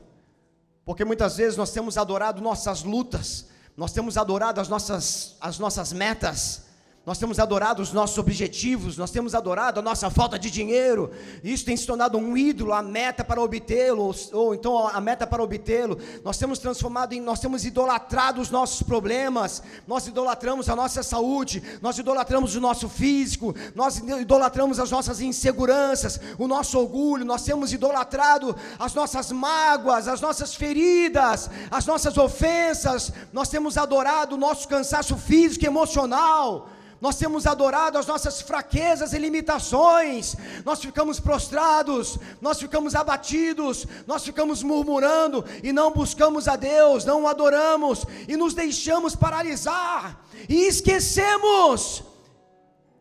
porque 0.85 1.03
muitas 1.03 1.35
vezes 1.35 1.57
nós 1.57 1.73
temos 1.73 1.97
adorado 1.97 2.41
nossas 2.41 2.83
lutas, 2.83 3.49
nós 3.75 3.91
temos 3.91 4.15
adorado 4.15 4.61
as 4.61 4.69
nossas, 4.69 5.35
as 5.41 5.59
nossas 5.59 5.91
metas, 5.91 6.68
nós 7.09 7.17
temos 7.17 7.39
adorado 7.39 7.81
os 7.81 7.91
nossos 7.91 8.19
objetivos, 8.19 8.95
nós 8.95 9.09
temos 9.09 9.33
adorado 9.33 9.79
a 9.79 9.81
nossa 9.81 10.11
falta 10.11 10.37
de 10.37 10.51
dinheiro, 10.51 11.09
isso 11.43 11.65
tem 11.65 11.75
se 11.75 11.83
tornado 11.83 12.19
um 12.19 12.37
ídolo, 12.37 12.71
a 12.71 12.83
meta 12.83 13.23
para 13.23 13.41
obtê-lo, 13.41 14.03
ou, 14.03 14.15
ou, 14.31 14.53
então 14.53 14.87
a 14.87 15.01
meta 15.01 15.25
para 15.25 15.41
obtê-lo. 15.41 15.97
Nós 16.23 16.37
temos 16.37 16.59
transformado 16.59 17.13
em, 17.13 17.19
nós 17.19 17.39
temos 17.39 17.65
idolatrado 17.65 18.39
os 18.39 18.51
nossos 18.51 18.83
problemas, 18.83 19.63
nós 19.87 20.05
idolatramos 20.05 20.69
a 20.69 20.75
nossa 20.75 21.01
saúde, 21.01 21.63
nós 21.81 21.97
idolatramos 21.97 22.55
o 22.55 22.59
nosso 22.59 22.87
físico, 22.87 23.55
nós 23.73 23.97
idolatramos 23.97 24.79
as 24.79 24.91
nossas 24.91 25.19
inseguranças, 25.19 26.21
o 26.37 26.47
nosso 26.47 26.77
orgulho, 26.77 27.25
nós 27.25 27.41
temos 27.41 27.73
idolatrado 27.73 28.55
as 28.77 28.93
nossas 28.93 29.31
mágoas, 29.31 30.07
as 30.07 30.21
nossas 30.21 30.53
feridas, 30.53 31.49
as 31.71 31.87
nossas 31.87 32.19
ofensas, 32.19 33.11
nós 33.33 33.49
temos 33.49 33.79
adorado 33.79 34.35
o 34.35 34.37
nosso 34.37 34.67
cansaço 34.67 35.17
físico 35.17 35.65
e 35.65 35.67
emocional 35.67 36.69
nós 37.01 37.17
temos 37.17 37.47
adorado 37.47 37.97
as 37.97 38.05
nossas 38.05 38.41
fraquezas 38.41 39.13
e 39.13 39.17
limitações, 39.17 40.35
nós 40.65 40.79
ficamos 40.79 41.19
prostrados, 41.19 42.17
nós 42.41 42.59
ficamos 42.59 42.95
abatidos, 42.95 43.85
nós 44.05 44.23
ficamos 44.23 44.61
murmurando 44.61 45.45
e 45.63 45.71
não 45.71 45.91
buscamos 45.91 46.47
a 46.47 46.55
Deus, 46.55 47.05
não 47.05 47.23
o 47.23 47.27
adoramos 47.27 48.05
e 48.27 48.35
nos 48.35 48.53
deixamos 48.53 49.15
paralisar 49.15 50.25
e 50.47 50.67
esquecemos 50.67 52.03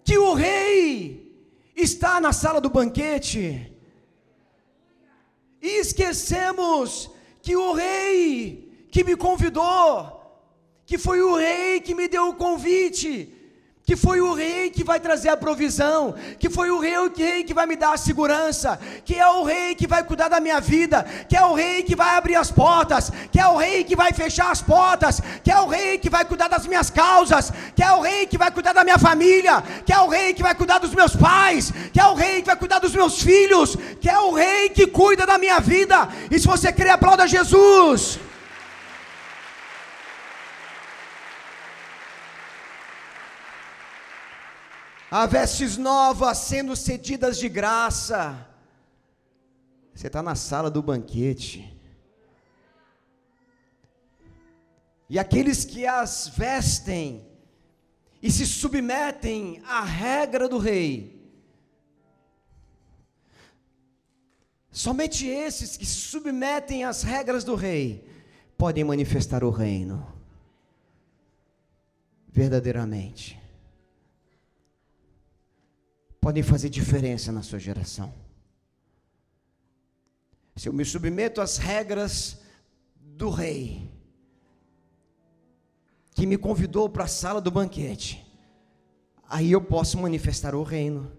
que 0.04 0.16
o 0.16 0.32
Rei 0.32 1.28
está 1.76 2.20
na 2.20 2.32
sala 2.32 2.61
do 2.61 2.70
banquete, 2.70 3.72
e 5.61 5.80
esquecemos 5.80 7.11
que 7.42 7.56
o 7.56 7.72
Rei 7.72 8.87
que 8.90 9.04
me 9.04 9.16
convidou, 9.16 10.18
que 10.87 10.96
foi 10.96 11.20
o 11.20 11.37
Rei 11.37 11.80
que 11.80 11.94
me 11.94 12.08
deu 12.08 12.28
o 12.28 12.34
convite, 12.34 13.34
que 13.88 13.96
foi 13.96 14.20
o 14.20 14.35
rei 14.35 14.68
que 14.68 14.85
vai 14.85 15.01
trazer 15.01 15.31
a 15.31 15.37
provisão, 15.44 16.14
que 16.38 16.51
foi 16.51 16.70
o 16.70 16.79
rei, 16.79 16.98
o 16.98 17.11
rei 17.11 17.42
que 17.42 17.55
vai 17.55 17.64
me 17.64 17.74
dar 17.74 17.94
a 17.94 17.96
segurança, 17.96 18.79
que 19.03 19.14
é 19.14 19.27
o 19.27 19.44
rei 19.44 19.74
que 19.74 19.87
vai 19.87 20.05
cuidar 20.05 20.29
da 20.29 20.40
minha 20.40 20.61
vida, 20.61 21.07
que 21.27 21.35
é 21.35 21.42
o 21.42 21.55
rei 21.55 21.83
que 21.83 21.96
vai 21.96 22.14
abrir 22.14 22.35
as 22.35 22.51
portas, 22.51 23.11
que 23.33 23.40
é 23.40 23.48
o 23.48 23.57
rei 23.57 23.85
que 23.85 23.96
vai 23.96 24.12
fechar 24.12 24.51
as 24.51 24.61
portas, 24.61 25.22
que 25.42 25.51
é 25.51 25.59
o 25.59 25.68
rei 25.68 25.96
que 25.96 26.11
vai 26.11 26.22
cuidar 26.27 26.48
das 26.48 26.66
minhas 26.66 26.90
causas, 26.90 27.51
que 27.74 27.83
é 27.83 27.90
o 27.90 28.03
rei 28.03 28.27
que 28.27 28.37
vai 28.37 28.51
cuidar 28.51 28.74
da 28.74 28.85
minha 28.85 28.98
família, 28.98 29.64
que 29.87 29.92
é 29.94 30.01
o 30.01 30.09
rei 30.09 30.35
que 30.35 30.42
vai 30.42 30.55
cuidar 30.55 30.81
dos 30.81 30.94
meus 30.94 31.16
pais, 31.16 31.72
que 31.90 31.98
é 31.98 32.05
o 32.05 32.14
rei 32.14 32.42
que 32.42 32.48
vai 32.48 32.57
cuidar 32.57 32.81
dos 32.81 32.94
meus 32.94 33.22
filhos, 33.22 33.74
que 34.03 34.11
é 34.11 34.18
o 34.18 34.35
rei 34.35 34.68
que 34.68 34.87
cuida 34.87 35.24
da 35.24 35.38
minha 35.38 35.61
vida. 35.61 36.11
E 36.31 36.38
se 36.38 36.46
você 36.46 36.70
crê, 36.70 36.90
aplauda 36.90 37.27
Jesus. 37.27 38.28
Há 45.11 45.25
vestes 45.25 45.79
novas 45.79 46.37
sendo 46.38 46.77
cedidas 46.77 47.38
de 47.38 47.49
graça. 47.49 48.47
Você 49.94 50.07
está 50.07 50.23
na 50.23 50.35
sala 50.35 50.71
do 50.71 50.83
banquete. 50.83 51.75
E 55.09 55.18
aqueles 55.18 55.64
que 55.64 55.87
as 55.87 56.29
vestem 56.29 57.27
e 58.23 58.31
se 58.31 58.47
submetem 58.47 59.62
à 59.64 59.81
regra 59.83 60.47
do 60.47 60.59
rei, 60.59 61.18
somente 64.71 65.27
esses 65.27 65.79
que 65.79 65.87
se 65.87 66.01
submetem 66.01 66.85
às 66.85 67.03
regras 67.03 67.44
do 67.44 67.55
rei 67.55 68.07
podem 68.59 68.85
manifestar 68.85 69.42
o 69.42 69.51
reino 69.51 70.07
verdadeiramente 72.29 73.47
podem 76.29 76.43
fazer 76.43 76.69
diferença 76.69 77.33
na 77.33 77.41
sua 77.41 77.59
geração. 77.59 78.12
Se 80.55 80.69
eu 80.69 80.75
me 80.75 80.85
submeto 80.85 81.41
às 81.41 81.57
regras 81.57 82.43
do 83.01 83.31
rei, 83.31 83.91
que 86.14 86.27
me 86.27 86.37
convidou 86.37 86.87
para 86.87 87.05
a 87.05 87.09
sala 87.09 87.41
do 87.41 87.51
banquete, 87.51 88.31
aí 89.27 89.51
eu 89.51 89.62
posso 89.62 89.97
manifestar 89.97 90.55
o 90.55 90.62
reino. 90.62 91.11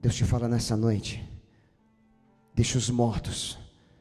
Deus 0.00 0.16
te 0.16 0.24
fala 0.24 0.48
nessa 0.48 0.76
noite, 0.76 1.24
deixa 2.52 2.76
os 2.76 2.90
mortos 2.90 3.56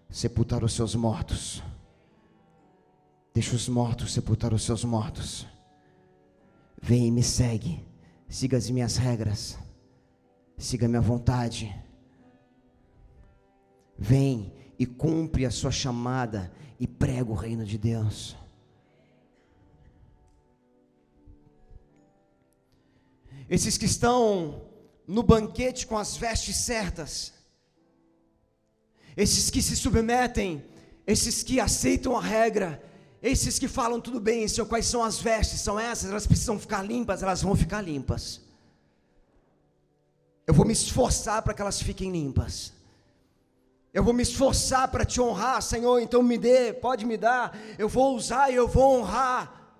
sepultar 0.09 0.63
os 0.63 0.73
seus 0.73 0.95
mortos. 0.95 1.61
Deixa 3.37 3.55
os 3.55 3.69
mortos 3.69 4.13
sepultar 4.13 4.51
os 4.51 4.63
seus 4.63 4.83
mortos. 4.83 5.45
Vem 6.81 7.05
e 7.05 7.11
me 7.11 7.21
segue. 7.21 7.85
Siga 8.27 8.57
as 8.57 8.67
minhas 8.67 8.97
regras. 8.97 9.59
Siga 10.57 10.87
a 10.87 10.89
minha 10.89 11.01
vontade. 11.01 11.71
Vem 13.95 14.51
e 14.79 14.87
cumpre 14.87 15.45
a 15.45 15.51
sua 15.51 15.69
chamada 15.69 16.51
e 16.79 16.87
prega 16.87 17.29
o 17.29 17.35
reino 17.35 17.63
de 17.63 17.77
Deus. 17.77 18.35
Esses 23.47 23.77
que 23.77 23.85
estão 23.85 24.63
no 25.05 25.21
banquete 25.21 25.85
com 25.85 25.95
as 25.95 26.17
vestes 26.17 26.55
certas, 26.55 27.33
esses 29.15 29.51
que 29.51 29.61
se 29.61 29.75
submetem, 29.75 30.65
esses 31.05 31.43
que 31.43 31.59
aceitam 31.59 32.17
a 32.17 32.21
regra, 32.21 32.81
esses 33.21 33.57
que 33.57 33.67
falam 33.67 33.99
tudo 33.99 34.19
bem, 34.19 34.47
Senhor, 34.47 34.67
quais 34.67 34.85
são 34.85 35.03
as 35.03 35.19
vestes? 35.19 35.61
São 35.61 35.79
essas, 35.79 36.09
elas 36.09 36.27
precisam 36.27 36.59
ficar 36.59 36.83
limpas, 36.83 37.23
elas 37.23 37.41
vão 37.41 37.55
ficar 37.55 37.81
limpas. 37.81 38.41
Eu 40.45 40.53
vou 40.53 40.65
me 40.65 40.73
esforçar 40.73 41.41
para 41.41 41.53
que 41.53 41.61
elas 41.61 41.81
fiquem 41.81 42.11
limpas. 42.11 42.73
Eu 43.93 44.03
vou 44.03 44.13
me 44.13 44.21
esforçar 44.21 44.87
para 44.89 45.03
te 45.03 45.19
honrar, 45.19 45.61
Senhor, 45.61 45.99
então 45.99 46.21
me 46.21 46.37
dê, 46.37 46.71
pode 46.71 47.05
me 47.05 47.17
dar. 47.17 47.57
Eu 47.79 47.89
vou 47.89 48.15
usar 48.15 48.51
e 48.51 48.55
eu 48.55 48.67
vou 48.67 48.99
honrar, 48.99 49.73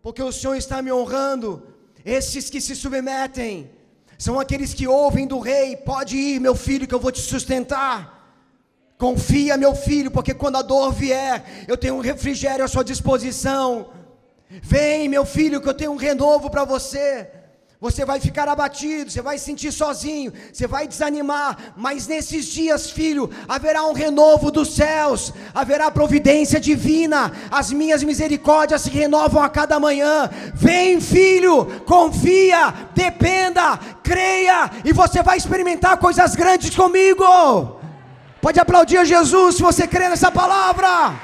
porque 0.00 0.22
o 0.22 0.32
Senhor 0.32 0.54
está 0.54 0.80
me 0.80 0.90
honrando. 0.90 1.62
Esses 2.04 2.48
que 2.48 2.60
se 2.60 2.74
submetem 2.74 3.70
são 4.18 4.40
aqueles 4.40 4.72
que 4.72 4.88
ouvem 4.88 5.26
do 5.26 5.38
rei: 5.38 5.76
pode 5.76 6.16
ir, 6.16 6.40
meu 6.40 6.54
filho, 6.54 6.86
que 6.86 6.94
eu 6.94 7.00
vou 7.00 7.12
te 7.12 7.20
sustentar. 7.20 8.21
Confia, 9.02 9.56
meu 9.56 9.74
filho, 9.74 10.12
porque 10.12 10.32
quando 10.32 10.58
a 10.58 10.62
dor 10.62 10.92
vier, 10.92 11.42
eu 11.66 11.76
tenho 11.76 11.96
um 11.96 12.00
refrigério 12.00 12.64
à 12.64 12.68
sua 12.68 12.84
disposição. 12.84 13.88
Vem, 14.48 15.08
meu 15.08 15.26
filho, 15.26 15.60
que 15.60 15.68
eu 15.68 15.74
tenho 15.74 15.90
um 15.90 15.96
renovo 15.96 16.48
para 16.48 16.64
você. 16.64 17.28
você 17.80 18.04
vai 18.04 18.20
ficar 18.20 18.48
abatido, 18.48 19.10
você 19.10 19.20
vai 19.20 19.36
se 19.38 19.44
sentir 19.44 19.72
sozinho, 19.72 20.32
você 20.52 20.68
vai 20.68 20.86
desanimar, 20.86 21.74
mas 21.76 22.06
nesses 22.06 22.46
dias, 22.46 22.90
filho, 22.92 23.28
haverá 23.48 23.84
um 23.86 23.92
renovo 23.92 24.52
dos 24.52 24.76
céus, 24.76 25.34
haverá 25.52 25.90
providência 25.90 26.60
divina, 26.60 27.32
as 27.50 27.72
minhas 27.72 28.04
misericórdias 28.04 28.82
se 28.82 28.90
renovam 28.90 29.42
a 29.42 29.48
cada 29.48 29.80
manhã. 29.80 30.30
Vem, 30.54 31.00
filho, 31.00 31.82
confia, 31.86 32.72
dependa, 32.94 33.76
creia, 34.00 34.70
e 34.84 34.92
você 34.92 35.24
vai 35.24 35.36
experimentar 35.38 35.96
coisas 35.96 36.36
grandes 36.36 36.70
comigo. 36.70 37.81
Pode 38.42 38.58
aplaudir 38.58 38.96
a 38.96 39.04
Jesus 39.04 39.54
se 39.54 39.62
você 39.62 39.86
crê 39.86 40.08
nessa 40.08 40.28
palavra. 40.28 41.14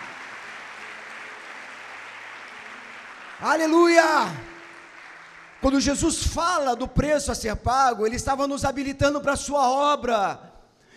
Aleluia! 3.41 4.05
Quando 5.61 5.81
Jesus 5.81 6.23
fala 6.23 6.77
do 6.77 6.87
preço 6.87 7.33
a 7.33 7.35
ser 7.35 7.57
pago, 7.57 8.07
Ele 8.07 8.15
estava 8.15 8.47
nos 8.47 8.65
habilitando 8.65 9.21
para 9.21 9.33
a 9.33 9.37
Sua 9.37 9.69
obra. 9.69 10.41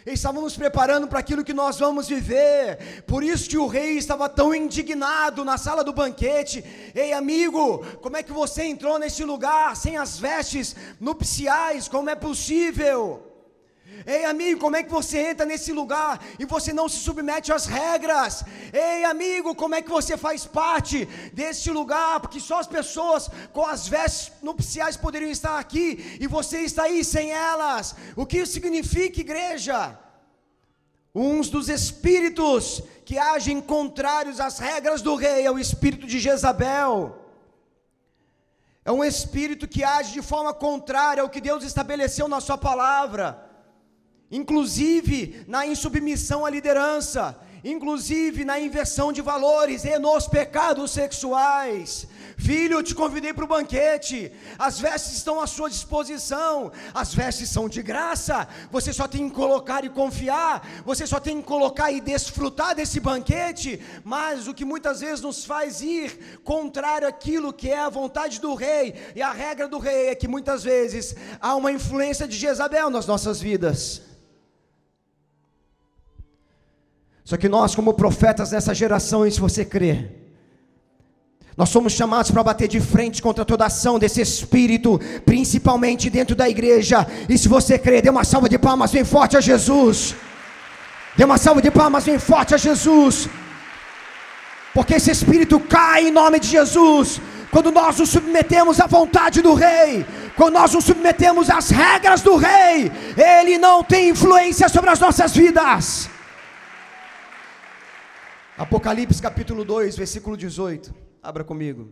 Ele 0.06 0.14
estava 0.14 0.40
nos 0.40 0.56
preparando 0.56 1.08
para 1.08 1.18
aquilo 1.18 1.44
que 1.44 1.56
nós 1.56 1.80
vamos 1.80 2.08
viver. 2.08 3.04
Por 3.08 3.24
isso 3.24 3.50
que 3.50 3.58
o 3.58 3.66
rei 3.66 3.98
estava 3.98 4.30
tão 4.30 4.54
indignado 4.54 5.44
na 5.44 5.58
sala 5.58 5.84
do 5.84 5.92
banquete. 5.92 6.64
Ei, 6.94 7.14
amigo, 7.14 7.84
como 8.00 8.18
é 8.18 8.22
que 8.22 8.32
você 8.32 8.66
entrou 8.66 9.00
nesse 9.00 9.24
lugar 9.24 9.76
sem 9.76 9.98
as 9.98 10.20
vestes 10.20 10.76
nupciais? 11.00 11.88
Como 11.88 12.12
é 12.12 12.16
possível? 12.16 13.31
Ei, 14.06 14.26
amigo, 14.26 14.60
como 14.60 14.76
é 14.76 14.84
que 14.84 14.92
você 14.92 15.20
entra 15.20 15.46
nesse 15.46 15.72
lugar 15.72 16.24
e 16.40 16.46
você 16.46 16.74
não 16.74 16.90
se 16.90 16.98
submete 16.98 17.52
às 17.54 17.66
regras? 17.66 18.44
Ei, 18.74 19.04
amigo, 19.04 19.54
como 19.54 19.76
é 19.76 19.82
que 19.82 19.90
você 19.90 20.18
faz 20.18 20.46
parte 20.46 21.06
desse 21.34 21.70
lugar? 21.70 22.20
Porque 22.20 22.40
só 22.40 22.60
as 22.60 22.68
pessoas 22.68 23.30
com 23.54 23.66
as 23.66 23.88
vestes 23.88 24.32
nupciais 24.42 24.98
poderiam 24.98 25.30
estar 25.32 25.60
aqui 25.60 26.18
e 26.20 26.28
você 26.28 26.60
está 26.60 26.84
aí 26.84 27.04
sem 27.04 27.32
elas. 27.32 27.96
O 28.16 28.26
que 28.26 28.40
isso 28.40 28.54
significa, 28.54 29.20
igreja? 29.20 30.00
Uns 31.14 31.50
dos 31.50 31.70
espíritos 31.70 32.82
que 33.06 33.18
agem 33.18 33.60
contrários 33.60 34.40
às 34.40 34.58
regras 34.58 35.02
do 35.02 35.16
rei 35.16 35.46
é 35.46 35.52
o 35.52 35.60
espírito 35.60 36.08
de 36.08 36.20
Jezabel. 36.20 37.18
É 38.84 38.92
um 38.92 39.04
espírito 39.04 39.68
que 39.68 39.84
age 39.84 40.14
de 40.14 40.22
forma 40.24 40.54
contrária 40.54 41.22
ao 41.22 41.30
que 41.30 41.40
Deus 41.40 41.64
estabeleceu 41.64 42.28
na 42.28 42.42
Sua 42.42 42.58
palavra 42.58 43.51
inclusive 44.32 45.44
na 45.48 45.68
insubmissão 45.68 46.46
à 46.46 46.50
liderança, 46.50 47.38
inclusive 47.64 48.44
na 48.44 48.60
inversão 48.60 49.12
de 49.12 49.22
valores 49.22 49.84
e 49.86 49.98
nos 50.00 50.28
pecados 50.28 50.92
sexuais. 50.92 52.08
Filho, 52.38 52.80
eu 52.80 52.84
te 52.84 52.96
convidei 52.96 53.34
para 53.34 53.46
o 53.46 53.48
banquete, 53.48 54.32
as 54.58 54.80
vestes 54.80 55.14
estão 55.14 55.40
à 55.40 55.46
sua 55.46 55.70
disposição, 55.70 56.72
as 56.92 57.14
vestes 57.14 57.50
são 57.50 57.70
de 57.70 57.84
graça, 57.84 58.48
você 58.72 58.92
só 58.92 59.08
tem 59.08 59.30
que 59.30 59.36
colocar 59.36 59.86
e 59.86 59.90
confiar, 59.90 60.68
você 60.84 61.06
só 61.06 61.20
tem 61.20 61.40
que 61.40 61.48
colocar 61.48 61.92
e 61.92 62.02
desfrutar 62.02 62.74
desse 62.74 63.00
banquete, 63.00 63.80
mas 64.04 64.48
o 64.48 64.56
que 64.56 64.66
muitas 64.66 65.02
vezes 65.02 65.22
nos 65.22 65.46
faz 65.46 65.82
ir 65.82 66.40
contrário 66.44 67.08
àquilo 67.08 67.54
que 67.54 67.70
é 67.70 67.80
a 67.80 67.90
vontade 67.90 68.42
do 68.42 68.56
rei, 68.56 68.96
e 69.16 69.22
a 69.22 69.32
regra 69.32 69.68
do 69.68 69.78
rei 69.78 70.08
é 70.08 70.16
que 70.16 70.28
muitas 70.28 70.64
vezes 70.64 71.16
há 71.40 71.56
uma 71.56 71.72
influência 71.72 72.28
de 72.28 72.38
Jezabel 72.38 72.90
nas 72.90 73.06
nossas 73.06 73.40
vidas. 73.40 74.11
Só 77.32 77.38
que 77.38 77.48
nós, 77.48 77.74
como 77.74 77.94
profetas 77.94 78.52
nessa 78.52 78.74
geração, 78.76 79.20
se 79.32 79.40
você 79.40 79.64
crê, 79.64 80.06
nós 81.56 81.70
somos 81.70 81.94
chamados 81.94 82.30
para 82.30 82.44
bater 82.44 82.68
de 82.68 82.82
frente 82.82 83.22
contra 83.22 83.46
toda 83.46 83.68
ação 83.68 83.98
desse 83.98 84.20
espírito, 84.20 85.00
principalmente 85.26 86.10
dentro 86.10 86.36
da 86.36 86.50
igreja. 86.50 87.08
E 87.30 87.38
se 87.38 87.48
você 87.48 87.80
crê, 87.80 88.02
dê 88.02 88.10
uma 88.10 88.26
salva 88.26 88.50
de 88.50 88.60
palmas 88.60 88.92
bem 88.92 89.06
forte 89.06 89.38
a 89.38 89.40
Jesus. 89.40 90.14
Dê 91.16 91.24
uma 91.24 91.38
salva 91.38 91.62
de 91.62 91.72
palmas 91.72 92.04
bem 92.04 92.20
forte 92.20 92.54
a 92.54 92.58
Jesus. 92.58 93.30
Porque 94.74 94.96
esse 94.96 95.10
espírito 95.10 95.58
cai 95.58 96.10
em 96.10 96.12
nome 96.12 96.38
de 96.38 96.50
Jesus. 96.50 97.22
Quando 97.50 97.72
nós 97.72 97.98
nos 97.98 98.10
submetemos 98.10 98.82
à 98.82 98.88
vontade 98.88 99.42
do 99.42 99.54
Rei, 99.54 100.06
quando 100.36 100.56
nós 100.56 100.74
nos 100.74 100.84
submetemos 100.84 101.50
às 101.50 101.70
regras 101.70 102.22
do 102.22 102.36
Rei, 102.36 102.92
Ele 103.16 103.58
não 103.58 103.86
tem 103.86 104.10
influência 104.10 104.68
sobre 104.68 104.90
as 104.90 105.00
nossas 105.00 105.34
vidas. 105.34 106.10
Apocalipse 108.62 109.20
capítulo 109.20 109.66
2, 109.66 109.98
versículo 109.98 110.38
18. 110.38 110.94
Abra 111.20 111.44
comigo. 111.44 111.90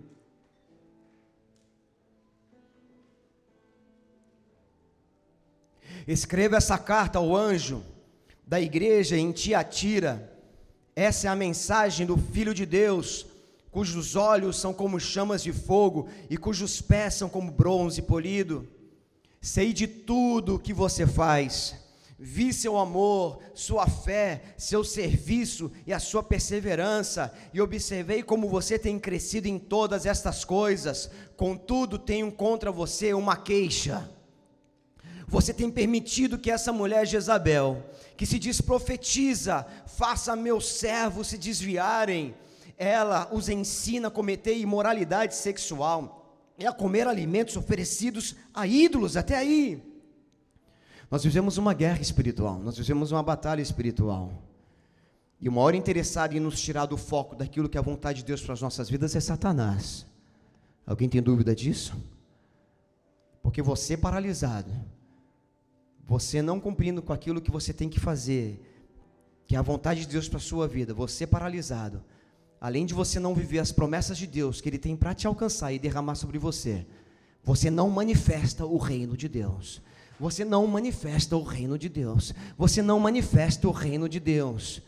Escreva 6.08 6.58
essa 6.58 6.77
carta 6.77 7.17
ao 7.17 7.36
anjo 7.36 7.84
da 8.45 8.62
igreja 8.62 9.17
em 9.17 9.32
Tiatira. 9.32 10.32
Essa 10.95 11.25
é 11.25 11.32
a 11.32 11.36
mensagem 11.36 12.05
do 12.05 12.15
Filho 12.15 12.53
de 12.53 12.67
Deus, 12.67 13.25
cujos 13.71 14.15
olhos 14.15 14.60
são 14.60 14.71
como 14.71 14.99
chamas 14.99 15.41
de 15.41 15.51
fogo 15.51 16.08
e 16.29 16.38
cujos 16.38 16.79
pés 16.84 17.15
são 17.15 17.27
como 17.27 17.51
bronze 17.51 18.03
polido. 18.03 18.67
Sei 19.41 19.73
de 19.73 19.88
tudo 19.88 20.53
o 20.53 20.60
que 20.60 20.71
você 20.71 21.08
faz 21.08 21.88
vi 22.19 22.51
seu 22.51 22.77
amor, 22.77 23.39
sua 23.53 23.88
fé, 23.88 24.41
seu 24.58 24.84
serviço 24.84 25.71
e 25.88 25.93
a 25.93 25.99
sua 25.99 26.21
perseverança, 26.21 27.34
e 27.53 27.62
observei 27.62 28.21
como 28.21 28.49
você 28.49 28.77
tem 28.77 28.99
crescido 28.99 29.47
em 29.47 29.58
todas 29.58 30.05
estas 30.05 30.43
coisas, 30.43 31.10
contudo, 31.38 31.97
tenho 31.97 32.29
contra 32.29 32.71
você 32.71 33.13
uma 33.13 33.38
queixa. 33.38 34.10
Você 35.29 35.53
tem 35.53 35.71
permitido 35.71 36.38
que 36.38 36.51
essa 36.51 36.73
mulher 36.73 37.08
Jezabel, 37.08 37.86
que 38.17 38.25
se 38.25 38.38
diz 38.38 38.60
profetiza, 38.60 39.65
faça 39.88 40.36
meus 40.36 40.67
servos 40.67 41.27
se 41.27 41.38
desviarem, 41.38 42.36
ela 42.77 43.29
os 43.32 43.47
ensina 43.47 44.10
a 44.10 44.12
cometer 44.12 44.58
imoralidade 44.58 45.36
sexual 45.36 46.38
e 46.58 46.65
a 46.65 46.73
comer 46.73 47.08
alimentos 47.08 47.55
oferecidos 47.55 48.36
a 48.53 48.67
ídolos, 48.67 49.15
até 49.15 49.38
aí. 49.38 49.88
Nós 51.10 51.24
vivemos 51.24 51.58
uma 51.58 51.74
guerra 51.74 52.02
espiritual, 52.02 52.60
nós 52.60 52.78
vivemos 52.78 53.12
uma 53.12 53.24
batalha 53.24 53.62
espiritual. 53.62 54.32
E 55.41 55.50
o 55.50 55.52
maior 55.52 55.74
interessado 55.74 56.36
em 56.36 56.39
nos 56.39 56.62
tirar 56.62 56.86
do 56.86 56.98
foco 56.98 57.36
daquilo 57.36 57.67
que 57.67 57.78
é 57.78 57.80
a 57.80 57.84
vontade 57.84 58.19
de 58.19 58.26
Deus 58.26 58.41
para 58.41 58.54
as 58.54 58.62
nossas 58.62 58.89
vidas 58.89 59.15
é 59.15 59.19
Satanás. 59.19 60.06
Alguém 60.86 61.10
tem 61.10 61.22
dúvida 61.22 61.56
disso? 61.56 61.95
Porque 63.41 63.62
você 63.62 63.98
paralisado, 63.98 64.72
você 66.06 66.41
não 66.41 66.60
cumprindo 66.60 67.02
com 67.02 67.13
aquilo 67.13 67.41
que 67.41 67.50
você 67.50 67.74
tem 67.74 67.89
que 67.89 68.00
fazer, 68.00 68.62
que 69.48 69.56
é 69.56 69.60
a 69.60 69.63
vontade 69.63 70.02
de 70.02 70.08
Deus 70.08 70.28
para 70.28 70.38
a 70.38 70.41
sua 70.41 70.67
vida, 70.67 70.93
você 70.93 71.26
paralisado, 71.26 72.04
além 72.62 72.86
de 72.86 72.93
você 72.93 73.19
não 73.19 73.34
viver 73.34 73.60
as 73.60 73.72
promessas 73.72 74.17
de 74.17 74.28
Deus 74.28 74.62
que 74.62 74.69
Ele 74.69 74.78
tem 74.78 74.95
para 74.95 75.15
te 75.15 75.26
alcançar 75.26 75.74
e 75.74 75.80
derramar 75.80 76.15
sobre 76.15 76.38
você, 76.38 76.86
você 77.43 77.72
não 77.72 77.89
manifesta 77.89 78.65
o 78.65 78.78
reino 78.78 79.17
de 79.17 79.28
Deus 79.28 79.82
você 80.19 80.43
não 80.43 80.67
manifesta 80.67 81.38
o 81.38 81.43
reino 81.43 81.77
de 81.77 81.88
Deus. 81.88 82.34
Você 82.58 82.82
não 82.82 82.99
manifesta 82.99 83.67
o 83.67 83.71
reino 83.71 84.10
de 84.10 84.19
Deus. 84.19 84.82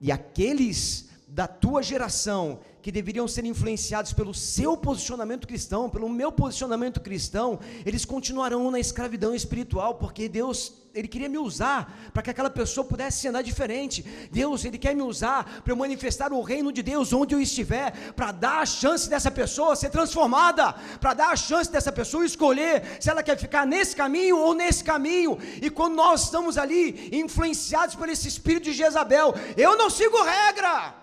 E 0.00 0.10
aqueles 0.10 1.09
da 1.32 1.46
tua 1.46 1.80
geração 1.80 2.58
que 2.82 2.90
deveriam 2.90 3.28
ser 3.28 3.44
influenciados 3.44 4.12
pelo 4.12 4.34
seu 4.34 4.76
posicionamento 4.76 5.46
cristão, 5.46 5.88
pelo 5.88 6.08
meu 6.08 6.32
posicionamento 6.32 7.00
cristão, 7.00 7.60
eles 7.86 8.04
continuarão 8.04 8.70
na 8.70 8.80
escravidão 8.80 9.34
espiritual, 9.34 9.94
porque 9.94 10.28
Deus, 10.28 10.72
Ele 10.92 11.06
queria 11.06 11.28
me 11.28 11.38
usar 11.38 12.10
para 12.12 12.22
que 12.22 12.30
aquela 12.30 12.50
pessoa 12.50 12.84
pudesse 12.84 13.28
andar 13.28 13.42
diferente. 13.42 14.02
Deus, 14.32 14.64
Ele 14.64 14.78
quer 14.78 14.96
me 14.96 15.02
usar 15.02 15.60
para 15.62 15.72
eu 15.72 15.76
manifestar 15.76 16.32
o 16.32 16.42
reino 16.42 16.72
de 16.72 16.82
Deus 16.82 17.12
onde 17.12 17.34
eu 17.34 17.40
estiver, 17.40 18.12
para 18.14 18.32
dar 18.32 18.60
a 18.60 18.66
chance 18.66 19.08
dessa 19.08 19.30
pessoa 19.30 19.76
ser 19.76 19.90
transformada, 19.90 20.72
para 20.98 21.14
dar 21.14 21.28
a 21.28 21.36
chance 21.36 21.70
dessa 21.70 21.92
pessoa 21.92 22.24
escolher 22.24 22.98
se 22.98 23.08
ela 23.08 23.22
quer 23.22 23.38
ficar 23.38 23.66
nesse 23.66 23.94
caminho 23.94 24.38
ou 24.38 24.54
nesse 24.54 24.82
caminho. 24.82 25.38
E 25.62 25.70
quando 25.70 25.94
nós 25.94 26.24
estamos 26.24 26.58
ali 26.58 27.10
influenciados 27.12 27.94
por 27.94 28.08
esse 28.08 28.26
espírito 28.26 28.64
de 28.64 28.72
Jezabel, 28.72 29.34
eu 29.56 29.76
não 29.76 29.90
sigo 29.90 30.20
regra. 30.24 30.99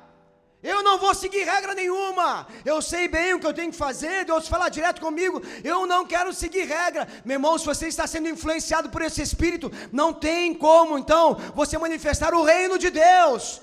Eu 0.63 0.82
não 0.82 0.98
vou 0.98 1.13
seguir 1.13 1.43
regra 1.43 1.76
nenhuma. 1.76 2.48
Eu 2.65 2.82
sei 2.82 3.08
bem 3.08 3.34
o 3.34 3.39
que 3.39 3.46
eu 3.46 3.54
tenho 3.54 3.72
que 3.72 3.78
fazer. 3.78 4.26
Deus 4.26 4.48
fala 4.48 4.70
direto 4.70 5.00
comigo. 5.00 5.41
Eu 5.63 5.86
não 5.86 6.06
quero 6.06 6.34
seguir 6.34 6.65
regra. 6.65 7.08
Meu 7.24 7.36
irmão, 7.36 7.58
se 7.58 7.65
você 7.65 7.88
está 7.88 8.08
sendo 8.08 8.28
influenciado 8.28 8.89
por 8.89 9.02
esse 9.04 9.22
espírito, 9.22 9.72
não 9.91 10.12
tem 10.12 10.54
como 10.54 10.98
então 10.98 11.36
você 11.54 11.78
manifestar 11.78 12.34
o 12.34 12.43
reino 12.43 12.78
de 12.78 12.89
Deus 12.89 13.62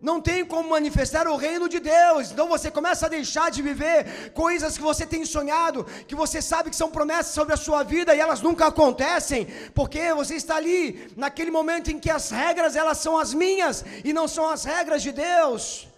não 0.00 0.20
tem 0.20 0.44
como 0.44 0.70
manifestar 0.70 1.28
o 1.28 1.36
reino 1.36 1.68
de 1.68 1.78
Deus. 1.78 2.30
Então 2.30 2.48
você 2.48 2.70
começa 2.70 3.06
a 3.06 3.08
deixar 3.08 3.50
de 3.50 3.60
viver 3.60 4.32
coisas 4.32 4.76
que 4.76 4.82
você 4.82 5.04
tem 5.04 5.24
sonhado, 5.24 5.84
que 6.06 6.14
você 6.14 6.40
sabe 6.40 6.70
que 6.70 6.76
são 6.76 6.90
promessas 6.90 7.34
sobre 7.34 7.54
a 7.54 7.56
sua 7.56 7.82
vida 7.82 8.14
e 8.14 8.20
elas 8.20 8.40
nunca 8.40 8.66
acontecem, 8.66 9.46
porque 9.74 10.14
você 10.14 10.36
está 10.36 10.56
ali 10.56 11.12
naquele 11.16 11.50
momento 11.50 11.90
em 11.90 11.98
que 11.98 12.10
as 12.10 12.30
regras 12.30 12.76
elas 12.76 12.98
são 12.98 13.18
as 13.18 13.34
minhas 13.34 13.84
e 14.04 14.12
não 14.12 14.26
são 14.26 14.48
as 14.48 14.64
regras 14.64 15.02
de 15.02 15.12
Deus. 15.12 15.89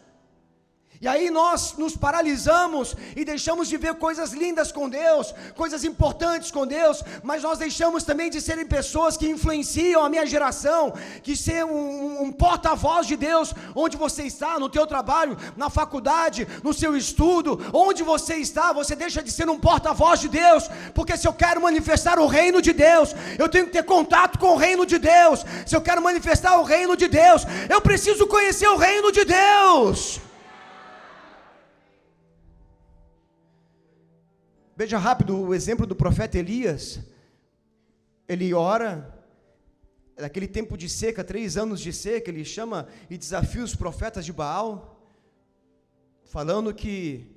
E 1.03 1.09
aí 1.09 1.31
nós 1.31 1.75
nos 1.77 1.97
paralisamos 1.97 2.95
e 3.17 3.25
deixamos 3.25 3.69
de 3.69 3.77
ver 3.77 3.97
coisas 3.97 4.33
lindas 4.33 4.71
com 4.71 4.89
Deus, 4.89 5.35
coisas 5.57 5.83
importantes 5.83 6.53
com 6.53 6.65
Deus, 6.65 7.03
mas 7.25 7.43
nós 7.43 7.59
deixamos 7.59 8.05
também 8.05 8.31
de 8.31 8.41
serem 8.41 8.65
pessoas 8.65 9.17
que 9.17 9.29
influenciam 9.29 10.05
a 10.05 10.09
minha 10.09 10.25
geração, 10.25 10.95
que 11.21 11.35
ser 11.35 11.65
um, 11.65 12.23
um 12.23 12.31
porta-voz 12.31 13.05
de 13.09 13.17
Deus, 13.17 13.53
onde 13.75 13.97
você 13.97 14.23
está, 14.23 14.61
no 14.61 14.69
teu 14.69 14.87
trabalho, 14.87 15.37
na 15.57 15.69
faculdade, 15.69 16.47
no 16.63 16.73
seu 16.73 16.97
estudo, 16.97 17.61
onde 17.73 18.05
você 18.05 18.37
está, 18.37 18.73
você 18.73 18.95
deixa 18.95 19.21
de 19.25 19.33
ser 19.33 19.51
um 19.51 19.59
porta-voz 19.59 20.21
de 20.21 20.29
Deus, 20.29 20.71
porque 20.95 21.17
se 21.17 21.27
eu 21.27 21.33
quero 21.33 21.61
manifestar 21.61 22.21
o 22.21 22.29
reino 22.29 22.63
de 22.63 22.73
Deus, 22.73 23.13
eu 23.37 23.49
tenho 23.49 23.67
que 23.67 23.73
ter 23.73 23.83
contato 23.83 24.39
com 24.39 24.53
o 24.53 24.57
reino 24.57 24.87
de 24.87 24.99
Deus. 24.99 25.45
Se 25.67 25.75
eu 25.75 25.81
quero 25.81 26.01
manifestar 26.01 26.61
o 26.61 26.63
reino 26.63 26.97
de 26.97 27.09
Deus, 27.09 27.43
eu 27.69 27.81
preciso 27.81 28.25
conhecer 28.29 28.69
o 28.69 28.77
reino 28.77 29.11
de 29.11 29.25
Deus. 29.25 30.21
Veja 34.83 34.99
rápido 34.99 35.41
o 35.41 35.55
exemplo 35.55 35.87
do 35.87 35.95
profeta 35.95 36.37
Elias. 36.37 36.99
Ele 38.29 38.53
ora, 38.53 39.17
naquele 40.19 40.49
tempo 40.49 40.77
de 40.77 40.89
seca, 40.89 41.23
três 41.23 41.57
anos 41.57 41.81
de 41.81 41.93
seca, 41.93 42.29
ele 42.29 42.45
chama 42.45 42.89
e 43.09 43.17
desafia 43.17 43.63
os 43.63 43.77
profetas 43.77 44.25
de 44.25 44.33
Baal, 44.33 45.01
falando 46.25 46.75
que 46.75 47.31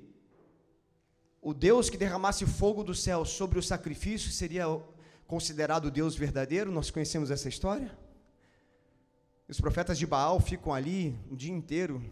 o 1.40 1.54
Deus 1.54 1.88
que 1.88 1.96
derramasse 1.96 2.44
fogo 2.44 2.82
do 2.82 2.96
céu 2.96 3.24
sobre 3.24 3.60
o 3.60 3.62
sacrifício 3.62 4.32
seria 4.32 4.64
considerado 5.28 5.88
Deus 5.88 6.16
verdadeiro. 6.16 6.72
Nós 6.72 6.90
conhecemos 6.90 7.30
essa 7.30 7.48
história. 7.48 7.96
Os 9.48 9.60
profetas 9.60 9.96
de 9.96 10.04
Baal 10.04 10.40
ficam 10.40 10.74
ali 10.74 11.16
o 11.30 11.36
dia 11.36 11.54
inteiro, 11.54 12.02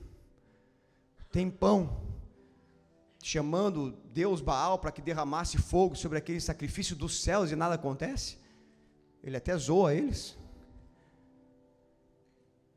tem 1.33 1.51
pão, 1.51 2.13
chamando 3.26 3.96
Deus 4.12 4.42
Baal 4.42 4.78
para 4.78 4.92
que 4.92 5.00
derramasse 5.00 5.56
fogo 5.56 5.96
sobre 5.96 6.18
aquele 6.18 6.42
sacrifício 6.42 6.94
dos 6.94 7.22
céus 7.22 7.50
e 7.50 7.56
nada 7.56 7.74
acontece? 7.74 8.37
Ele 9.22 9.34
até 9.34 9.56
zoa 9.56 9.94
eles. 9.94 10.37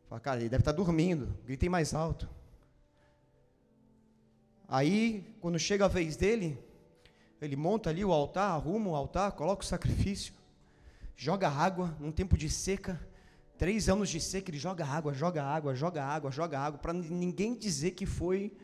Fala, 0.08 0.22
cara, 0.22 0.40
ele 0.40 0.48
deve 0.48 0.62
estar 0.62 0.72
dormindo, 0.72 1.38
gritem 1.44 1.68
mais 1.68 1.94
alto. 1.94 2.30
Aí, 4.70 5.36
quando 5.42 5.60
chega 5.60 5.84
a 5.84 5.90
vez 5.90 6.16
dele, 6.16 6.58
ele 7.42 7.58
monta 7.58 7.90
ali 7.90 8.06
o 8.06 8.14
altar, 8.14 8.52
arruma 8.52 8.92
o 8.92 8.96
altar, 8.96 9.34
coloca 9.34 9.64
o 9.64 9.68
sacrifício, 9.68 10.34
joga 11.14 11.50
água 11.50 11.94
num 12.00 12.12
tempo 12.12 12.38
de 12.38 12.50
seca, 12.50 13.06
três 13.58 13.90
anos 13.90 14.08
de 14.08 14.22
seca, 14.22 14.50
ele 14.50 14.58
joga 14.58 14.86
água, 14.86 15.14
joga 15.14 15.44
água, 15.44 15.76
joga 15.76 16.06
água, 16.06 16.32
joga 16.32 16.58
água, 16.58 16.80
para 16.80 16.94
ninguém 16.94 17.54
dizer 17.54 17.92
que 17.92 18.06
foi 18.06 18.56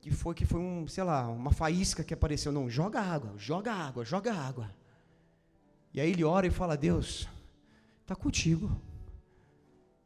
que 0.00 0.10
foi 0.10 0.34
que 0.34 0.46
foi 0.46 0.60
um, 0.60 0.86
sei 0.86 1.04
lá, 1.04 1.28
uma 1.28 1.52
faísca 1.52 2.04
que 2.04 2.14
apareceu. 2.14 2.52
Não, 2.52 2.70
joga 2.70 3.00
água, 3.00 3.32
joga 3.36 3.72
água, 3.72 4.04
joga 4.04 4.32
água. 4.32 4.70
E 5.92 6.00
aí 6.00 6.10
ele 6.10 6.24
ora 6.24 6.46
e 6.46 6.50
fala: 6.50 6.76
Deus, 6.76 7.28
está 8.02 8.14
contigo. 8.14 8.70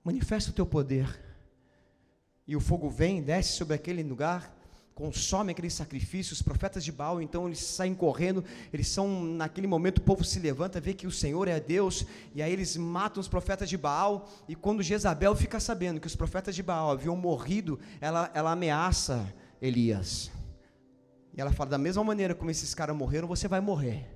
Manifesta 0.05 0.51
o 0.51 0.55
teu 0.55 0.67
poder. 0.67 1.21
E 2.47 2.57
o 2.57 2.61
fogo 2.61 2.91
vem, 2.91 3.23
desce 3.23 3.53
sobre 3.53 3.75
aquele 3.75 4.03
lugar, 4.03 4.53
consome 4.95 5.53
aquele 5.53 5.71
sacrifício. 5.71 6.33
Os 6.33 6.43
profetas 6.43 6.85
de 6.85 6.91
Baal, 6.91 7.23
então, 7.23 7.47
eles 7.47 7.61
saem 7.61 7.95
correndo. 7.95 8.45
Eles 8.73 8.89
são, 8.89 9.23
naquele 9.23 9.67
momento, 9.67 9.99
o 9.99 10.03
povo 10.03 10.25
se 10.25 10.41
levanta, 10.41 10.81
vê 10.81 10.93
que 10.93 11.07
o 11.07 11.11
Senhor 11.11 11.47
é 11.47 11.61
Deus. 11.61 12.05
E 12.35 12.43
aí 12.43 12.53
eles 12.53 12.77
matam 12.77 13.21
os 13.21 13.29
profetas 13.29 13.69
de 13.69 13.77
Baal. 13.79 14.29
E 14.49 14.57
quando 14.57 14.83
Jezabel 14.83 15.37
fica 15.37 15.61
sabendo 15.61 16.01
que 16.01 16.07
os 16.07 16.17
profetas 16.17 16.55
de 16.55 16.63
Baal 16.63 16.91
haviam 16.91 17.17
morrido, 17.17 17.79
ela, 18.01 18.31
ela 18.35 18.53
ameaça 18.53 19.33
Elias. 19.63 20.33
E 21.33 21.41
ela 21.41 21.53
fala: 21.53 21.71
da 21.71 21.79
mesma 21.79 22.03
maneira 22.03 22.35
como 22.35 22.51
esses 22.51 22.75
caras 22.75 22.97
morreram, 22.97 23.29
você 23.29 23.47
vai 23.47 23.61
morrer. 23.61 24.09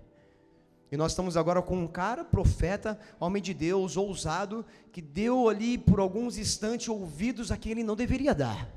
E 0.91 0.97
nós 0.97 1.13
estamos 1.13 1.37
agora 1.37 1.63
com 1.63 1.77
um 1.77 1.87
cara, 1.87 2.25
profeta, 2.25 2.99
homem 3.19 3.43
de 3.43 3.55
Deus, 3.55 3.97
ousado, 3.97 4.65
que 4.93 5.01
deu 5.01 5.49
ali 5.49 5.79
por 5.79 6.01
alguns 6.01 6.37
instantes 6.37 6.89
ouvidos 6.89 7.51
a 7.51 7.57
quem 7.57 7.73
ele 7.73 7.85
não 7.85 7.97
deveria 7.97 8.35
dar. 8.35 8.71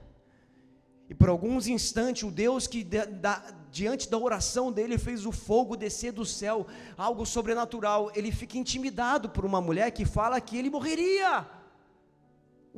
E 1.08 1.14
por 1.14 1.30
alguns 1.30 1.68
instantes, 1.68 2.24
o 2.24 2.32
Deus 2.32 2.68
que 2.68 2.84
da, 2.84 3.44
diante 3.72 4.10
da 4.10 4.18
oração 4.18 4.72
dele 4.72 4.98
fez 4.98 5.26
o 5.26 5.32
fogo 5.32 5.76
descer 5.76 6.12
do 6.12 6.26
céu, 6.26 6.68
algo 6.96 7.26
sobrenatural, 7.26 8.12
ele 8.16 8.32
fica 8.32 8.58
intimidado 8.58 9.30
por 9.30 9.44
uma 9.44 9.60
mulher 9.60 9.92
que 9.92 10.06
fala 10.06 10.40
que 10.40 10.58
ele 10.58 10.70
morreria 10.70 11.48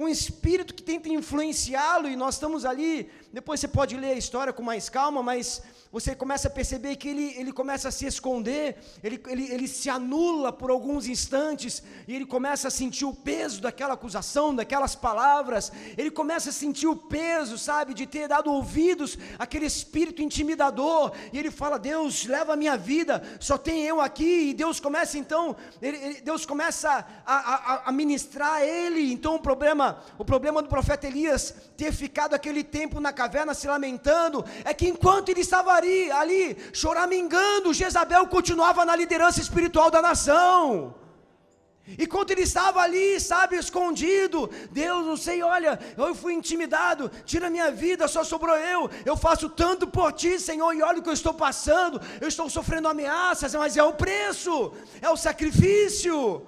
um 0.01 0.07
espírito 0.07 0.73
que 0.73 0.81
tenta 0.81 1.07
influenciá-lo, 1.09 2.07
e 2.09 2.15
nós 2.15 2.35
estamos 2.35 2.65
ali. 2.65 3.11
Depois 3.31 3.59
você 3.59 3.67
pode 3.67 3.95
ler 3.95 4.13
a 4.13 4.17
história 4.17 4.51
com 4.51 4.63
mais 4.63 4.89
calma, 4.89 5.21
mas 5.21 5.61
você 5.91 6.15
começa 6.15 6.47
a 6.47 6.51
perceber 6.51 6.95
que 6.95 7.10
ele, 7.10 7.34
ele 7.38 7.51
começa 7.51 7.89
a 7.89 7.91
se 7.91 8.06
esconder, 8.06 8.77
ele, 9.04 9.21
ele, 9.27 9.51
ele 9.51 9.67
se 9.67 9.89
anula 9.89 10.54
por 10.54 10.71
alguns 10.71 11.06
instantes, 11.06 11.84
e 12.08 12.15
ele 12.15 12.25
começa 12.25 12.69
a 12.69 12.71
sentir 12.71 13.04
o 13.04 13.13
peso 13.13 13.62
daquela 13.62 13.95
acusação, 13.95 14.56
daquelas 14.56 14.95
palavras, 14.95 15.69
ele 15.97 16.10
começa 16.10 16.49
a 16.49 16.54
sentir 16.54 16.88
o 16.88 16.95
peso, 16.95 17.58
sabe, 17.58 17.93
de 17.93 18.08
ter 18.08 18.30
dado 18.30 18.49
ouvidos 18.49 19.17
àquele 19.38 19.65
espírito 19.65 20.21
intimidador, 20.21 21.12
e 21.34 21.38
ele 21.38 21.51
fala: 21.51 21.77
Deus, 21.77 22.25
leva 22.25 22.54
a 22.54 22.56
minha 22.56 22.77
vida, 22.77 23.21
só 23.39 23.58
tem 23.58 23.84
eu 23.84 23.99
aqui, 23.99 24.51
e 24.51 24.54
Deus 24.54 24.80
começa 24.80 25.17
então, 25.17 25.58
ele, 25.82 26.21
Deus 26.21 26.45
começa 26.45 27.06
a, 27.25 27.36
a, 27.36 27.89
a 27.89 27.91
ministrar 27.91 28.54
a 28.54 28.65
ele, 28.65 29.12
então 29.12 29.36
o 29.36 29.41
problema, 29.41 30.01
o 30.17 30.23
problema 30.23 30.62
do 30.62 30.69
profeta 30.69 31.06
Elias 31.06 31.54
ter 31.75 31.91
ficado 31.91 32.34
aquele 32.34 32.63
tempo 32.63 32.99
na 33.01 33.12
caverna 33.12 33.54
se 33.54 33.67
lamentando, 33.67 34.45
é 34.63 34.73
que 34.73 34.88
enquanto 34.88 35.30
ele 35.30 35.41
estava 35.41 35.80
ali, 35.81 36.11
ali 36.11 36.57
choramingando, 36.71 37.73
Jezabel 37.73 38.27
continuava 38.27 38.85
na 38.85 38.95
liderança 38.95 39.41
espiritual 39.41 39.89
da 39.89 40.01
nação. 40.01 40.95
E 41.97 42.05
quando 42.07 42.31
ele 42.31 42.43
estava 42.43 42.79
ali, 42.79 43.19
sabe, 43.19 43.57
escondido, 43.57 44.49
Deus, 44.71 45.05
não 45.05 45.17
sei, 45.17 45.41
olha, 45.41 45.79
eu 45.97 46.13
fui 46.15 46.33
intimidado, 46.33 47.11
tira 47.25 47.49
minha 47.49 47.71
vida, 47.71 48.07
só 48.07 48.23
sobrou 48.23 48.55
eu, 48.55 48.89
eu 49.03 49.17
faço 49.17 49.49
tanto 49.49 49.87
por 49.87 50.13
ti, 50.13 50.39
Senhor, 50.39 50.71
e 50.73 50.81
olha 50.81 50.99
o 50.99 51.03
que 51.03 51.09
eu 51.09 51.13
estou 51.13 51.33
passando, 51.33 51.99
eu 52.21 52.27
estou 52.27 52.49
sofrendo 52.49 52.87
ameaças, 52.87 53.53
mas 53.55 53.75
é 53.75 53.83
o 53.83 53.93
preço, 53.93 54.73
é 55.01 55.09
o 55.09 55.17
sacrifício. 55.17 56.45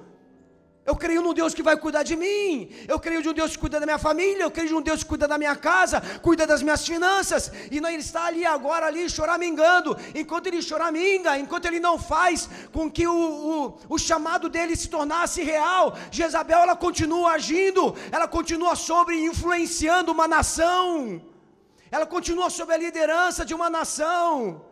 Eu 0.86 0.96
creio 0.98 1.22
num 1.22 1.34
Deus 1.34 1.54
que 1.54 1.64
vai 1.64 1.78
cuidar 1.78 2.04
de 2.04 2.16
mim. 2.16 2.70
Eu 2.90 3.00
creio 3.00 3.22
de 3.22 3.30
um 3.30 3.34
Deus 3.34 3.52
que 3.52 3.58
cuida 3.58 3.80
da 3.80 3.86
minha 3.86 3.98
família. 3.98 4.44
Eu 4.44 4.52
creio 4.52 4.68
de 4.68 4.76
um 4.76 4.82
Deus 4.82 5.02
que 5.02 5.10
cuida 5.10 5.28
da 5.30 5.38
minha 5.38 5.56
casa, 5.56 6.02
cuida 6.22 6.46
das 6.46 6.62
minhas 6.62 6.86
finanças. 6.86 7.50
E 7.72 7.80
não 7.80 7.90
ele 7.90 8.02
está 8.02 8.26
ali 8.26 8.46
agora 8.46 8.88
ali 8.88 9.10
choramingando. 9.10 9.96
Enquanto 10.14 10.48
ele 10.48 10.62
choraminga, 10.62 11.38
enquanto 11.40 11.68
ele 11.68 11.80
não 11.80 11.98
faz 11.98 12.50
com 12.74 12.92
que 12.92 13.08
o, 13.08 13.16
o, 13.18 13.96
o 13.96 13.98
chamado 13.98 14.50
dele 14.50 14.76
se 14.76 14.90
tornasse 14.90 15.42
real, 15.42 15.96
Jezabel 16.12 16.60
ela 16.60 16.76
continua 16.76 17.32
agindo. 17.32 17.96
Ela 18.12 18.28
continua 18.28 18.76
sobre 18.76 19.16
influenciando 19.24 20.12
uma 20.12 20.28
nação. 20.28 21.22
Ela 21.90 22.06
continua 22.06 22.50
sob 22.50 22.74
a 22.74 22.78
liderança 22.78 23.46
de 23.46 23.54
uma 23.54 23.70
nação. 23.70 24.66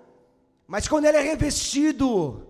Mas 0.67 0.89
quando 0.89 1.05
ele 1.05 1.17
é 1.17 1.21
revestido, 1.21 2.47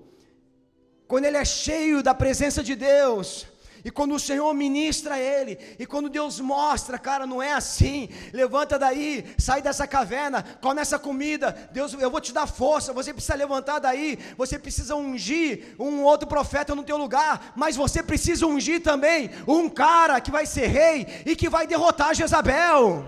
quando 1.07 1.25
ele 1.25 1.37
é 1.37 1.45
cheio 1.45 2.01
da 2.01 2.15
presença 2.15 2.63
de 2.63 2.75
Deus, 2.75 3.50
e 3.83 3.89
quando 3.89 4.13
o 4.13 4.19
Senhor 4.19 4.53
ministra 4.53 5.17
ele, 5.17 5.57
e 5.79 5.87
quando 5.87 6.07
Deus 6.07 6.39
mostra, 6.39 6.99
cara, 6.99 7.25
não 7.25 7.41
é 7.41 7.53
assim. 7.53 8.09
Levanta 8.31 8.77
daí, 8.77 9.25
sai 9.39 9.59
dessa 9.61 9.87
caverna, 9.87 10.43
come 10.61 10.79
essa 10.79 10.99
comida. 10.99 11.69
Deus, 11.71 11.93
eu 11.93 12.11
vou 12.11 12.21
te 12.21 12.31
dar 12.31 12.45
força. 12.45 12.93
Você 12.93 13.11
precisa 13.11 13.33
levantar 13.33 13.79
daí. 13.79 14.19
Você 14.37 14.59
precisa 14.59 14.95
ungir 14.95 15.75
um 15.79 16.03
outro 16.03 16.27
profeta 16.27 16.75
no 16.75 16.83
teu 16.83 16.95
lugar, 16.95 17.53
mas 17.55 17.75
você 17.75 18.03
precisa 18.03 18.45
ungir 18.45 18.83
também 18.83 19.31
um 19.47 19.67
cara 19.67 20.21
que 20.21 20.29
vai 20.29 20.45
ser 20.45 20.67
rei 20.67 21.07
e 21.25 21.35
que 21.35 21.49
vai 21.49 21.65
derrotar 21.65 22.13
Jezabel. 22.13 23.03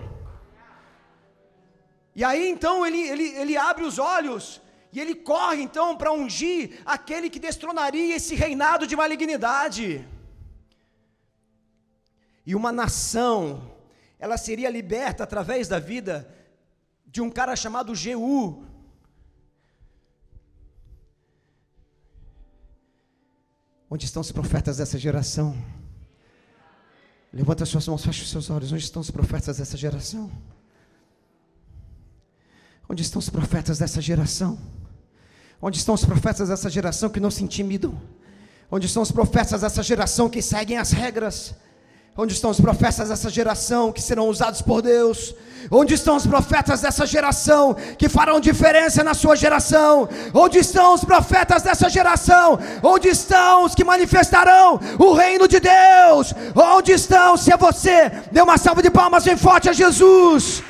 E 2.16 2.24
aí 2.24 2.48
então 2.48 2.84
ele, 2.84 3.00
ele, 3.00 3.28
ele 3.36 3.56
abre 3.56 3.84
os 3.84 4.00
olhos 4.00 4.60
e 4.92 5.00
ele 5.00 5.14
corre 5.14 5.62
então 5.62 5.96
para 5.96 6.12
ungir 6.12 6.80
aquele 6.84 7.30
que 7.30 7.38
destronaria 7.38 8.16
esse 8.16 8.34
reinado 8.34 8.88
de 8.88 8.96
malignidade 8.96 10.04
e 12.46 12.54
uma 12.54 12.70
nação, 12.70 13.70
ela 14.18 14.36
seria 14.36 14.70
liberta 14.70 15.24
através 15.24 15.68
da 15.68 15.78
vida 15.78 16.28
de 17.06 17.20
um 17.20 17.30
cara 17.30 17.56
chamado 17.56 17.94
Jeú. 17.94 18.64
Onde 23.88 24.04
estão 24.04 24.20
os 24.20 24.32
profetas 24.32 24.78
dessa 24.78 24.98
geração? 24.98 25.56
Levanta 27.32 27.64
suas 27.64 27.86
mãos, 27.88 28.04
feche 28.04 28.22
os 28.22 28.30
seus 28.30 28.50
olhos. 28.50 28.72
Onde 28.72 28.84
estão 28.84 29.00
os 29.00 29.10
profetas 29.10 29.58
dessa 29.58 29.76
geração? 29.76 30.30
Onde 32.88 33.02
estão 33.02 33.18
os 33.18 33.30
profetas 33.30 33.78
dessa 33.78 34.00
geração? 34.00 34.58
Onde 35.60 35.78
estão 35.78 35.94
os 35.94 36.04
profetas 36.04 36.48
dessa 36.48 36.68
geração 36.68 37.08
que 37.08 37.20
não 37.20 37.30
se 37.30 37.42
intimidam? 37.42 38.00
Onde 38.70 38.86
estão 38.86 39.02
os 39.02 39.10
profetas 39.10 39.62
dessa 39.62 39.82
geração 39.82 40.28
que 40.28 40.42
seguem 40.42 40.76
as 40.76 40.90
regras? 40.90 41.54
Onde 42.16 42.32
estão 42.32 42.50
os 42.50 42.60
profetas 42.60 43.08
dessa 43.08 43.28
geração 43.28 43.90
que 43.90 44.00
serão 44.00 44.28
usados 44.28 44.62
por 44.62 44.80
Deus? 44.80 45.34
Onde 45.68 45.94
estão 45.94 46.14
os 46.14 46.24
profetas 46.24 46.80
dessa 46.80 47.04
geração 47.04 47.74
que 47.98 48.08
farão 48.08 48.38
diferença 48.38 49.02
na 49.02 49.14
sua 49.14 49.34
geração? 49.34 50.08
Onde 50.32 50.58
estão 50.58 50.94
os 50.94 51.04
profetas 51.04 51.62
dessa 51.64 51.88
geração? 51.88 52.56
Onde 52.84 53.08
estão 53.08 53.64
os 53.64 53.74
que 53.74 53.82
manifestarão 53.82 54.78
o 54.96 55.12
reino 55.12 55.48
de 55.48 55.58
Deus? 55.58 56.32
Onde 56.54 56.92
estão? 56.92 57.36
Se 57.36 57.52
é 57.52 57.56
você, 57.56 58.10
dê 58.30 58.40
uma 58.40 58.58
salva 58.58 58.80
de 58.80 58.90
palmas 58.90 59.24
bem 59.24 59.36
forte 59.36 59.68
a 59.68 59.72
Jesus. 59.72 60.62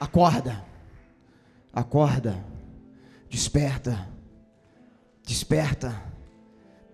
Acorda, 0.00 0.64
acorda. 1.74 2.51
Desperta, 3.32 4.06
desperta, 5.26 6.02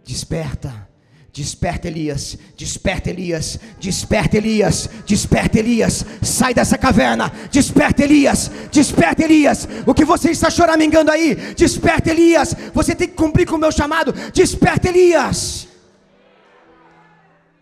desperta. 0.05 0.87
Desperta 1.31 1.87
Elias, 1.87 2.37
desperta 2.57 3.11
Elias, 3.11 3.61
desperta 3.79 4.39
Elias, 4.39 4.89
desperta 5.07 5.59
Elias, 5.61 6.05
sai 6.21 6.53
dessa 6.53 6.77
caverna, 6.77 7.31
desperta 7.53 8.03
Elias, 8.03 8.51
desperta 8.73 9.23
Elias, 9.23 9.69
o 9.87 9.95
que 9.95 10.05
você 10.05 10.31
está 10.31 10.51
choramingando 10.51 11.13
aí, 11.13 11.37
desperta 11.55 12.11
Elias, 12.11 12.57
você 12.75 12.93
tem 12.93 13.07
que 13.07 13.15
cumprir 13.15 13.47
com 13.47 13.55
o 13.55 13.59
meu 13.59 13.71
chamado, 13.71 14.13
desperta 14.33 14.89
Elias, 14.89 15.69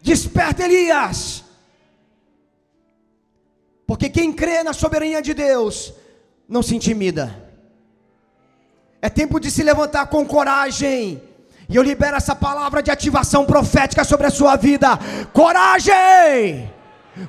desperta 0.00 0.64
Elias, 0.64 1.44
porque 3.86 4.08
quem 4.08 4.32
crê 4.32 4.62
na 4.62 4.72
soberania 4.72 5.20
de 5.20 5.34
Deus, 5.34 5.92
não 6.48 6.62
se 6.62 6.74
intimida, 6.74 7.45
é 9.00 9.08
tempo 9.08 9.38
de 9.38 9.50
se 9.50 9.62
levantar 9.62 10.06
com 10.06 10.24
coragem. 10.24 11.22
E 11.68 11.76
eu 11.76 11.82
libero 11.82 12.16
essa 12.16 12.34
palavra 12.34 12.82
de 12.82 12.90
ativação 12.90 13.44
profética 13.44 14.04
sobre 14.04 14.26
a 14.26 14.30
sua 14.30 14.56
vida. 14.56 14.98
Coragem! 15.32 16.72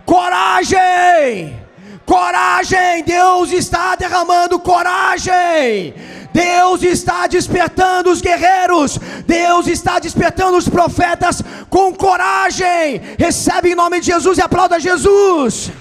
Coragem! 0.06 1.60
Coragem! 2.06 3.04
Deus 3.04 3.52
está 3.52 3.96
derramando 3.96 4.60
coragem! 4.60 5.94
Deus 6.32 6.84
está 6.84 7.26
despertando 7.26 8.12
os 8.12 8.22
guerreiros, 8.22 9.00
Deus 9.26 9.66
está 9.66 9.98
despertando 9.98 10.56
os 10.56 10.70
profetas 10.70 11.42
com 11.68 11.92
coragem. 11.96 13.02
Recebe 13.18 13.72
em 13.72 13.76
nome 13.76 14.00
de 14.00 14.08
Jesus 14.08 14.38
e 14.38 14.42
aplauda 14.42 14.80
Jesus. 14.80 15.72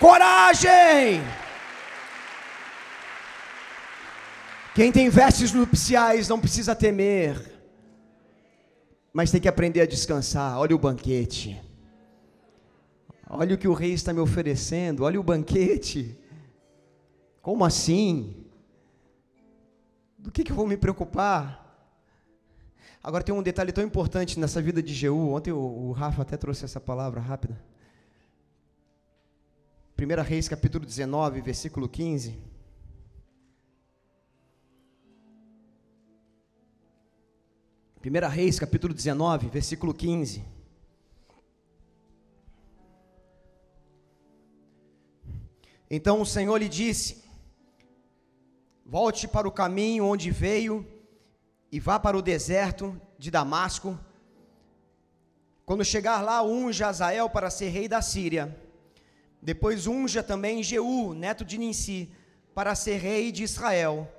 Coragem! 0.00 1.22
Quem 4.78 4.92
tem 4.92 5.08
vestes 5.08 5.52
nupciais 5.52 6.28
não 6.28 6.38
precisa 6.38 6.72
temer, 6.72 7.52
mas 9.12 9.28
tem 9.28 9.40
que 9.40 9.48
aprender 9.48 9.80
a 9.80 9.86
descansar. 9.86 10.56
Olha 10.56 10.76
o 10.76 10.78
banquete. 10.78 11.60
Olha 13.28 13.56
o 13.56 13.58
que 13.58 13.66
o 13.66 13.72
rei 13.72 13.92
está 13.92 14.12
me 14.12 14.20
oferecendo. 14.20 15.02
Olha 15.02 15.18
o 15.18 15.22
banquete. 15.24 16.16
Como 17.42 17.64
assim? 17.64 18.46
Do 20.16 20.30
que, 20.30 20.44
que 20.44 20.52
eu 20.52 20.56
vou 20.56 20.68
me 20.68 20.76
preocupar? 20.76 21.90
Agora 23.02 23.24
tem 23.24 23.34
um 23.34 23.42
detalhe 23.42 23.72
tão 23.72 23.82
importante 23.82 24.38
nessa 24.38 24.62
vida 24.62 24.80
de 24.80 24.94
Jeú. 24.94 25.30
Ontem 25.30 25.50
o, 25.50 25.58
o 25.58 25.90
Rafa 25.90 26.22
até 26.22 26.36
trouxe 26.36 26.64
essa 26.64 26.78
palavra 26.78 27.20
rápida. 27.20 27.60
1 30.00 30.22
Reis 30.22 30.48
capítulo 30.48 30.86
19, 30.86 31.40
versículo 31.40 31.88
15. 31.88 32.57
1 38.08 38.26
Reis, 38.30 38.58
capítulo 38.58 38.94
19, 38.94 39.48
versículo 39.48 39.92
15. 39.92 40.42
Então 45.90 46.22
o 46.22 46.24
Senhor 46.24 46.56
lhe 46.56 46.70
disse: 46.70 47.22
Volte 48.82 49.28
para 49.28 49.46
o 49.46 49.52
caminho 49.52 50.06
onde 50.06 50.30
veio 50.30 50.86
e 51.70 51.78
vá 51.78 52.00
para 52.00 52.16
o 52.16 52.22
deserto 52.22 52.98
de 53.18 53.30
Damasco. 53.30 54.00
Quando 55.66 55.84
chegar 55.84 56.22
lá, 56.22 56.42
unja 56.42 56.88
Azael 56.88 57.28
para 57.28 57.50
ser 57.50 57.68
rei 57.68 57.88
da 57.88 58.00
Síria. 58.00 58.58
Depois 59.42 59.86
unja 59.86 60.22
também 60.22 60.62
Jeú, 60.62 61.12
neto 61.12 61.44
de 61.44 61.58
Ninsi, 61.58 62.10
para 62.54 62.74
ser 62.74 62.96
rei 62.96 63.30
de 63.30 63.42
Israel 63.42 64.10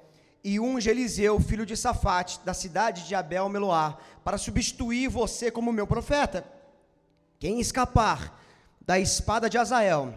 e 0.43 0.59
unge 0.59 0.89
Eliseu, 0.89 1.39
filho 1.39 1.65
de 1.65 1.75
Safate, 1.75 2.39
da 2.45 2.53
cidade 2.53 3.07
de 3.07 3.15
Abel 3.15 3.49
Meloá, 3.49 3.97
para 4.23 4.37
substituir 4.37 5.07
você 5.09 5.51
como 5.51 5.73
meu 5.73 5.85
profeta. 5.85 6.45
Quem 7.39 7.59
escapar 7.59 8.41
da 8.81 8.99
espada 8.99 9.49
de 9.49 9.57
Azael 9.57 10.13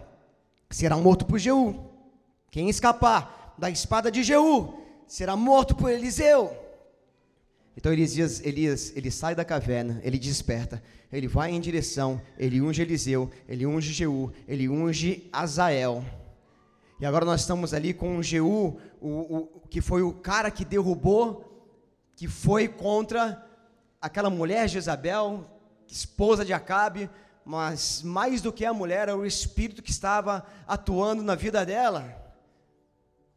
será 0.71 0.97
morto 0.97 1.25
por 1.27 1.39
Jeú. 1.39 1.91
Quem 2.51 2.69
escapar 2.69 3.55
da 3.59 3.71
espada 3.71 4.11
de 4.11 4.23
Jeú 4.23 4.75
será 5.07 5.37
morto 5.37 5.75
por 5.75 5.91
Eliseu. 5.91 6.57
Então 7.77 7.93
Elias, 7.93 8.45
Elias, 8.45 8.93
ele 8.95 9.11
sai 9.11 9.35
da 9.35 9.45
caverna, 9.45 10.01
ele 10.05 10.19
desperta, 10.19 10.83
ele 11.11 11.27
vai 11.27 11.51
em 11.51 11.61
direção, 11.61 12.21
ele 12.39 12.61
unge 12.61 12.83
Eliseu, 12.83 13.31
ele 13.49 13.67
unge 13.67 13.93
Jeú, 13.93 14.31
ele 14.47 14.69
unge 14.69 15.29
Azael. 15.33 16.05
E 17.01 17.07
agora 17.07 17.25
nós 17.25 17.41
estamos 17.41 17.73
ali 17.75 17.93
com 17.93 18.23
Jeú, 18.23 18.79
o, 19.09 19.51
o, 19.57 19.69
que 19.69 19.81
foi 19.81 20.03
o 20.03 20.13
cara 20.13 20.51
que 20.51 20.65
derrubou, 20.65 21.45
que 22.15 22.29
foi 22.29 22.69
contra 22.69 23.45
aquela 24.01 24.31
mulher 24.31 24.69
Jezabel, 24.69 25.45
esposa 25.89 26.45
de 26.45 26.53
Acabe, 26.53 27.11
mas 27.45 28.03
mais 28.03 28.41
do 28.41 28.53
que 28.53 28.65
a 28.65 28.73
mulher, 28.73 29.09
era 29.09 29.17
o 29.17 29.27
espírito 29.27 29.83
que 29.83 29.91
estava 29.91 30.47
atuando 30.67 31.23
na 31.23 31.35
vida 31.35 31.67
dela. 31.67 32.21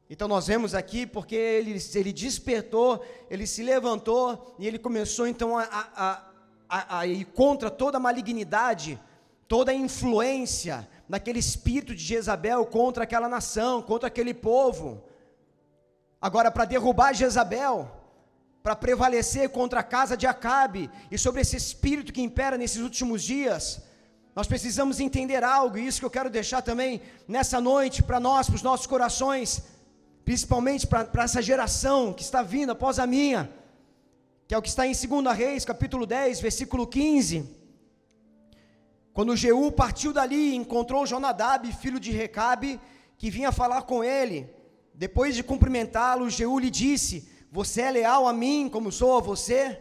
Então 0.10 0.28
nós 0.28 0.46
vemos 0.46 0.76
aqui 0.76 1.08
porque 1.08 1.36
ele, 1.36 1.80
ele 1.96 2.14
despertou, 2.14 3.04
ele 3.30 3.48
se 3.48 3.64
levantou 3.64 4.56
e 4.60 4.68
ele 4.68 4.78
começou 4.78 5.28
então 5.28 5.58
a, 5.58 5.64
a, 5.64 6.22
a, 6.70 7.00
a 7.00 7.08
ir 7.08 7.26
contra 7.26 7.72
toda 7.72 7.98
a 7.98 8.00
malignidade, 8.00 9.02
toda 9.48 9.72
a 9.72 9.76
influência, 9.76 10.88
naquele 11.10 11.40
espírito 11.40 11.96
de 11.96 12.04
Jezabel 12.04 12.66
contra 12.66 13.04
aquela 13.04 13.28
nação, 13.28 13.82
contra 13.82 14.08
aquele 14.08 14.34
povo. 14.34 15.04
Agora, 16.22 16.50
para 16.50 16.66
derrubar 16.66 17.14
Jezabel, 17.14 17.92
para 18.64 18.76
prevalecer 18.76 19.50
contra 19.50 19.82
a 19.82 19.84
casa 19.84 20.18
de 20.18 20.26
Acabe 20.26 20.90
e 21.12 21.18
sobre 21.18 21.42
esse 21.42 21.56
espírito 21.56 22.12
que 22.12 22.22
impera 22.22 22.58
nesses 22.58 22.82
últimos 22.82 23.22
dias, 23.22 23.82
nós 24.36 24.48
precisamos 24.48 25.00
entender 25.00 25.44
algo, 25.44 25.78
e 25.78 25.86
isso 25.88 26.00
que 26.00 26.06
eu 26.06 26.10
quero 26.10 26.30
deixar 26.30 26.62
também 26.62 27.02
nessa 27.28 27.62
noite 27.62 28.04
para 28.04 28.20
nós, 28.20 28.48
para 28.48 28.56
os 28.56 28.64
nossos 28.64 28.88
corações, 28.88 29.64
principalmente 30.26 30.88
para 30.88 31.24
essa 31.24 31.42
geração 31.42 32.12
que 32.12 32.24
está 32.24 32.42
vindo 32.42 32.72
após 32.72 33.00
a 33.00 33.06
minha, 33.06 33.50
que 34.48 34.54
é 34.54 34.58
o 34.58 34.62
que 34.62 34.70
está 34.70 34.86
em 34.86 34.94
2 34.94 35.38
Reis, 35.38 35.64
capítulo 35.64 36.06
10, 36.06 36.42
versículo 36.42 36.86
15. 36.86 37.50
Quando 39.14 39.38
Jeú 39.38 39.72
partiu 39.72 40.12
dali, 40.12 40.56
encontrou 40.56 41.06
Jonadab, 41.06 41.72
filho 41.72 42.00
de 42.00 42.12
Recabe, 42.12 42.82
que 43.18 43.30
vinha 43.30 43.52
falar 43.52 43.84
com 43.84 44.04
ele. 44.04 44.50
Depois 44.98 45.36
de 45.36 45.44
cumprimentá-lo, 45.44 46.30
Jeú 46.30 46.58
lhe 46.58 46.70
disse: 46.70 47.28
Você 47.52 47.82
é 47.82 47.92
leal 47.92 48.28
a 48.28 48.34
mim, 48.34 48.70
como 48.72 48.92
sou 48.92 49.18
a 49.18 49.22
você? 49.22 49.80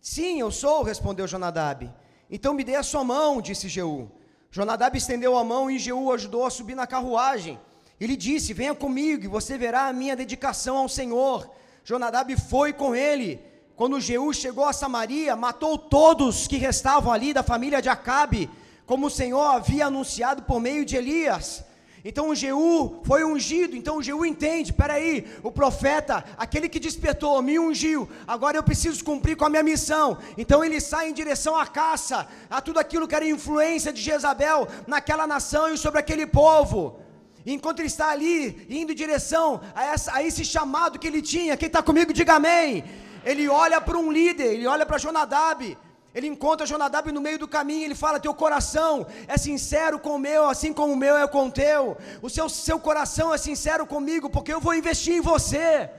Sim, 0.00 0.40
eu 0.40 0.50
sou, 0.50 0.82
respondeu 0.82 1.26
Jonadab. 1.26 1.92
Então 2.30 2.54
me 2.54 2.62
dê 2.62 2.76
a 2.76 2.82
sua 2.82 3.02
mão, 3.02 3.42
disse 3.42 3.68
Jeú. 3.68 4.10
Jonadab 4.50 4.96
estendeu 4.96 5.36
a 5.36 5.42
mão 5.42 5.70
e 5.70 5.78
Jeú 5.78 6.12
ajudou 6.12 6.46
a 6.46 6.50
subir 6.50 6.74
na 6.74 6.86
carruagem. 6.86 7.58
Ele 8.00 8.16
disse: 8.16 8.52
Venha 8.52 8.74
comigo 8.74 9.24
e 9.24 9.28
você 9.28 9.58
verá 9.58 9.88
a 9.88 9.92
minha 9.92 10.14
dedicação 10.14 10.76
ao 10.78 10.88
Senhor. 10.88 11.50
Jonadab 11.84 12.36
foi 12.36 12.72
com 12.72 12.94
ele. 12.94 13.40
Quando 13.74 14.00
Jeú 14.00 14.32
chegou 14.32 14.64
a 14.64 14.72
Samaria, 14.72 15.34
matou 15.34 15.76
todos 15.76 16.46
que 16.46 16.56
restavam 16.56 17.12
ali 17.12 17.34
da 17.34 17.42
família 17.42 17.82
de 17.82 17.88
Acabe 17.88 18.48
como 18.86 19.06
o 19.06 19.10
Senhor 19.10 19.42
havia 19.42 19.86
anunciado 19.86 20.42
por 20.42 20.60
meio 20.60 20.84
de 20.84 20.96
Elias. 20.96 21.64
Então 22.04 22.28
o 22.28 22.34
Jeú 22.34 23.00
foi 23.02 23.24
ungido, 23.24 23.74
então 23.74 23.96
o 23.96 24.02
Jeú 24.02 24.26
entende, 24.26 24.74
peraí, 24.74 25.26
o 25.42 25.50
profeta, 25.50 26.22
aquele 26.36 26.68
que 26.68 26.78
despertou, 26.78 27.40
me 27.40 27.58
ungiu, 27.58 28.06
agora 28.26 28.58
eu 28.58 28.62
preciso 28.62 29.02
cumprir 29.02 29.36
com 29.36 29.46
a 29.46 29.48
minha 29.48 29.62
missão. 29.62 30.18
Então 30.36 30.62
ele 30.62 30.82
sai 30.82 31.08
em 31.08 31.14
direção 31.14 31.56
à 31.56 31.66
caça, 31.66 32.28
a 32.50 32.60
tudo 32.60 32.78
aquilo 32.78 33.08
que 33.08 33.14
era 33.14 33.26
influência 33.26 33.90
de 33.90 34.02
Jezabel 34.02 34.68
naquela 34.86 35.26
nação 35.26 35.72
e 35.72 35.78
sobre 35.78 35.98
aquele 35.98 36.26
povo. 36.26 37.00
Enquanto 37.46 37.78
ele 37.78 37.88
está 37.88 38.10
ali, 38.10 38.66
indo 38.68 38.92
em 38.92 38.94
direção 38.94 39.62
a, 39.74 39.84
essa, 39.84 40.14
a 40.14 40.22
esse 40.22 40.44
chamado 40.44 40.98
que 40.98 41.06
ele 41.06 41.22
tinha, 41.22 41.56
quem 41.56 41.68
está 41.68 41.82
comigo, 41.82 42.12
diga 42.12 42.34
amém. 42.34 42.84
Ele 43.24 43.48
olha 43.48 43.80
para 43.80 43.96
um 43.96 44.12
líder, 44.12 44.52
ele 44.52 44.66
olha 44.66 44.84
para 44.84 44.98
Jonadab, 44.98 45.76
Ele 46.14 46.28
encontra 46.28 46.64
Jonadab 46.64 47.10
no 47.10 47.20
meio 47.20 47.38
do 47.38 47.48
caminho, 47.48 47.84
ele 47.84 47.94
fala: 47.94 48.20
Teu 48.20 48.32
coração 48.32 49.06
é 49.26 49.36
sincero 49.36 49.98
com 49.98 50.14
o 50.14 50.18
meu, 50.18 50.48
assim 50.48 50.72
como 50.72 50.92
o 50.92 50.96
meu 50.96 51.16
é 51.16 51.26
com 51.26 51.48
o 51.48 51.50
teu. 51.50 51.96
O 52.22 52.30
seu, 52.30 52.48
seu 52.48 52.78
coração 52.78 53.34
é 53.34 53.38
sincero 53.38 53.84
comigo, 53.84 54.30
porque 54.30 54.52
eu 54.52 54.60
vou 54.60 54.74
investir 54.74 55.14
em 55.14 55.20
você. 55.20 55.90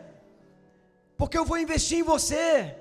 Porque 1.18 1.38
eu 1.38 1.44
vou 1.44 1.58
investir 1.58 2.00
em 2.00 2.04
você. 2.04 2.76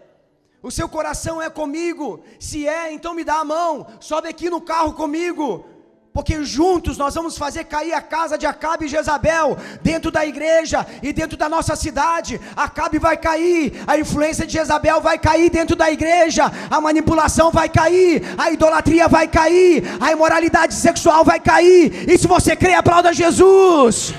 O 0.62 0.70
seu 0.70 0.88
coração 0.88 1.42
é 1.42 1.50
comigo. 1.50 2.22
Se 2.38 2.68
é, 2.68 2.92
então 2.92 3.14
me 3.14 3.24
dá 3.24 3.40
a 3.40 3.44
mão. 3.44 3.86
Sobe 4.00 4.28
aqui 4.28 4.48
no 4.48 4.60
carro 4.60 4.94
comigo 4.94 5.73
porque 6.14 6.44
juntos 6.44 6.96
nós 6.96 7.12
vamos 7.12 7.36
fazer 7.36 7.64
cair 7.64 7.92
a 7.92 8.00
casa 8.00 8.38
de 8.38 8.46
Acabe 8.46 8.84
e 8.84 8.88
Jezabel 8.88 9.58
dentro 9.82 10.12
da 10.12 10.24
igreja 10.24 10.86
e 11.02 11.12
dentro 11.12 11.36
da 11.36 11.48
nossa 11.48 11.74
cidade. 11.74 12.40
Acabe 12.56 13.00
vai 13.00 13.16
cair, 13.16 13.82
a 13.84 13.98
influência 13.98 14.46
de 14.46 14.52
Jezabel 14.52 15.00
vai 15.00 15.18
cair 15.18 15.50
dentro 15.50 15.74
da 15.74 15.90
igreja, 15.90 16.44
a 16.70 16.80
manipulação 16.80 17.50
vai 17.50 17.68
cair, 17.68 18.22
a 18.38 18.48
idolatria 18.52 19.08
vai 19.08 19.26
cair, 19.26 19.82
a 20.00 20.12
imoralidade 20.12 20.74
sexual 20.74 21.24
vai 21.24 21.40
cair. 21.40 22.08
E 22.08 22.16
se 22.16 22.28
você 22.28 22.54
crê, 22.54 22.74
aplauda 22.74 23.12
Jesus. 23.12 24.14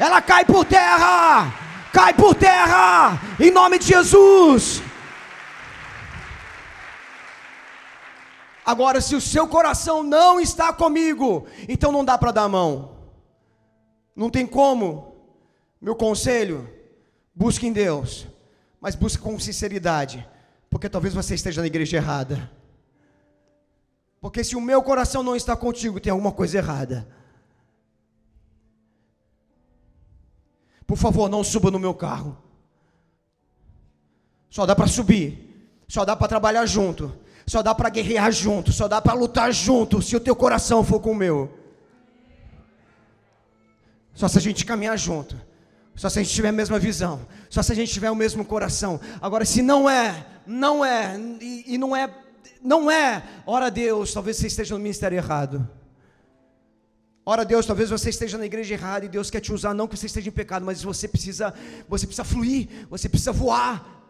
Ela 0.00 0.20
cai 0.20 0.44
por 0.44 0.64
terra, 0.64 1.54
cai 1.92 2.12
por 2.12 2.34
terra, 2.34 3.20
em 3.38 3.52
nome 3.52 3.78
de 3.78 3.86
Jesus. 3.86 4.82
Agora, 8.64 9.00
se 9.00 9.14
o 9.14 9.20
seu 9.20 9.46
coração 9.46 10.02
não 10.02 10.40
está 10.40 10.72
comigo, 10.72 11.46
então 11.68 11.92
não 11.92 12.04
dá 12.04 12.16
para 12.16 12.32
dar 12.32 12.44
a 12.44 12.48
mão. 12.48 12.96
Não 14.16 14.30
tem 14.30 14.46
como. 14.46 15.14
Meu 15.78 15.94
conselho: 15.94 16.68
busque 17.34 17.66
em 17.66 17.72
Deus, 17.72 18.26
mas 18.80 18.94
busque 18.94 19.22
com 19.22 19.38
sinceridade, 19.38 20.26
porque 20.70 20.88
talvez 20.88 21.12
você 21.12 21.34
esteja 21.34 21.60
na 21.60 21.66
igreja 21.66 21.98
errada. 21.98 22.50
Porque 24.18 24.42
se 24.42 24.56
o 24.56 24.60
meu 24.60 24.82
coração 24.82 25.22
não 25.22 25.36
está 25.36 25.54
contigo, 25.54 26.00
tem 26.00 26.10
alguma 26.10 26.32
coisa 26.32 26.56
errada. 26.56 27.06
Por 30.86 30.96
favor, 30.96 31.28
não 31.28 31.44
suba 31.44 31.70
no 31.70 31.78
meu 31.78 31.94
carro. 31.94 32.38
Só 34.48 34.64
dá 34.64 34.74
para 34.74 34.86
subir, 34.86 35.68
só 35.86 36.04
dá 36.06 36.16
para 36.16 36.28
trabalhar 36.28 36.64
junto 36.64 37.23
só 37.46 37.62
dá 37.62 37.74
para 37.74 37.88
guerrear 37.90 38.32
junto, 38.32 38.72
só 38.72 38.88
dá 38.88 39.00
para 39.00 39.12
lutar 39.12 39.52
junto, 39.52 40.00
se 40.00 40.16
o 40.16 40.20
teu 40.20 40.34
coração 40.34 40.82
for 40.82 41.00
com 41.00 41.12
o 41.12 41.14
meu. 41.14 41.52
Só 44.14 44.28
se 44.28 44.38
a 44.38 44.40
gente 44.40 44.64
caminhar 44.64 44.96
junto. 44.96 45.38
Só 45.94 46.08
se 46.08 46.18
a 46.18 46.22
gente 46.22 46.34
tiver 46.34 46.48
a 46.48 46.52
mesma 46.52 46.78
visão. 46.78 47.26
Só 47.50 47.62
se 47.62 47.72
a 47.72 47.74
gente 47.74 47.92
tiver 47.92 48.10
o 48.10 48.16
mesmo 48.16 48.44
coração. 48.44 49.00
Agora, 49.20 49.44
se 49.44 49.62
não 49.62 49.88
é, 49.88 50.26
não 50.46 50.84
é, 50.84 51.18
e, 51.40 51.74
e 51.74 51.78
não 51.78 51.94
é, 51.94 52.12
não 52.62 52.90
é, 52.90 53.22
ora 53.46 53.70
Deus, 53.70 54.12
talvez 54.12 54.38
você 54.38 54.46
esteja 54.46 54.74
no 54.74 54.80
ministério 54.80 55.16
errado. 55.16 55.68
Ora 57.26 57.44
Deus, 57.44 57.64
talvez 57.64 57.90
você 57.90 58.10
esteja 58.10 58.36
na 58.36 58.44
igreja 58.44 58.74
errada 58.74 59.06
e 59.06 59.08
Deus 59.08 59.30
quer 59.30 59.40
te 59.40 59.52
usar, 59.52 59.72
não 59.72 59.88
que 59.88 59.96
você 59.96 60.06
esteja 60.06 60.28
em 60.28 60.32
pecado, 60.32 60.64
mas 60.64 60.82
você 60.82 61.08
precisa, 61.08 61.54
você 61.88 62.06
precisa 62.06 62.24
fluir, 62.24 62.68
você 62.90 63.08
precisa 63.08 63.32
voar 63.32 64.03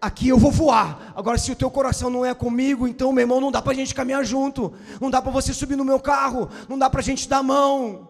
aqui 0.00 0.28
eu 0.28 0.38
vou 0.38 0.50
voar. 0.50 1.12
Agora, 1.14 1.38
se 1.38 1.52
o 1.52 1.56
teu 1.56 1.70
coração 1.70 2.08
não 2.08 2.24
é 2.24 2.34
comigo, 2.34 2.88
então, 2.88 3.12
meu 3.12 3.22
irmão, 3.22 3.40
não 3.40 3.52
dá 3.52 3.60
para 3.60 3.72
a 3.72 3.74
gente 3.74 3.94
caminhar 3.94 4.24
junto. 4.24 4.72
Não 5.00 5.10
dá 5.10 5.20
para 5.20 5.30
você 5.30 5.52
subir 5.52 5.76
no 5.76 5.84
meu 5.84 6.00
carro. 6.00 6.48
Não 6.68 6.78
dá 6.78 6.88
para 6.88 7.00
a 7.00 7.02
gente 7.02 7.28
dar 7.28 7.42
mão. 7.42 8.08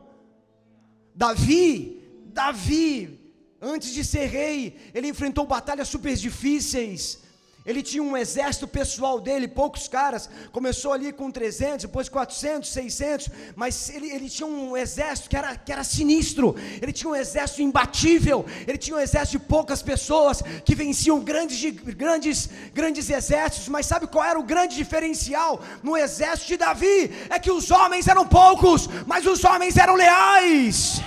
Davi, 1.14 2.02
Davi, 2.26 3.20
antes 3.60 3.92
de 3.92 4.04
ser 4.04 4.26
rei, 4.26 4.76
ele 4.94 5.08
enfrentou 5.08 5.46
batalhas 5.46 5.88
super 5.88 6.14
difíceis. 6.14 7.22
Ele 7.70 7.82
tinha 7.84 8.02
um 8.02 8.16
exército 8.16 8.66
pessoal 8.66 9.20
dele, 9.20 9.46
poucos 9.46 9.86
caras. 9.86 10.28
Começou 10.50 10.92
ali 10.92 11.12
com 11.12 11.30
300, 11.30 11.86
depois 11.86 12.08
400, 12.08 12.68
600. 12.68 13.28
Mas 13.54 13.88
ele, 13.90 14.10
ele 14.10 14.28
tinha 14.28 14.46
um 14.46 14.76
exército 14.76 15.30
que 15.30 15.36
era, 15.36 15.56
que 15.56 15.72
era 15.72 15.84
sinistro. 15.84 16.56
Ele 16.82 16.92
tinha 16.92 17.08
um 17.08 17.14
exército 17.14 17.62
imbatível. 17.62 18.44
Ele 18.66 18.76
tinha 18.76 18.96
um 18.96 19.00
exército 19.00 19.38
de 19.38 19.44
poucas 19.44 19.82
pessoas 19.82 20.42
que 20.64 20.74
venciam 20.74 21.20
grandes, 21.20 21.62
grandes, 22.04 22.50
grandes 22.74 23.08
exércitos. 23.08 23.68
Mas 23.68 23.86
sabe 23.86 24.08
qual 24.08 24.24
era 24.24 24.38
o 24.38 24.42
grande 24.42 24.74
diferencial 24.74 25.62
no 25.80 25.96
exército 25.96 26.48
de 26.48 26.56
Davi? 26.56 27.12
É 27.30 27.38
que 27.38 27.52
os 27.52 27.70
homens 27.70 28.08
eram 28.08 28.26
poucos, 28.26 28.88
mas 29.06 29.24
os 29.26 29.44
homens 29.44 29.76
eram 29.76 29.94
leais. 29.94 31.00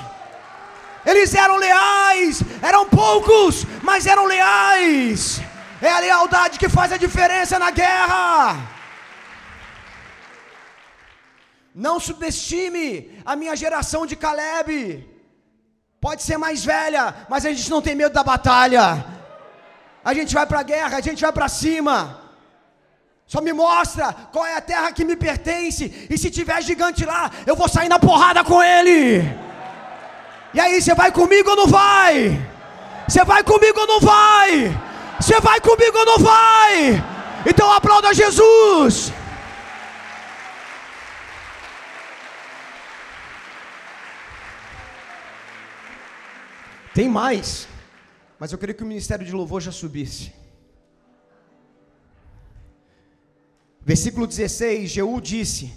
Eles 1.06 1.36
eram 1.36 1.58
leais, 1.58 2.42
eram 2.62 2.88
poucos, 2.88 3.66
mas 3.82 4.06
eram 4.06 4.26
leais. 4.26 5.42
É 5.88 5.92
a 5.92 6.00
lealdade 6.08 6.60
que 6.62 6.70
faz 6.78 6.90
a 6.94 7.00
diferença 7.06 7.56
na 7.64 7.70
guerra. 7.82 8.56
Não 11.86 11.96
subestime 12.08 12.88
a 13.26 13.36
minha 13.36 13.56
geração 13.64 14.02
de 14.06 14.16
Caleb. 14.16 14.70
Pode 16.06 16.24
ser 16.28 16.38
mais 16.38 16.64
velha, 16.64 17.04
mas 17.32 17.46
a 17.46 17.52
gente 17.52 17.70
não 17.74 17.82
tem 17.82 17.96
medo 17.96 18.14
da 18.14 18.24
batalha. 18.24 18.86
A 20.10 20.14
gente 20.14 20.34
vai 20.34 20.46
para 20.46 20.62
a 20.62 20.70
guerra, 20.72 20.98
a 20.98 21.02
gente 21.02 21.22
vai 21.22 21.34
para 21.34 21.50
cima. 21.50 21.98
Só 23.28 23.42
me 23.42 23.52
mostra 23.52 24.14
qual 24.32 24.46
é 24.46 24.56
a 24.56 24.62
terra 24.62 24.94
que 24.94 25.04
me 25.04 25.18
pertence. 25.18 26.08
E 26.10 26.18
se 26.18 26.32
tiver 26.38 26.62
gigante 26.62 27.04
lá, 27.04 27.30
eu 27.46 27.58
vou 27.58 27.68
sair 27.68 27.90
na 27.90 28.00
porrada 28.00 28.42
com 28.42 28.64
ele. 28.64 29.22
E 30.54 30.60
aí, 30.62 30.82
você 30.82 30.94
vai 30.94 31.12
comigo 31.12 31.50
ou 31.50 31.56
não 31.56 31.68
vai? 31.68 32.40
Você 33.08 33.24
vai 33.26 33.44
comigo 33.44 33.80
ou 33.82 33.88
não 33.88 34.00
vai? 34.00 34.83
Você 35.24 35.40
vai 35.40 35.62
comigo 35.62 35.98
ou 35.98 36.06
não 36.06 36.20
vai? 36.20 37.02
Então 37.50 37.72
aplauda 37.72 38.14
Jesus. 38.14 39.10
Tem 46.94 47.08
mais, 47.08 47.70
mas 48.38 48.52
eu 48.52 48.58
queria 48.58 48.76
que 48.76 48.84
o 48.84 48.86
ministério 48.86 49.26
de 49.26 49.32
louvor 49.32 49.62
já 49.62 49.72
subisse. 49.72 50.34
Versículo 53.80 54.28
16: 54.28 54.92
Jeú 54.92 55.22
disse: 55.22 55.74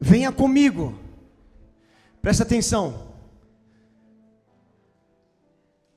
Venha 0.00 0.30
comigo, 0.30 0.96
presta 2.22 2.44
atenção. 2.44 3.11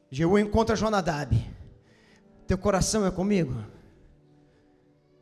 Jeú 0.09 0.37
encontra 0.37 0.75
Jonadab. 0.75 1.35
Teu 2.47 2.57
coração 2.57 3.05
é 3.05 3.11
comigo? 3.11 3.55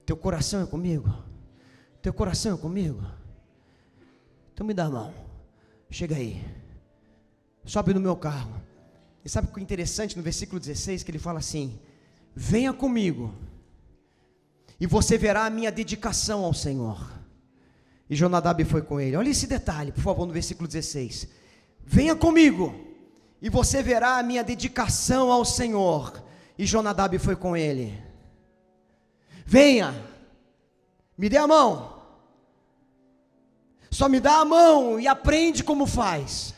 Teu 0.05 0.17
coração 0.17 0.61
é 0.61 0.65
comigo? 0.65 1.13
Teu 2.01 2.13
coração 2.13 2.55
é 2.55 2.57
comigo? 2.57 3.01
Então 4.53 4.65
me 4.65 4.73
dá 4.73 4.85
a 4.85 4.89
mão. 4.89 5.13
Chega 5.89 6.15
aí. 6.15 6.43
Sobe 7.65 7.93
no 7.93 7.99
meu 7.99 8.15
carro. 8.15 8.61
E 9.23 9.29
sabe 9.29 9.47
o 9.47 9.53
que 9.53 9.59
é 9.59 9.63
interessante 9.63 10.17
no 10.17 10.23
versículo 10.23 10.59
16 10.59 11.03
que 11.03 11.11
ele 11.11 11.19
fala 11.19 11.39
assim: 11.39 11.79
Venha 12.35 12.73
comigo, 12.73 13.33
e 14.79 14.85
você 14.85 15.17
verá 15.17 15.45
a 15.45 15.49
minha 15.49 15.71
dedicação 15.71 16.43
ao 16.43 16.53
Senhor. 16.53 17.11
E 18.09 18.15
Jonadab 18.15 18.63
foi 18.65 18.81
com 18.81 18.99
ele. 18.99 19.15
Olha 19.15 19.29
esse 19.29 19.47
detalhe, 19.47 19.91
por 19.91 20.01
favor, 20.01 20.25
no 20.25 20.33
versículo 20.33 20.67
16. 20.67 21.27
Venha 21.85 22.15
comigo 22.15 22.92
e 23.43 23.49
você 23.49 23.83
verá 23.83 24.19
a 24.19 24.23
minha 24.23 24.41
dedicação 24.41 25.29
ao 25.29 25.43
Senhor. 25.43 26.23
E 26.57 26.65
Jonadab 26.65 27.19
foi 27.19 27.35
com 27.35 27.57
ele. 27.57 28.01
Venha, 29.45 29.93
me 31.17 31.27
dê 31.27 31.35
a 31.35 31.45
mão. 31.45 32.01
Só 33.91 34.07
me 34.07 34.21
dá 34.21 34.37
a 34.37 34.45
mão 34.45 34.97
e 34.97 35.09
aprende 35.09 35.61
como 35.61 35.85
faz. 35.85 36.53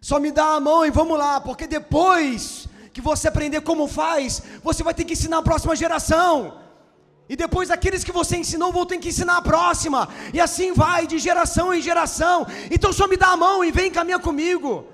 Só 0.00 0.18
me 0.18 0.32
dá 0.32 0.54
a 0.54 0.60
mão 0.60 0.86
e 0.86 0.90
vamos 0.90 1.18
lá, 1.18 1.38
porque 1.38 1.66
depois 1.66 2.66
que 2.94 3.02
você 3.02 3.28
aprender 3.28 3.60
como 3.60 3.86
faz, 3.86 4.42
você 4.62 4.82
vai 4.82 4.94
ter 4.94 5.04
que 5.04 5.12
ensinar 5.12 5.38
a 5.38 5.42
próxima 5.42 5.76
geração. 5.76 6.62
E 7.28 7.36
depois 7.36 7.70
aqueles 7.70 8.02
que 8.02 8.10
você 8.10 8.38
ensinou 8.38 8.72
vão 8.72 8.86
ter 8.86 8.96
que 8.96 9.10
ensinar 9.10 9.36
a 9.36 9.42
próxima. 9.42 10.08
E 10.32 10.40
assim 10.40 10.72
vai, 10.72 11.06
de 11.06 11.18
geração 11.18 11.74
em 11.74 11.82
geração. 11.82 12.46
Então 12.70 12.90
só 12.90 13.06
me 13.06 13.18
dá 13.18 13.32
a 13.32 13.36
mão 13.36 13.62
e 13.62 13.70
vem 13.70 13.90
caminhar 13.90 14.20
comigo. 14.20 14.89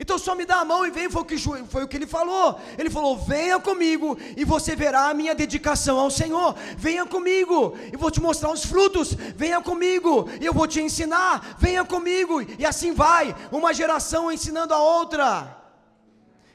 Então 0.00 0.16
só 0.16 0.34
me 0.36 0.46
dá 0.46 0.60
a 0.60 0.64
mão 0.64 0.86
e 0.86 0.92
vem, 0.92 1.10
foi 1.10 1.22
o, 1.22 1.24
que, 1.24 1.36
foi 1.36 1.82
o 1.82 1.88
que 1.88 1.96
ele 1.96 2.06
falou. 2.06 2.60
Ele 2.78 2.88
falou: 2.88 3.18
venha 3.18 3.58
comigo 3.58 4.16
e 4.36 4.44
você 4.44 4.76
verá 4.76 5.08
a 5.08 5.14
minha 5.14 5.34
dedicação 5.34 5.98
ao 5.98 6.08
Senhor. 6.08 6.54
Venha 6.76 7.04
comigo 7.04 7.76
e 7.92 7.96
vou 7.96 8.08
te 8.08 8.20
mostrar 8.20 8.52
os 8.52 8.64
frutos. 8.64 9.12
Venha 9.12 9.60
comigo 9.60 10.28
e 10.40 10.46
eu 10.46 10.54
vou 10.54 10.68
te 10.68 10.80
ensinar. 10.80 11.56
Venha 11.58 11.84
comigo. 11.84 12.40
E 12.56 12.64
assim 12.64 12.92
vai, 12.92 13.34
uma 13.50 13.74
geração 13.74 14.30
ensinando 14.30 14.72
a 14.72 14.80
outra. 14.80 15.56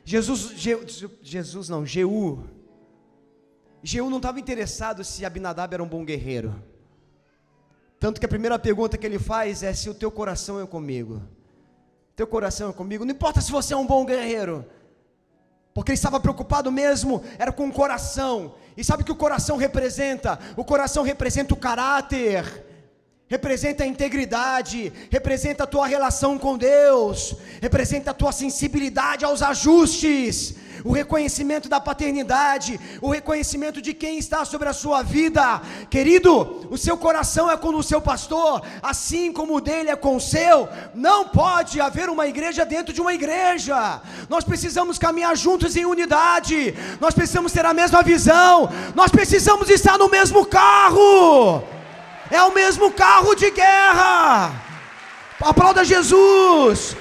Jesus, 0.06 0.52
Je, 0.56 0.78
Jesus 1.22 1.68
não, 1.68 1.86
Jeú. 1.86 2.46
Jeú 3.84 4.10
não 4.10 4.18
estava 4.18 4.40
interessado 4.40 5.04
se 5.04 5.26
Abinadab 5.26 5.74
era 5.74 5.84
um 5.84 5.88
bom 5.88 6.06
guerreiro. 6.06 6.56
Tanto 8.00 8.22
que 8.22 8.26
a 8.26 8.30
primeira 8.30 8.58
pergunta 8.58 8.98
que 8.98 9.06
ele 9.06 9.20
faz 9.20 9.64
é 9.64 9.74
se 9.74 9.90
o 9.90 9.94
teu 9.94 10.10
coração 10.10 10.62
é 10.62 10.66
comigo. 10.66 11.22
Teu 12.16 12.28
coração 12.28 12.70
é 12.70 12.74
comigo. 12.74 13.06
Não 13.06 13.14
importa 13.14 13.42
se 13.42 13.52
você 13.52 13.74
é 13.74 13.78
um 13.78 13.86
bom 13.86 14.06
guerreiro. 14.06 14.66
Porque 15.74 15.92
ele 15.92 15.98
estava 15.98 16.20
preocupado 16.20 16.72
mesmo, 16.72 17.24
era 17.40 17.52
com 17.52 17.68
o 17.68 17.74
coração. 17.74 18.56
E 18.78 18.84
sabe 18.84 19.02
o 19.02 19.06
que 19.06 19.12
o 19.12 19.16
coração 19.16 19.58
representa? 19.58 20.40
O 20.56 20.64
coração 20.64 21.04
representa 21.04 21.54
o 21.54 21.58
caráter, 21.58 22.64
representa 23.34 23.84
a 23.84 23.88
integridade, 23.88 24.94
representa 25.10 25.64
a 25.64 25.72
tua 25.74 25.88
relação 25.88 26.38
com 26.38 26.56
Deus, 26.56 27.36
representa 27.60 28.12
a 28.12 28.14
tua 28.14 28.32
sensibilidade 28.32 29.26
aos 29.26 29.42
ajustes, 29.42 30.54
o 30.84 30.92
reconhecimento 30.92 31.68
da 31.68 31.80
paternidade, 31.80 32.80
o 33.02 33.10
reconhecimento 33.10 33.82
de 33.82 33.92
quem 33.92 34.20
está 34.20 34.46
sobre 34.46 34.70
a 34.70 34.74
sua 34.74 35.02
vida. 35.02 35.64
Querido, 35.90 36.68
o 36.70 36.78
seu 36.78 36.96
coração 36.96 37.50
é 37.50 37.58
com 37.58 37.70
o 37.70 37.82
seu 37.82 38.00
pastor, 38.00 38.62
assim 38.84 39.34
como 39.34 39.56
o 39.56 39.62
dele 39.62 39.90
é 39.90 39.96
com 39.96 40.16
o 40.16 40.22
seu. 40.22 40.70
Não 40.94 41.28
pode 41.28 41.82
haver 41.82 42.12
uma 42.12 42.28
igreja 42.28 42.64
dentro 42.64 42.94
de 42.94 43.02
uma 43.02 43.16
igreja. 43.16 44.00
Nós 44.30 44.44
precisamos 44.44 45.00
caminhar 45.00 45.36
juntos 45.36 45.76
em 45.76 45.86
unidade. 45.86 46.76
Nós 47.02 47.16
precisamos 47.16 47.52
ter 47.52 47.66
a 47.66 47.74
mesma 47.74 48.04
visão. 48.04 48.70
Nós 48.94 49.10
precisamos 49.10 49.72
estar 49.72 49.98
no 49.98 50.08
mesmo 50.08 50.46
carro. 50.46 51.73
É 52.40 52.42
o 52.42 52.54
mesmo 52.60 52.86
carro 52.92 53.32
de 53.42 53.50
guerra. 53.52 54.10
Aplauda 55.50 55.82
Jesus. 55.94 56.96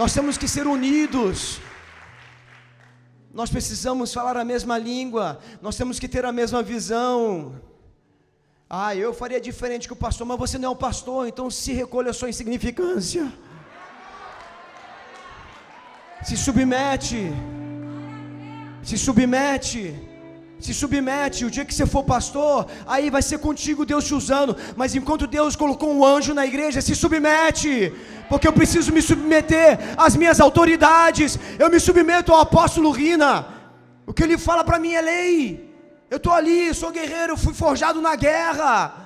Nós 0.00 0.12
temos 0.16 0.36
que 0.40 0.48
ser 0.54 0.66
unidos. 0.66 1.60
Nós 3.32 3.48
precisamos 3.48 4.12
falar 4.16 4.36
a 4.36 4.44
mesma 4.52 4.76
língua. 4.76 5.38
Nós 5.66 5.76
temos 5.76 6.00
que 6.00 6.08
ter 6.14 6.24
a 6.24 6.32
mesma 6.40 6.64
visão. 6.72 7.22
Ah, 8.68 8.92
eu 8.96 9.14
faria 9.14 9.40
diferente 9.40 9.86
que 9.86 9.96
o 9.98 10.02
pastor, 10.06 10.26
mas 10.26 10.42
você 10.44 10.58
não 10.58 10.70
é 10.70 10.72
o 10.72 10.82
pastor, 10.88 11.28
então 11.28 11.48
se 11.48 11.72
recolha 11.72 12.10
a 12.10 12.18
sua 12.20 12.28
insignificância. 12.28 13.24
Se 16.24 16.36
submete. 16.36 17.22
Se 18.82 18.98
submete 18.98 20.15
se 20.58 20.72
submete, 20.72 21.44
o 21.44 21.50
dia 21.50 21.64
que 21.64 21.74
você 21.74 21.86
for 21.86 22.02
pastor, 22.02 22.66
aí 22.86 23.10
vai 23.10 23.22
ser 23.22 23.38
contigo 23.38 23.84
Deus 23.84 24.04
te 24.04 24.14
usando, 24.14 24.56
mas 24.74 24.94
enquanto 24.94 25.26
Deus 25.26 25.54
colocou 25.54 25.92
um 25.92 26.04
anjo 26.04 26.32
na 26.32 26.46
igreja, 26.46 26.80
se 26.80 26.94
submete, 26.94 27.92
porque 28.28 28.48
eu 28.48 28.52
preciso 28.52 28.92
me 28.92 29.02
submeter 29.02 29.78
às 29.96 30.16
minhas 30.16 30.40
autoridades, 30.40 31.38
eu 31.58 31.70
me 31.70 31.78
submeto 31.78 32.32
ao 32.32 32.40
apóstolo 32.40 32.90
Rina, 32.90 33.46
o 34.06 34.14
que 34.14 34.22
ele 34.22 34.38
fala 34.38 34.64
para 34.64 34.78
mim 34.78 34.92
é 34.92 35.00
lei, 35.00 35.74
eu 36.10 36.16
estou 36.16 36.32
ali, 36.32 36.72
sou 36.72 36.90
guerreiro, 36.90 37.36
fui 37.36 37.52
forjado 37.52 38.00
na 38.00 38.16
guerra, 38.16 39.05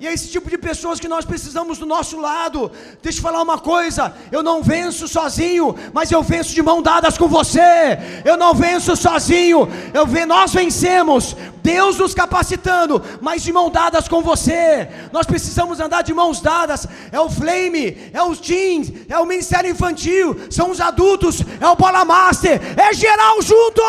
e 0.00 0.06
é 0.06 0.14
esse 0.14 0.28
tipo 0.28 0.48
de 0.48 0.56
pessoas 0.56 0.98
que 0.98 1.06
nós 1.06 1.26
precisamos 1.26 1.76
do 1.76 1.84
nosso 1.84 2.18
lado. 2.18 2.72
Deixa 3.02 3.18
eu 3.18 3.22
falar 3.22 3.42
uma 3.42 3.58
coisa: 3.58 4.14
eu 4.32 4.42
não 4.42 4.62
venço 4.62 5.06
sozinho, 5.06 5.76
mas 5.92 6.10
eu 6.10 6.22
venço 6.22 6.54
de 6.54 6.62
mão 6.62 6.80
dadas 6.80 7.18
com 7.18 7.28
você. 7.28 7.98
Eu 8.24 8.38
não 8.38 8.54
venço 8.54 8.96
sozinho, 8.96 9.68
eu 9.92 10.06
ve 10.06 10.24
nós 10.24 10.54
vencemos. 10.54 11.36
Deus 11.62 11.98
nos 11.98 12.14
capacitando, 12.14 13.02
mas 13.20 13.42
de 13.42 13.52
mão 13.52 13.68
dadas 13.68 14.08
com 14.08 14.22
você. 14.22 14.88
Nós 15.12 15.26
precisamos 15.26 15.78
andar 15.78 16.00
de 16.00 16.14
mãos 16.14 16.40
dadas. 16.40 16.86
É 17.12 17.20
o 17.20 17.28
Flame, 17.28 18.10
é 18.14 18.22
os 18.22 18.40
teens, 18.40 18.90
é 19.06 19.18
o 19.18 19.26
Ministério 19.26 19.70
Infantil, 19.70 20.34
são 20.48 20.70
os 20.70 20.80
adultos, 20.80 21.42
é 21.60 21.68
o 21.68 21.76
Bola 21.76 22.06
Master, 22.06 22.58
é 22.74 22.94
geral 22.94 23.42
junto. 23.42 23.82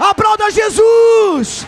Aplauda 0.00 0.50
Jesus. 0.50 1.64